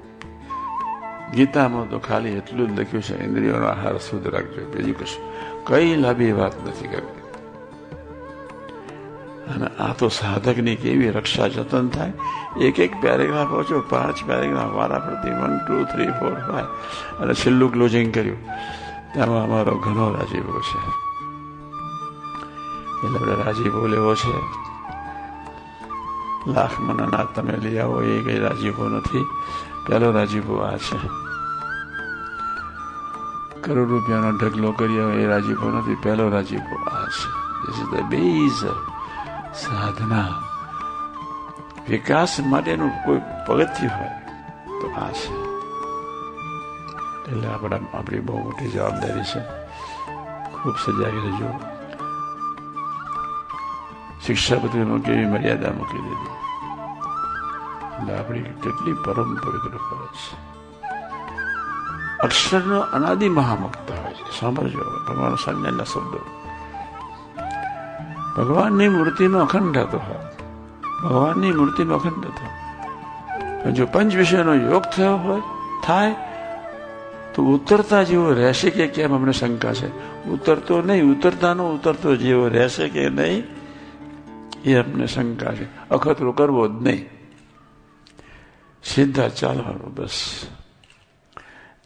ગીતામાં 1.33 1.89
તો 1.89 1.99
ખાલી 2.01 2.37
એટલું 2.39 2.69
જ 2.69 2.73
લખ્યું 2.79 3.05
છે 3.05 3.25
ઇન્દ્રિયોનો 3.25 3.67
આહાર 3.69 3.97
શુદ્ધ 4.03 4.29
રાખજો 4.31 4.69
બીજું 4.73 4.95
કશું 4.99 5.25
કઈ 5.67 5.97
લાંબી 5.99 6.35
વાત 6.35 6.63
નથી 6.65 6.93
કરવી 6.93 7.20
અને 9.51 9.67
આ 9.67 9.93
તો 9.93 10.09
સાધકની 10.09 10.77
કેવી 10.77 11.11
રક્ષા 11.11 11.49
જતન 11.49 11.89
થાય? 11.89 12.13
એક 12.61 12.79
એક 12.79 13.03
પેરેગ્રાફ 13.03 13.49
વાંચો 13.49 13.81
પાંચ 13.81 14.25
પેરેગ્રાફ 14.25 14.71
વારા 14.71 14.99
પ્રતિ 14.99 15.31
one 15.31 15.59
two 15.59 15.85
three 15.85 16.07
four 16.07 16.35
five 16.35 16.67
અને 17.23 17.35
છેલ્લું 17.35 17.73
ક્લોઝિંગ 17.73 18.15
કર્યું. 18.15 18.37
તેમાં 19.15 19.45
અમારો 19.45 19.79
ઘણો 19.79 20.15
રાજીવો 20.15 20.61
છે. 20.61 21.11
એટલે 23.07 23.19
આપણે 23.19 23.45
રાજીવો 23.45 23.87
લેવો 23.87 24.15
છે. 24.15 24.61
લાખ 26.51 26.81
મનના 26.81 27.25
તમે 27.25 27.57
લઈ 27.57 27.79
આવો, 27.79 28.03
એ 28.03 28.23
કઈ 28.23 28.39
રાજીવો 28.39 28.89
નથી. 28.89 29.27
પહેલો 29.87 30.11
રાજીવો 30.11 30.57
આ 30.57 30.77
છે. 30.77 30.99
કરોડ 33.61 33.89
રૂપિયાનો 33.89 34.31
ઢગલો 34.31 34.73
કરી 34.73 34.95
એ 34.95 35.27
રાજીવો 35.27 35.71
નથી. 35.71 35.95
પહેલો 35.95 36.29
રાજીવો 36.29 36.85
આ 36.85 37.05
છે. 37.05 37.41
This 37.61 37.79
is 37.83 38.01
the 38.01 38.17
base 38.17 38.90
સાધના. 39.55 40.29
વિકાસ 41.89 42.37
માટેનું 42.41 42.91
કોઈ 43.05 43.21
પગથિયું 43.49 43.99
હોય 43.99 44.09
તો 44.81 44.91
આ 45.01 45.13
છે. 45.13 45.51
એટલે 47.31 47.49
આપણા 47.49 47.99
આપણી 47.99 48.21
બહુ 48.21 48.43
મોટી 48.43 48.71
જવાબદારી 48.71 49.23
છે. 49.23 49.41
ખૂબ 50.63 50.75
સજાગી 50.77 51.19
રહેજો. 51.19 51.61
શિક્ષાપત્રીમાં 54.27 54.99
કેવી 54.99 55.27
મર્યાદા 55.27 55.71
મૂકી 55.71 55.99
દીધી. 55.99 56.31
એટલે 58.03 58.19
આપણી 58.19 58.43
કેટલી 58.43 58.93
પરમ 58.93 59.35
પવિત્ર 59.35 59.77
ફરજ 59.77 60.09
છે. 60.09 60.51
અક્ષરનો 62.19 62.81
અનાદિ 62.81 63.29
મહામુક્ત 63.29 63.91
હોય 63.91 64.15
છે. 64.15 64.41
સાંભળજો. 64.41 64.79
ભગવાન 64.79 65.35
સંજ્ઞાના 65.35 65.85
શબ્દો. 65.85 66.40
ભગવાનની 68.37 68.89
મૂર્તિનો 68.89 69.39
અખંડ 69.39 69.79
હતો. 69.79 69.99
ભગવાનની 71.05 71.53
મૂર્તિનો 71.53 71.95
અખંડ 71.95 72.25
હતો. 72.25 73.71
જો 73.71 73.87
પંચ 73.87 74.15
વિષયનો 74.15 74.55
યોગ 74.55 74.83
થયો 74.83 75.17
હોય, 75.17 75.41
થાય, 75.87 76.15
તો 77.35 77.45
ઉતરતા 77.45 78.03
જેવો 78.03 78.33
રહેશે 78.33 78.71
કે 78.71 78.87
કેમ? 78.87 79.15
અમને 79.15 79.33
શંકા 79.33 79.73
છે. 79.75 79.89
ઉતરતો 80.29 80.83
નહીં, 80.83 81.05
ઉતરતાનો 81.05 81.75
ઉતરતો 81.75 82.17
જેવો 82.17 82.49
રહેશે 82.49 82.89
કે 82.89 83.09
નહીં? 83.09 83.43
એ 84.65 84.75
અમને 84.75 85.07
શંકા 85.07 85.53
છે. 85.53 85.89
અખતરો 85.89 86.33
કરવો 86.33 86.69
જ 86.69 86.71
નહીં. 86.71 87.09
સીધા 88.85 89.29
ચાલવાનું 89.29 89.95
બસ. 89.95 90.47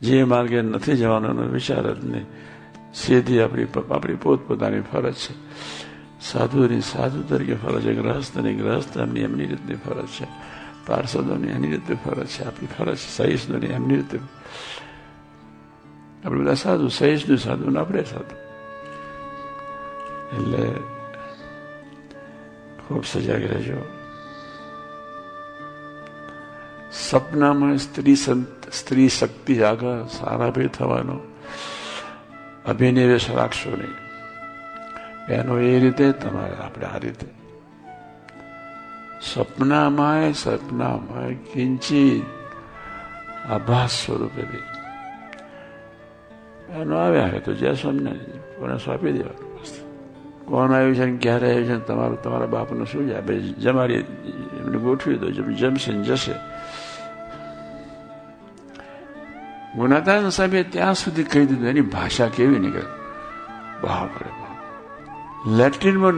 જે 0.02 0.24
માર્ગે 0.24 0.62
નથી 0.62 0.92
જવાનો 0.92 1.42
વિચાર 1.42 1.94
જ 1.94 2.04
નહીં. 2.04 2.26
સીધી 2.94 3.40
આપણી 3.40 3.66
આપણી 3.90 4.14
પોતપોતાની 4.14 4.80
ફરજ 4.80 5.14
છે. 5.14 5.34
સાધુની 6.24 6.82
સાધુ 6.84 7.22
તરીકે 7.22 7.56
ફરજ 7.56 7.84
છે 7.84 7.94
ગ્રહસ્થની 7.94 8.54
ગ્રહસ્થ 8.54 8.96
એમની 8.96 9.24
એમની 9.24 9.46
રીતની 9.46 9.78
ફરજ 9.78 10.10
છે 10.10 10.26
પાર્ષદોની 10.86 11.50
એની 11.50 11.70
રીતે 11.70 11.96
ફરજ 11.96 12.28
છે 12.28 12.44
આપણી 12.44 12.68
ફરજ 12.68 13.00
સહિષ્ણુની 13.08 13.72
એમની 13.72 13.96
રીતે 13.96 14.20
આપણે 16.24 16.40
બધા 16.40 16.56
સાધુ 16.56 16.90
સહિષ્ણુ 16.90 17.36
સાધુ 17.38 17.70
ને 17.70 17.80
આપણે 17.80 18.04
સાધુ 18.04 18.36
એટલે 20.32 20.62
ખૂબ 22.78 23.04
સજાગ 23.04 23.44
રહેજો 23.44 23.82
સપનામાં 26.92 27.78
સ્ત્રી 27.78 28.16
સંત 28.16 28.72
સ્ત્રી 28.72 29.10
શક્તિ 29.10 29.54
આગળ 29.62 30.06
સારા 30.10 30.50
ભેદ 30.50 30.70
થવાનો 30.70 31.18
અભિનિવેશ 32.66 33.28
રાખશો 33.30 33.76
નહીં 33.76 34.03
એનો 35.28 35.58
એ 35.58 35.78
રીતે 35.78 36.12
તમારે 36.12 36.54
આપણે 36.54 36.86
આ 36.86 36.98
રીતે 36.98 37.26
સપનામાં 39.20 40.32
સપનામાં 40.32 41.28
કિંચિત 41.28 42.24
આભાસ 43.50 43.90
સ્વરૂપે 43.90 44.42
બી. 44.42 44.62
એનો 46.80 46.96
આવ્યા 46.96 47.28
હોય 47.28 47.38
તો 47.38 47.54
જ્યાં 47.54 47.74
સ્વામીને 47.74 48.12
કોને 48.58 48.78
સોંપી 48.78 49.12
દેવાનું? 49.12 49.54
કોણ 50.46 50.72
આવ્યું 50.72 50.94
છે 50.94 51.04
ને 51.04 51.16
ક્યારે 51.16 51.54
આવ્યું 51.54 51.80
છે 51.80 51.86
તમારું, 51.86 52.22
તમારા 52.22 52.46
બાપનું 52.46 52.86
શું 52.86 53.08
જાય 53.08 53.20
ભાઈ 53.20 53.40
જમાડી 53.40 53.94
એમને 53.94 54.78
ગોઠવી 54.78 55.16
દો 55.16 55.30
જમશે 55.30 55.92
ને 55.92 56.04
જશે. 56.04 56.32
ગુનાતા 59.76 60.28
સાહેબે 60.28 60.62
ત્યાં 60.62 60.94
સુધી 60.94 61.24
કહી 61.24 61.46
દીધું, 61.46 61.68
એની 61.68 61.80
ભાષા 61.80 62.28
કેવી 62.28 62.58
નીકળે? 62.58 62.82
બાપ. 63.82 64.43
લેટ્રિનમાં 65.46 66.12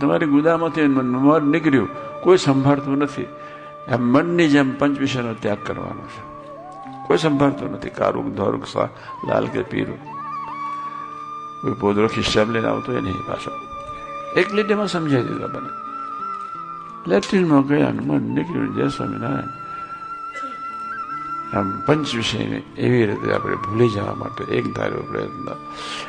તમારી 0.00 0.26
ગુદામાંથી 0.26 0.82
મર 0.82 1.42
નીકળ્યું. 1.42 1.88
કોઈ 2.22 2.36
સંભાળતું 2.36 2.98
નથી. 2.98 3.26
આ 3.92 3.96
મનની 3.96 4.48
જેમ 4.48 4.78
પંચ 4.78 4.98
વિષયનો 4.98 5.34
ત્યાગ 5.34 5.58
કરવાનો 5.66 6.02
છે. 6.02 6.22
કોઈ 7.06 7.16
સંભાળતું 7.16 7.72
નથી. 7.72 7.90
કારુક, 7.90 8.26
ધોરુક 8.26 8.62
લાલ 9.28 9.46
કે 9.46 9.62
પીરું. 9.62 10.04
કોઈ 11.62 11.72
પોદરો 11.72 12.08
ખિસ્સામ 12.08 12.50
લઈને 12.50 12.68
આવતો 12.68 12.92
એ 12.92 13.00
નહીં 13.00 13.26
પાછો. 13.26 13.50
એક 14.36 14.54
લીટીમાં 14.54 14.86
સમજાવી 14.86 15.22
દીધું 15.22 15.52
બને 15.52 15.68
લેટ્રિનમાં 17.06 17.62
ગયા 17.62 17.88
મન 17.90 18.22
નીકળ્યું. 18.22 18.76
જય 18.76 18.88
સ્વામિનારાયણ. 18.88 19.66
આમ 21.58 21.80
પંચ 21.86 22.14
વિષયને 22.14 22.62
એવી 22.78 23.06
રીતે 23.06 23.34
આપણે 23.34 23.56
ભૂલી 23.56 23.88
જવા 23.88 24.14
માટે 24.14 24.44
એક 24.44 24.76
ધાર્યો 24.76 25.02
પ્રયત્ન. 25.02 25.48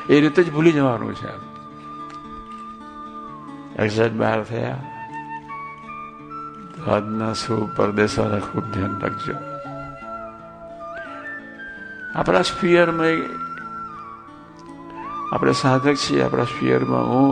એ 0.10 0.22
રીતે 0.22 0.44
જ 0.44 0.54
ભૂલી 0.54 0.72
જવાનું 0.72 1.16
છે 1.16 1.57
એક્ઝેક્ટ 3.78 4.18
બહાર 4.18 4.42
થયા 4.44 4.80
આજના 6.88 7.34
શું 7.34 7.64
પરદેશોને 7.72 8.40
ખૂબ 8.42 8.66
ધ્યાન 8.74 8.96
રાખજો 9.02 9.36
આપણા 12.16 12.44
સ્પીયરમાં 12.44 13.20
આપણે 15.30 15.54
સાધક 15.56 15.98
છીએ 15.98 16.24
આપણા 16.24 16.48
સ્પિયરમાં 16.48 17.06
હું 17.06 17.32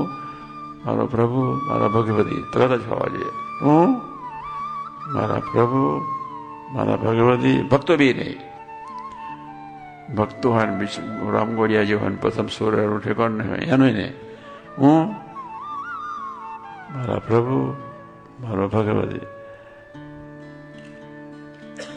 મારો 0.85 1.07
પ્રભુ 1.07 1.41
મારા 1.63 1.89
ભગવતી 1.89 2.41
તરત 2.53 2.71
જ 2.73 2.83
હોવા 2.85 3.09
જોઈએ 3.09 3.33
હું 3.61 3.89
મારા 5.13 5.41
પ્રભુ 5.43 5.83
મારા 6.73 6.97
ભગવતી 6.99 7.57
ભક્તો 7.65 7.93
બી 7.97 8.13
નહીં 8.13 8.41
ભક્તો 10.15 10.47
હોય 10.51 10.87
રામગોડિયા 11.31 11.83
જે 11.83 11.95
હોય 11.95 12.17
પ્રથમ 12.17 12.47
સૂર્યનું 12.49 12.99
ઠેકાણ 13.01 13.33
નહીં 13.33 13.49
હોય 13.49 13.67
એનું 13.69 13.93
નહીં 13.93 14.13
હું 14.77 15.24
મારા 16.95 17.19
પ્રભુ 17.19 17.75
મારો 18.39 18.67
ભગવતી 18.67 19.17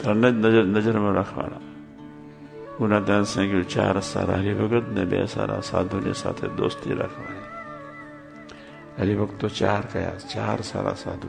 ત્રણે 0.02 0.30
જ 0.30 0.34
નજર 0.34 0.64
નજરમાં 0.64 1.12
રાખવાના. 1.12 1.56
ગુના 2.78 3.00
ધ્યાન 3.00 3.22
સંખ્યું 3.22 3.68
ચાર 3.68 4.00
સારા 4.00 4.34
હરિભગત 4.34 4.88
ને 4.88 5.04
બે 5.04 5.26
સારા 5.26 5.60
સાધુની 5.60 6.12
સાથે 6.12 6.48
દોસ્તી 6.48 6.94
રાખવાની. 6.94 7.38
હરિભક્તો 9.02 9.48
ચાર 9.48 9.80
કયા? 9.80 10.12
ચાર 10.34 10.60
સારા 10.60 10.94
સાધુ. 10.94 11.28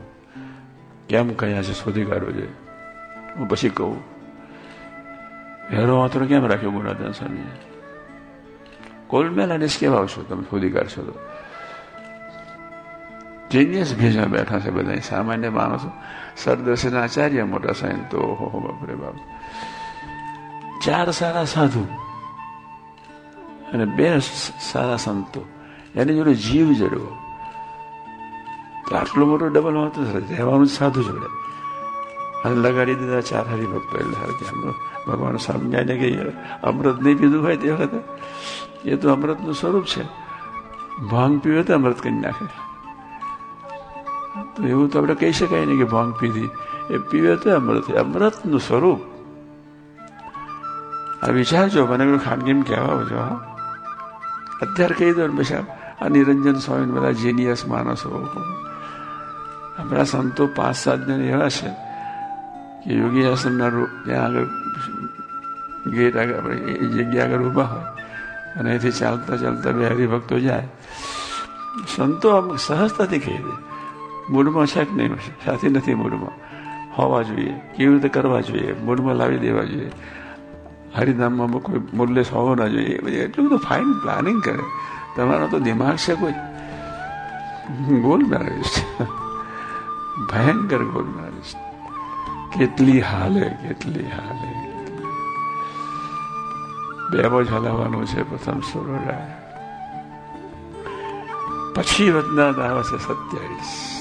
કેમ 1.08 1.34
કયા 1.34 1.62
છે 1.62 1.72
શોધી 1.72 2.04
કાઢવો 2.04 2.30
જોઈએ. 2.30 2.48
હું 3.36 3.48
પછી 3.48 3.68
કહું. 3.68 4.02
હેરો 5.72 5.98
વાંતરો 5.98 6.26
કેમ 6.26 6.46
રાખ્યો 6.46 6.70
ગુણાદાન 6.70 7.12
સ્વામીએ 7.12 7.44
કોલમેલ 9.06 9.52
અને 9.52 9.66
કેવા 9.80 9.98
આવશો 9.98 10.22
તમે? 10.22 10.42
શોધી 10.42 10.70
કાઢશો 10.70 11.02
તો. 11.02 11.18
જીનિયસ 13.52 13.98
ભેજા 13.98 14.24
બેઠા 14.24 14.60
છે 14.60 14.70
બધા 14.70 14.96
સામાન્ય 14.96 15.48
માણસો. 15.48 15.90
સરદર્શન 16.36 16.96
આચાર્ય 16.96 17.42
મોટા 17.42 17.72
સાહેબ 17.72 18.08
તો 18.10 18.18
હો 18.18 18.60
બાપરે 18.60 18.94
બાપ. 18.94 19.14
ચાર 20.84 21.10
સારા 21.10 21.44
સાધુ 21.44 21.84
અને 23.72 23.84
બે 23.84 24.18
સારા 24.60 24.96
સંતો. 24.96 25.44
એની 25.94 26.14
જોડે 26.14 26.34
જીવ 26.34 26.72
જડવો. 26.72 27.16
તો 28.88 28.96
આટલો 28.96 29.26
મોટો 29.26 29.48
ડબલ 29.48 29.74
હોતો 29.74 30.18
રહેવાનું 30.28 30.66
સાધુ 30.66 31.02
જોડે. 31.02 31.26
અને 32.44 32.56
લગાડી 32.56 32.94
દીધા 32.94 33.20
ચાર 33.20 33.48
હરિભક્તો 33.48 33.98
એટલે 33.98 34.72
ભગવાન 35.08 35.36
સમજાય 35.36 35.84
કે 35.84 36.18
અમૃત 36.62 37.02
નહીં 37.02 37.18
પીધું 37.18 37.42
હોય 37.42 37.56
તે 37.56 37.70
વખતે. 37.70 38.00
એ 38.90 38.96
તો 38.96 39.12
અમૃતનું 39.12 39.54
સ્વરૂપ 39.54 39.84
છે. 39.84 40.04
ભાંગ 41.10 41.40
પીવે 41.40 41.62
તો 41.62 41.74
અમૃત 41.74 42.00
કરી 42.00 42.12
નાખે. 42.12 42.69
તો 44.60 44.68
એવું 44.68 44.90
તો 44.90 44.98
આપણે 44.98 45.14
કહી 45.14 45.32
શકાય 45.32 45.64
નહીં 45.64 45.78
કે 45.78 45.84
ભાંગ 45.84 46.14
પીધી. 46.14 46.50
એ 46.90 46.98
પીવે 46.98 47.36
તો 47.36 47.54
અમૃત 47.54 47.90
અમૃતનું 47.90 48.60
સ્વરૂપ. 48.60 49.00
આ 51.22 51.30
વિચારજો 51.30 51.86
મને 51.86 52.18
ખાનગીમ 52.18 52.62
કહેવા 52.62 53.04
છો 53.04 53.18
હા. 53.18 53.56
અત્યારે 54.62 54.94
કહી 54.94 55.12
દો 55.12 55.28
પછી 55.28 55.54
આ 56.00 56.08
નિરંજન 56.08 56.54
સ્વામી 56.54 56.84
બધા 56.84 57.10
જીનિયસ 57.10 57.66
માણસો. 57.66 58.28
આપણા 59.78 60.04
સંતો 60.04 60.46
પાંચ 60.46 60.76
સાત 60.76 61.06
જણ 61.06 61.20
એવા 61.20 61.48
છે 61.48 61.68
કે 62.84 62.94
યોગી 62.94 63.26
આશ્રમના 63.26 63.70
ત્યાં 64.04 64.24
આગળ 64.24 64.46
ગેટ 65.90 66.16
આગળ 66.16 66.34
આપણે 66.34 66.56
એ 66.56 66.86
જગ્યા 66.86 67.24
આગળ 67.24 67.42
ઊભા 67.42 67.62
હોય 67.62 67.82
અને 68.56 68.74
એથી 68.74 68.90
ચાલતા 68.90 69.36
ચાલતા 69.36 69.70
બે 69.70 69.88
હરિભક્તો 69.88 70.38
જાય. 70.38 70.68
સંતો 71.96 72.30
આમ 72.30 72.56
સહજતાથી 72.56 73.18
કહી 73.18 73.36
દે. 73.36 73.69
મૂડમાં 74.28 74.66
છે 74.66 74.84
કે 74.84 74.94
નહીં? 74.96 75.16
સાથે 75.44 75.68
નથી 75.68 75.94
મૂડમાં 75.94 76.50
હોવા 76.98 77.22
જોઈએ, 77.22 77.54
કેવી 77.76 77.92
રીતે 77.94 78.08
કરવા 78.08 78.40
જોઈએ 78.40 78.80
મૂડમાં 78.80 79.14
લાવી 79.14 79.38
દેવા 79.38 79.64
જોઈએ. 79.64 79.90
હરિનામમાં 80.96 81.48
કોઈ 81.48 81.80
મૂલ્ય 81.94 82.24
હોવો 82.32 82.54
ના 82.54 82.66
જોઈએ. 82.66 82.86
એ 82.86 83.24
એટલું 83.24 83.46
બધું 83.46 83.58
ફાઇન 83.58 83.92
પ્લાનિંગ 83.92 84.42
કરે. 84.42 84.62
તમારો 85.16 85.46
તો 85.46 85.58
દિમાગ 85.58 85.96
છે 85.96 86.14
કોઈ. 86.14 86.32
ગોલ 88.00 88.24
મેળવીશ 88.24 88.84
ભયંકર 90.32 90.84
ગોલ 90.84 91.04
મેળવીશ 91.04 91.54
કેટલી 92.58 93.00
હાલે 93.00 93.40
કેટલી 93.40 94.04
હાલે. 94.04 94.50
બેબો 97.10 97.42
જ 97.42 97.52
હલાવવાનું 97.52 98.06
છે 98.06 98.22
પ્રથમ 98.22 98.60
સોરડા 98.60 99.36
પછી 101.74 102.10
વધના 102.10 102.44
આવે 102.44 102.82
છે 102.82 102.98
સત્યાવીસ. 102.98 103.99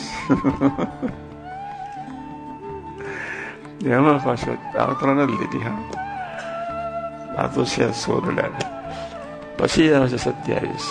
એમાં 3.88 4.20
પાછો 4.22 4.52
આ 4.78 4.94
ત્રણ 4.96 5.22
જ 5.22 5.32
લીધી 5.32 5.64
હા 5.64 5.80
આ 7.38 7.48
તો 7.50 7.62
છે 7.66 7.86
સોરડા 7.96 8.50
પછી 9.58 9.90
આવે 9.92 10.08
છે 10.08 10.20
સત્યાવીસ 10.20 10.88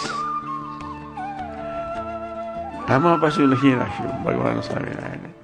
આમાં 2.89 3.21
પાછું 3.21 3.51
લખી 3.51 3.75
નાખ્યું 3.75 4.17
ભગવાન 4.25 4.63
સ્વામિનારાયણ 4.63 5.35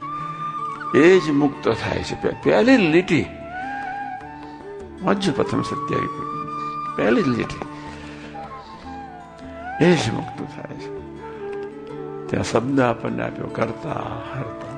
એ 0.97 1.05
જ 1.21 1.27
મુક્ત 1.35 1.65
થાય 1.77 2.03
છે 2.03 2.35
પહેલી 2.43 2.81
લીટી 2.91 3.27
મજ્જ 5.03 5.25
પ્રથમ 5.33 5.63
સત્યાવીસ 5.65 6.15
પહેલી 6.97 7.27
લીટી 7.29 7.67
એ 9.81 9.89
જ 9.95 10.05
મુક્ત 10.13 10.39
થાય 10.51 10.77
છે 10.79 10.94
ત્યાં 12.27 12.45
શબ્દ 12.45 12.79
આપણને 12.81 13.23
આપ્યો 13.23 13.51
કરતા 13.51 14.05
હરતા 14.31 14.75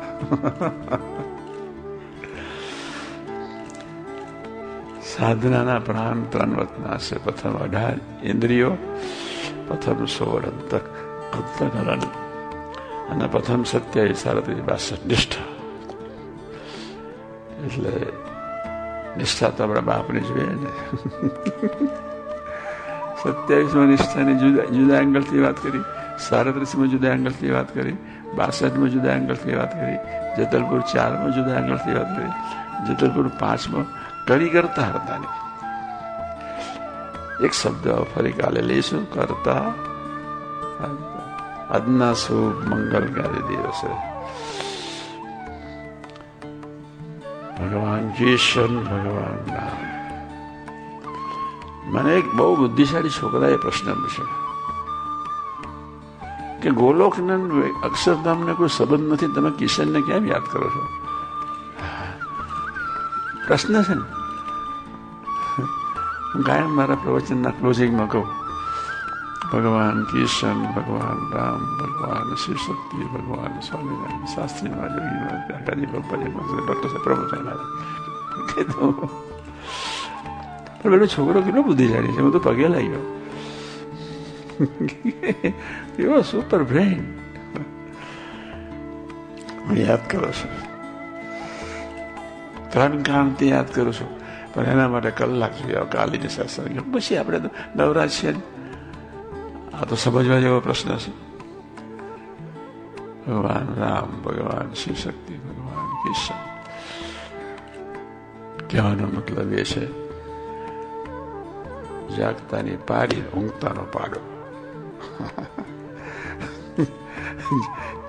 સાધનાના 5.09 5.80
પ્રાણ 5.80 6.22
ત્રણ 6.26 6.57
વતના 6.59 6.99
છે 7.01 7.18
પ્રથમ 7.18 7.57
અઢાર 7.59 7.99
ઇન્દ્રિયો 8.24 8.72
પ્રથમ 9.66 10.07
સોળ 10.09 10.44
અંતક 10.44 10.86
અંતકરણ 11.32 12.07
અને 13.11 13.28
પ્રથમ 13.28 13.62
સત્યાવીસ 13.64 14.22
સાડત્રીસ 14.22 14.64
બાસઠ 14.64 15.05
નિષ્ઠા 15.05 15.49
એટલે 17.66 17.92
નિષ્ઠા 19.16 19.51
તો 19.51 19.62
આપણા 19.62 19.84
બાપને 19.84 20.20
જોઈએ 20.22 20.55
ને 20.55 20.70
સત્યાવીસમાં 23.20 23.88
નિષ્ઠાની 23.88 24.36
જુદા 24.36 24.66
જુદા 24.72 25.01
એંગલથી 25.01 25.42
વાત 25.42 25.61
કરી 25.61 25.84
સાડત્રીસમાં 26.19 26.89
જુદા 26.89 27.09
એંગલથી 27.09 27.51
વાત 27.51 27.75
કરી, 27.75 27.97
બાસઠમાં 28.37 28.89
જુદા 28.89 29.12
એંગલથી 29.12 29.55
વાત 29.55 29.73
કરી, 29.81 29.99
જતલપુર 30.39 30.81
ચારમાં 30.81 31.35
જુદા 31.35 31.59
એંગલથી 31.59 31.95
વાત 31.95 32.17
કરી, 32.17 32.33
જતલપુર 32.87 33.29
પાંચમાં 33.29 33.87
કરી 34.27 34.49
કરતા 34.49 34.83
હરતાની 34.83 35.35
એક 37.45 37.53
શબ્દ 37.53 37.87
ફરી 38.14 38.33
કાલે 38.33 38.61
લઈશું, 38.61 39.12
કરતા 39.12 39.64
આજના 41.71 42.14
શુભ 42.14 42.69
મંગલકારી 42.69 43.45
દિવસે. 43.49 43.91
ભગવાન 47.59 48.09
કિશન 48.09 48.73
ભગવાન 48.85 49.39
રામ. 49.51 49.85
મને 51.87 52.14
એક 52.14 52.35
બહુ 52.35 52.57
બુદ્ધિશાળી 52.57 53.11
છોકરાએ 53.11 53.57
પ્રશ્ન 53.57 53.95
પૂછ્યો. 53.95 54.45
કે 56.62 56.70
ગોલોકનંદ 56.70 57.64
અક્ષરધામને 57.84 58.52
કોઈ 58.52 58.68
સંબંધ 58.68 59.12
નથી, 59.12 59.26
તમે 59.26 59.50
કિશનને 59.50 60.00
કેમ 60.00 60.26
યાદ 60.26 60.42
કરો 60.42 60.70
છો? 60.70 60.88
પ્રશ્ન 63.46 63.82
છે 63.82 63.94
ને? 63.94 64.04
હું 66.34 66.42
કાયમ 66.42 66.76
મારા 66.76 66.94
પ્રવચનના 66.94 67.50
ક્લોઝિંગમાં 67.50 68.09
કહું. 68.09 68.26
ભગવાન 69.52 70.04
કિશન, 70.04 70.64
ભગવાન 70.64 71.32
રામ, 71.32 71.61
ભગવાન 71.78 72.34
શિવશક્તિ 72.34 73.04
ભગવાન 73.04 73.61
સ્વામિનારાયણ, 73.61 74.26
શાસ્ત્રી 74.26 74.70
મહારાજ 74.70 75.50
કાકાજી 75.50 75.86
પપ્પાજી 75.86 76.24
ડોક્ટર 76.24 76.88
સાહેબ 76.88 77.04
પ્રભુ 77.04 77.24
સાહેબ 77.30 77.46
પણ 80.82 80.90
પેલો 80.90 81.07
છોકરો 81.07 81.40
કેટલો 81.40 81.62
બુદ્ધિશાળી 81.62 82.12
છે? 82.12 82.20
હું 82.20 82.32
તો 82.32 82.38
પગે 82.38 82.68
લાગ્યો. 82.68 83.16
સુપર 86.22 86.62
બ્રેન 86.62 87.18
હું 89.68 89.76
યાદ 89.76 90.11
કરો 90.11 90.32
છો. 90.32 90.48
ત્રણ 92.70 93.02
કામથી 93.02 93.48
યાદ 93.48 93.74
કરું 93.74 93.92
છું. 93.92 94.26
પણ 94.54 94.64
એના 94.64 94.88
માટે 94.88 95.11
કલાક 95.11 95.52
જોઈએ 95.59 95.74
કાલીની 95.74 96.28
સત્સંગ 96.28 96.94
પછી 96.94 97.16
આપણે 97.16 97.40
તો 97.40 97.48
નવરાજ 97.76 98.11
છે 98.11 98.30
આ 99.72 99.84
તો 99.84 99.96
સમજવા 99.96 100.38
જેવો 100.38 100.61
પ્રશ્ન 100.61 100.96
છે. 100.96 101.11
ભગવાન 103.26 103.74
રામ 103.80 104.22
ભગવાન 104.22 104.74
શિવ 104.74 104.94
શક્તિ 104.94 105.34
ભગવાન 105.34 105.86
કિશન 105.86 106.57
કહેવાનો 108.68 109.07
મતલબ 109.07 109.52
એ 109.52 109.64
છે 109.64 110.07
જાગતાની 112.16 112.76
પાડી 112.76 113.22
ઊંઘતાનો 113.22 113.86
પાડો. 113.92 114.36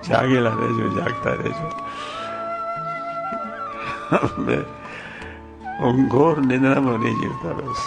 જાગેલા 0.04 0.56
રહેજો 0.56 0.86
જાગતા 0.96 1.36
રહેજો 1.36 1.68
ઘોર 6.10 6.36
નિંદ્રામાં 6.42 7.00
નહીં 7.02 7.18
જીવતા 7.22 7.54
બસ 7.54 7.84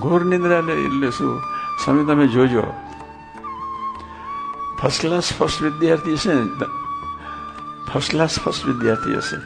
ઘોર 0.00 0.22
નિંદ્રા 0.24 0.62
એટલે 0.76 1.12
શું 1.12 1.40
સ્વામી 1.80 2.06
તમે 2.06 2.26
જોજો 2.28 2.64
ફર્સ્ટ 4.78 5.00
ક્લાસ 5.00 5.28
ફર્સ્ટ 5.32 5.60
વિદ્યાર્થી 5.62 6.16
છે 6.16 6.34
ને 6.34 6.44
ફર્સ્ટ 7.86 8.10
ક્લાસ 8.10 8.40
ફર્સ્ટ 8.40 8.66
વિદ્યાર્થી 8.66 9.16
હશે 9.16 9.38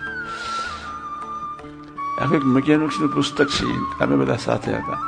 આ 2.18 2.26
કંઈક 2.26 2.44
મિકેનિક્સનું 2.56 3.10
પુસ્તક 3.10 3.38
છે 3.48 3.66
અમે 4.00 4.14
બધા 4.16 4.38
સાથે 4.38 4.70
હતા 4.74 5.07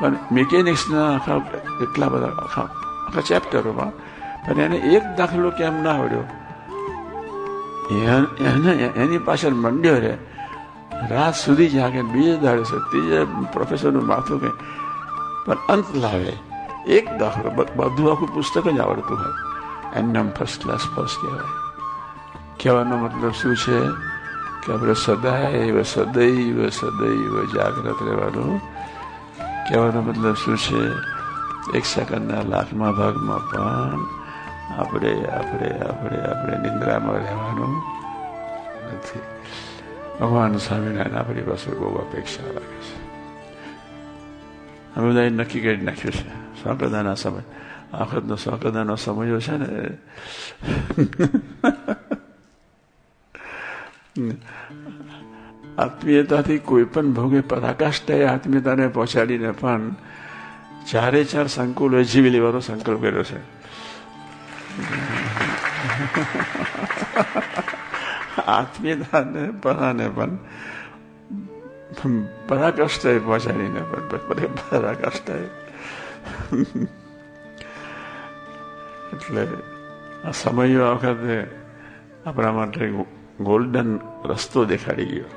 પણ 0.00 0.16
મિકેનિક્સના 0.32 1.14
આખા 1.14 1.34
એટલા 1.82 2.08
બધા 2.08 2.26
આખા 2.26 2.62
આખા 3.06 3.20
ચેપ્ટરોમાં 3.20 3.90
પણ 4.46 4.60
એને 4.60 4.76
એક 4.76 5.02
દાખલો 5.16 5.50
કેમ 5.50 5.82
ના 5.82 5.90
આવડ્યો? 5.90 6.24
એને 8.44 8.72
એની 8.72 9.18
પાછળ 9.18 9.50
મંડ્યો 9.50 9.98
રે 9.98 10.18
રાત 11.10 11.34
સુધી 11.34 11.68
જાગે 11.68 12.02
બીજે 12.02 12.36
દાડે 12.36 12.64
છે 12.64 12.78
ત્રીજે 12.78 13.24
પ્રોફેસરનું 13.24 14.06
માથું 14.06 14.40
કંઈ. 14.40 14.50
પણ 15.46 15.54
અંત 15.54 15.94
લાવે. 15.94 16.32
એક 16.86 17.18
દાખલો. 17.18 17.64
બધું 17.76 18.10
આખું 18.10 18.34
પુસ્તક 18.34 18.68
જ 18.68 18.80
આવડતું 18.80 19.18
હોય. 19.18 19.32
એમનામ 19.98 20.30
ફર્સ્ટ 20.30 20.62
ક્લાસ 20.62 20.80
ફર્સ્ટ 20.96 21.22
કહેવાય. 21.22 21.40
કહેવાનો 22.62 22.96
મતલબ 22.96 23.30
શું 23.30 23.56
છે? 23.56 23.80
કે 24.66 24.72
આપણે 24.72 24.94
સદાય 24.94 25.82
સદૈવ 25.82 26.68
સદૈવ 26.68 27.44
જાગ્રત 27.54 27.96
રહેવાનું 28.02 28.60
કહેવાનો 29.68 30.02
મતલબ 30.02 30.34
શું 30.34 30.58
છે? 30.58 30.90
એક 31.78 31.84
સેકન્ડના 31.84 32.42
લાખમાં 32.42 32.92
ભાગમાં 32.92 33.38
પણ 33.38 34.00
આપણે 34.78 35.26
આપણે 35.26 35.80
આપણે 35.80 36.18
આપણે 36.20 36.68
નિંદ્રામાં 36.68 37.16
રહેવાનું 37.16 37.82
નથી. 38.94 39.20
ભગવાન 40.20 40.56
સ્વામિનારાયણ 40.56 41.16
આપણી 41.16 41.42
પાસે 41.42 41.70
બહુ 41.70 41.94
અપેક્ષા 41.94 42.46
રાખે 42.46 42.80
છે. 42.80 43.02
અમે 44.96 45.10
બધા 45.10 45.28
નક્કી 45.28 45.60
કરી 45.60 45.76
નાખ્યું 45.76 46.12
છે. 46.12 46.28
સ્વાકદાના 46.62 47.14
સમય, 47.14 47.42
આખતનો 47.92 48.36
સ્વાકદાનો 48.36 48.96
સમયો 48.96 49.40
છે 49.40 49.56
ને. 49.56 49.98
આત્મીયતાથી 55.82 56.58
કોઈ 56.58 56.84
પણ 56.84 57.12
ભોગે 57.12 57.40
પરાકાષ્ઠાએ 57.40 58.24
આત્મીયતાને 58.24 58.88
પહોંચાડીને 58.88 59.50
પણ 59.50 59.90
ચારે 60.90 61.24
ચાર 61.24 61.46
સંકુલો 61.46 62.02
જીવી 62.02 62.30
લેવાનો 62.30 62.60
સંકલ્પ 62.60 63.00
કર્યો 63.00 63.24
છે. 63.24 63.40
આત્મીયતાને, 68.46 69.42
પરાને 69.62 70.08
પણ 70.08 70.38
પરાકાષ્ઠાએ 72.48 73.18
પહોંચાડીને 73.18 73.80
પણ 73.80 74.56
પરાકાષ્ઠાએ. 74.70 75.46
એટલે 79.12 79.42
આ 80.24 80.30
સમયો 80.30 80.94
વખતે 80.94 81.36
આપણા 82.26 82.52
માટે 82.52 82.90
ગોલ્ડન 83.40 84.00
રસ્તો 84.24 84.64
દેખાડી 84.64 85.06
ગયો. 85.06 85.30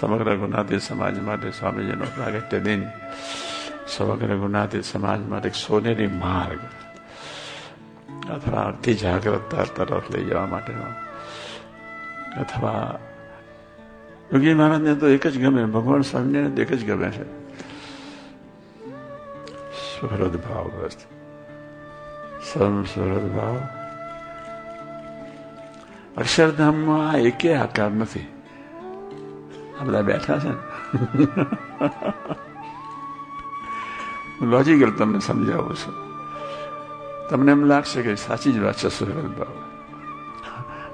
સમગ્ર 0.00 0.36
ગુનાતી 0.36 0.78
સમાજ 0.78 1.18
માટે 1.18 1.50
સ્વામીજીનો 1.50 2.04
પ્રાગટ્ય 2.04 2.58
દિન, 2.58 2.84
સમગ્ર 3.88 4.36
ગુનાતી 4.36 4.82
સમાજ 4.82 5.20
માટે 5.20 5.48
એક 5.48 5.54
સોનેરી 5.54 6.06
માર્ગ 6.06 6.58
અથવા 8.30 8.62
અતિ 8.62 8.94
જાગ્રતતા 8.94 9.64
તરફ 9.64 10.10
લઈ 10.10 10.24
જવા 10.24 10.46
માટેનો 10.46 10.84
અથવા 12.40 12.98
યોગી 14.32 14.54
મહારાજને 14.54 14.94
તો 14.94 15.08
એક 15.08 15.26
જ 15.26 15.38
ગમે, 15.38 15.64
ભગવાન 15.64 16.00
સ્વામિનારાયણ 16.00 16.58
એક 16.58 16.72
જ 16.72 16.86
ગમે 16.86 17.10
છે. 17.10 17.42
સુહૃદ 19.72 20.36
ભાવ 20.36 20.88
સમ 22.52 22.84
સુહૃદ 22.84 23.32
ભાવ. 23.32 23.56
અક્ષરધામમાં 26.16 27.10
આ 27.10 27.16
એકે 27.16 27.54
આકાર 27.54 27.90
નથી. 27.90 28.41
આ 29.82 29.84
બધા 29.84 30.02
બેઠા 30.04 30.38
છે 30.38 30.48
ને 30.48 30.56
લોજિકલ 34.42 34.92
તમને 34.92 35.20
સમજાવું 35.20 35.76
છું 35.76 35.96
તમને 37.28 37.52
એમ 37.52 37.62
લાગશે 37.64 38.02
કે 38.02 38.16
સાચી 38.16 38.52
જ 38.52 38.58
વાત 38.58 38.76
છે 38.76 38.90
સુરત 38.90 39.10
ભાવ 39.36 39.54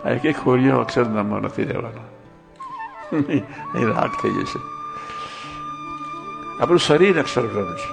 આ 0.05 0.11
એક 0.13 0.37
ખોરીઓ 0.37 0.81
અક્ષરધામમાં 0.81 1.45
નથી 1.45 1.67
રહેવાનો 1.67 2.05
એ 3.75 3.85
રાગ 3.85 4.13
થઈ 4.21 4.35
જશે 4.39 4.61
આપણું 6.61 6.79
શરીર 6.79 7.17
અક્ષરધામ 7.19 7.71
છે 7.75 7.91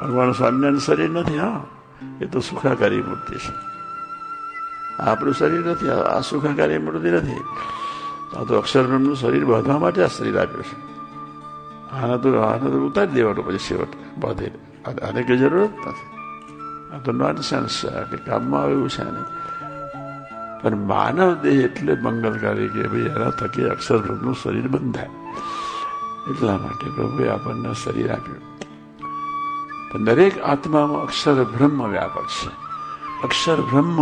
ભગવાન 0.00 0.34
સ્વામિનારાયણ 0.34 0.80
શરીર 0.80 1.10
નથી 1.12 1.38
હા 1.38 1.62
એ 2.20 2.24
તો 2.26 2.38
સુખાકારી 2.40 3.02
મૂર્તિ 3.02 3.36
છે 3.38 3.52
આપણું 5.00 5.34
શરીર 5.34 5.64
નથી 5.66 5.96
આ 6.04 6.20
સુખાકારી 6.22 6.80
મૂર્તિ 6.80 7.10
નથી 7.10 7.42
આ 8.32 8.44
તો 8.44 8.52
અક્ષરબ્રહ્મનું 8.56 9.16
શરીર 9.16 9.44
બાંધવા 9.44 9.78
માટે 9.78 10.00
આ 10.00 10.08
શરીર 10.08 10.36
આપ્યું 10.36 10.64
છે 10.64 10.76
આને 11.92 12.16
તો 12.18 12.28
આને 12.42 12.66
તો 12.66 12.78
ઉતારી 12.82 13.14
દેવાનું 13.14 13.44
પછી 13.46 13.64
છેવટ 13.66 13.92
બાંધી 14.18 14.52
આને 15.02 15.20
કઈ 15.22 15.38
જરૂરત 15.38 15.74
નથી 15.82 16.08
આ 16.88 17.00
તો 17.00 17.10
નોન 17.14 17.42
સેન્સ 17.42 17.76
છે 17.80 17.92
કે 18.10 18.16
કામમાં 18.24 18.62
આવ્યું 18.62 18.90
છે 18.90 19.04
નહીં 19.06 19.28
પણ 20.60 20.82
માનવ 20.84 21.30
દેહ 21.42 21.58
એટલે 21.60 21.92
મંગલકારી 21.98 22.70
કે 22.70 22.82
ભાઈ 22.84 23.10
એના 23.10 23.32
થકી 23.34 23.68
અક્ષરબ્રહ્મનું 23.68 24.36
શરીર 24.36 24.68
બંધાય 24.68 25.10
એટલા 26.26 26.58
માટે 26.58 26.86
પ્રભુએ 26.90 27.26
આપણને 27.28 27.70
શરીર 27.76 28.10
આપ્યું 28.10 28.44
પણ 29.88 30.06
દરેક 30.06 30.34
આત્મામાં 30.44 31.02
અક્ષર 31.02 31.38
બ્રહ્મ 31.46 31.78
વ્યાપક 31.86 32.28
છે 32.32 32.50
અક્ષર 33.22 33.58
બ્રહ્મ 33.62 33.98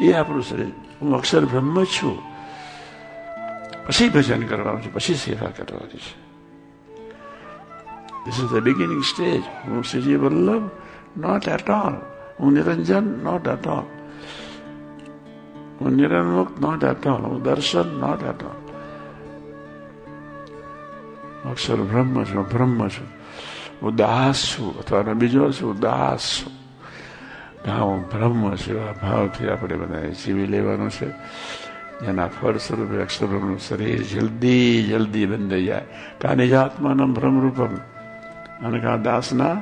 એ 0.00 0.08
આપણું 0.12 0.44
શરીર 0.44 0.72
હું 0.98 1.14
અક્ષર 1.14 1.42
બ્રહ્મ 1.46 1.76
છું 1.94 2.16
પછી 3.86 4.08
ભજન 4.08 4.46
કરવાનું 4.46 4.82
છે 4.82 4.94
પછી 4.94 5.14
સેવા 5.14 5.46
કરવાની 5.46 5.96
છે 5.96 6.32
This 8.26 8.38
is 8.38 8.50
the 8.54 8.70
beginning 8.70 9.02
stage. 9.02 9.44
હું 9.66 9.84
Shreeji 9.84 10.16
Vallabh 10.16 10.70
not 11.16 11.48
at 11.48 11.70
all 11.70 11.94
હું 12.40 12.52
નિરંજન 12.52 13.04
નોટ 13.04 13.48
એટ 13.48 13.66
ઓલ 13.66 13.84
હું 15.80 15.92
નિરન્મુક્ત 15.92 16.60
નોટ 16.60 16.84
એટ 16.84 17.06
ઓલ 17.06 17.22
હું 17.22 17.42
દર્શન 17.42 17.86
નોટ 18.00 18.22
એટ 18.22 18.42
ઓલ 18.42 18.62
અક્ષર 21.50 21.74
બ્રહ્મ 21.74 22.24
છું 22.24 22.48
બ્રહ્મ 22.48 22.88
છું. 22.88 23.06
હું 23.82 23.96
દાસ 23.96 24.44
છું, 24.44 24.78
અથવા 24.78 25.02
બીજો 25.02 25.52
છું 25.52 25.80
દાસ 25.80 26.20
છું. 26.20 26.52
હા, 27.70 27.82
હું 27.82 28.08
બ્રહ્મ 28.08 28.50
આ 28.50 28.92
ભાવથી 28.92 29.48
આપણે 29.48 29.76
બધા 29.76 30.00
જીવી 30.00 30.46
લેવાનું 30.46 30.90
છે. 30.90 31.10
જેના 32.02 32.28
ફળ 32.28 32.58
સ્વરૂપે 32.58 33.02
અક્ષરનું 33.02 33.58
શરીર 33.58 34.00
જલ્દી 34.04 34.70
જલ્દી 34.88 35.26
બંધાઈ 35.26 35.66
જાય 35.66 35.84
કાની 36.18 36.48
જાત્માનમ 36.48 37.12
ભ્રમરૂપમ 37.14 37.74
અને 38.62 38.78
કા 38.80 38.96
દાસના 39.00 39.56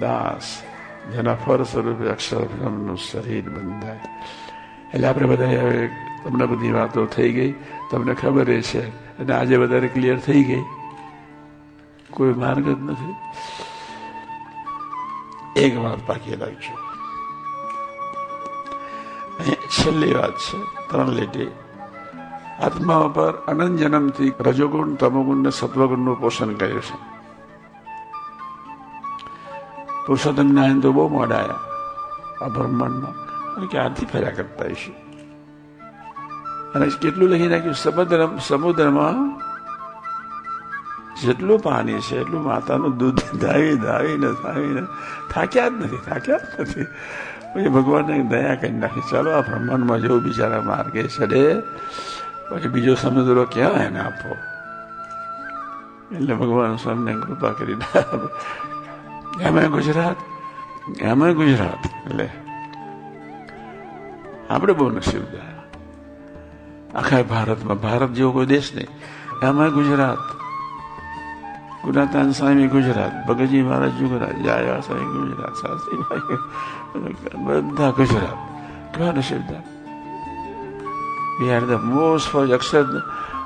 દાસ 0.00 0.46
જેના 1.10 1.36
ફળ 1.36 1.64
સ્વરૂપે 1.64 2.06
અક્ષરભ્રમનું 2.10 3.00
શરીર 3.00 3.46
બંધાય 3.48 4.02
એટલે 4.92 5.06
આપણે 5.06 5.26
બધા 5.26 5.52
હવે 5.56 5.80
તમને 6.22 6.46
બધી 6.46 6.72
વાતો 6.72 7.06
થઈ 7.08 7.30
ગઈ 7.32 7.52
તમને 7.90 8.14
ખબર 8.14 8.48
એ 8.50 8.60
છે 8.62 8.84
અને 9.18 9.32
આજે 9.32 9.56
વધારે 9.56 9.88
ક્લિયર 9.88 10.18
થઈ 10.20 10.42
ગઈ 10.44 10.64
કોઈ 12.10 12.34
માર્ગ 12.34 12.66
જ 12.66 12.78
નથી 12.84 13.16
એક 15.56 15.74
વાત 15.78 16.00
બાકી 16.06 16.36
રાખજો 16.36 16.74
છેલ્લી 19.72 20.14
વાત 20.14 20.36
છે 20.40 20.58
ત્રણ 20.88 21.14
લીટી 21.14 21.50
આત્મા 22.60 23.12
પર 23.14 23.32
અનંત 23.32 23.78
જન્મથી 23.78 24.32
રજોગુણ 24.40 24.94
તમોગુણ 24.94 25.36
ને 25.36 25.50
સત્વગુણનું 25.50 26.20
પોષણ 26.20 26.54
કર્યું 26.54 26.80
છે. 26.80 27.12
પુરુષોત્તમ 30.06 30.54
નારાયણ 30.54 30.80
તો 30.80 30.92
બહુ 30.92 31.08
મોડા 31.08 31.44
આ 32.42 32.48
બ્રહ્માંડમાં. 32.48 33.22
ક્યારથી 33.68 34.06
ફેર્યા 34.06 34.30
કરતા 34.30 34.64
હશે? 34.64 34.92
અને 36.74 36.86
કેટલું 36.86 37.28
લખી 37.28 37.46
નાખ્યું? 37.48 37.74
સમુદ્ર 37.74 38.28
સમુદ્રમાં 38.48 39.38
જેટલું 41.22 41.58
પાણી 41.58 42.00
છે, 42.00 42.20
એટલું 42.20 42.44
માતાનું 42.44 42.98
દૂધ 42.98 43.36
ધાવી, 43.36 43.74
ધાવીને 43.74 44.32
ધાવીને 44.32 44.82
થાક્યા 45.30 45.68
જ 45.68 45.72
નથી, 45.72 45.96
થાક્યા 45.96 46.36
જ 46.36 46.60
નથી. 46.60 46.84
પછી 47.54 47.68
ભગવાનને 47.68 48.22
દયા 48.22 48.54
કરી 48.54 48.72
નાખી. 48.72 49.00
ચાલો 49.10 49.30
આ 49.30 49.40
બ્રહ્માંડમાં 49.40 50.00
જેવું 50.00 50.22
બિચારા 50.22 50.60
માર્ગે 50.60 51.02
ચડે 51.02 51.62
પછી 52.52 52.68
બીજો 52.68 52.94
સમુદ્રો 52.94 53.44
ક્યાં 53.44 53.72
એને 53.72 54.00
આપો 54.00 54.36
એટલે 56.14 56.34
ભગવાન 56.34 56.76
સ્વામીને 56.76 57.20
કૃપા 57.20 57.52
કરી 57.52 57.76
એમાં 59.40 59.70
ગુજરાત 59.70 60.16
એમાં 61.00 61.32
ગુજરાત. 61.32 61.82
એટલે 62.06 62.28
આપણે 64.50 64.72
બહુ 64.72 64.90
નસીબદાર 64.90 65.48
આખા 66.96 67.22
ભારતમાં, 67.22 67.80
ભારત 67.80 68.10
જેવો 68.10 68.30
કોઈ 68.32 68.46
દેશ 68.46 68.70
નહીં. 68.74 68.90
એમાં 69.48 69.70
ગુજરાત. 69.72 70.22
ગુનાતાન 71.84 72.30
સ્વામી 72.32 72.68
ગુજરાત, 72.68 73.26
ભગતજી 73.26 73.62
મહારાજ 73.62 73.92
ગુજરાત 73.92 74.36
જાયા 74.36 74.80
સ્વામી 74.80 75.10
ગુજરાત 75.18 75.54
શાસ્ત્રી 75.54 75.98
બધા 77.56 77.90
ગુજરાત. 77.90 78.38
કેવા 78.94 79.12
નસીબદાર 79.12 79.64
we 81.42 81.52
are 81.52 81.60
the 81.60 81.72
most 81.72 82.32
for 82.32 82.54
અક્ષર 82.54 83.02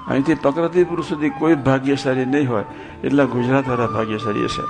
અહીંથી 0.09 0.35
પ્રકૃતિપુર 0.35 1.03
સુધી 1.03 1.31
કોઈ 1.31 1.55
ભાગ્યશાળી 1.55 2.25
નહીં 2.25 2.51
હોય. 2.51 2.65
એટલા 3.05 3.25
ગુજરાત 3.25 3.69
વાળા 3.69 3.87
ભાગ્યશાળી 3.87 4.45
હશે. 4.45 4.63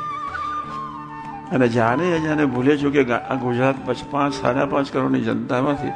અને 1.55 1.69
જાણે 1.69 2.13
અજાને 2.13 2.45
ભૂલે 2.45 2.77
છું 2.77 2.93
કે 2.93 3.13
આ 3.13 3.35
ગુજરાત 3.35 3.75
પાંચ, 4.11 4.35
સાડા 4.35 4.67
પાંચ 4.67 4.93
કરોડની 4.93 5.21
જનતામાંથી 5.21 5.89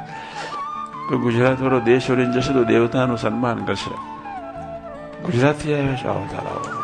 કોઈ 1.08 1.18
ગુજરાત 1.18 1.62
વાળો 1.62 1.80
દેશ 1.80 2.08
છોડીને 2.08 2.32
જશે 2.32 2.52
તો 2.52 2.64
દેવતાનું 2.64 3.18
સન્માન 3.18 3.64
કરશે. 3.64 3.94
ગુજરાતથી 5.22 5.74
આવ્યા 5.74 5.94
છે 5.94 6.08
અવતારાઓ 6.08 6.80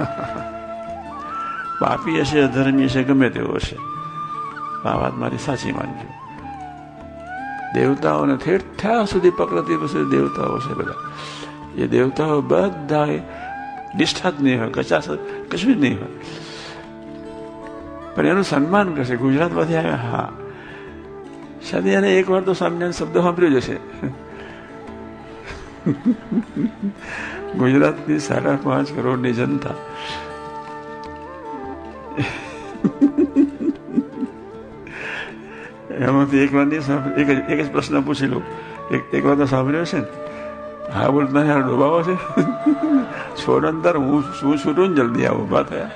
પાપી 1.80 2.20
હશે, 2.20 2.40
અધર્મી 2.40 2.84
હશે, 2.84 3.02
ગમે 3.02 3.30
તેવો 3.30 3.54
હશે. 3.54 3.76
આ 4.88 4.94
વાત 4.94 5.14
મારી 5.14 5.38
સાચી 5.38 5.72
માનજો. 5.72 6.19
દેવતાઓને 7.74 8.34
ઠેઠા 8.36 9.00
સુધી 9.06 9.32
પકડતી 9.32 9.78
પછી 9.78 10.06
દેવતાઓ 10.10 10.58
છે 10.58 10.72
બધા 10.74 11.00
એ 11.76 11.88
દેવતાઓ 11.88 12.38
બધા 12.44 13.06
નિષ્ઠા 13.94 14.32
જ 14.32 14.38
નહીં 14.40 14.58
હોય 14.58 14.70
કચાસ 14.72 15.06
કશું 15.50 15.72
જ 15.72 15.78
નહીં 15.78 15.98
હોય 15.98 16.14
પણ 18.14 18.26
એનું 18.26 18.46
સન્માન 18.46 18.88
કરશે 18.94 19.16
ગુજરાતમાંથી 19.16 19.76
આવ્યા 19.76 20.04
હા 20.06 20.28
શાદી 21.62 21.94
એને 21.94 22.08
એક 22.14 22.26
વાર 22.28 22.42
તો 22.42 22.52
સ્વામિનારાયણ 22.54 22.98
શબ્દ 22.98 23.16
સાંભળ્યો 23.18 23.54
જશે 23.58 23.76
ગુજરાતની 27.56 28.20
સાડા 28.20 28.56
પાંચ 28.58 28.88
કરોડની 28.92 29.34
જનતા 29.34 29.76
એમાંથી 36.00 36.38
એક 36.38 36.54
વાર 36.54 36.66
નહીં 36.66 37.14
એક 37.14 37.50
એક 37.50 37.66
જ 37.66 37.72
પ્રશ્ન 37.72 38.00
પૂછી 38.00 38.26
લઉં 38.26 38.42
એક 38.90 39.14
એક 39.14 39.26
વાર 39.26 39.36
તો 39.36 39.44
સાંભળ્યો 39.44 39.84
છે 39.84 39.98
ને? 39.98 40.06
હા 40.94 41.10
બોલતા 41.10 41.44
યાર 41.44 41.62
ડોબાવો 41.62 42.02
છે. 42.02 42.14
છોડ 43.42 43.66
અંતર 43.66 43.96
હું 43.96 44.24
શું 44.40 44.58
છૂટું 44.58 44.88
ને 44.88 44.94
જલ્દી 44.94 45.26
આવું, 45.26 45.46
ઊભા 45.46 45.62
થયા. 45.62 45.90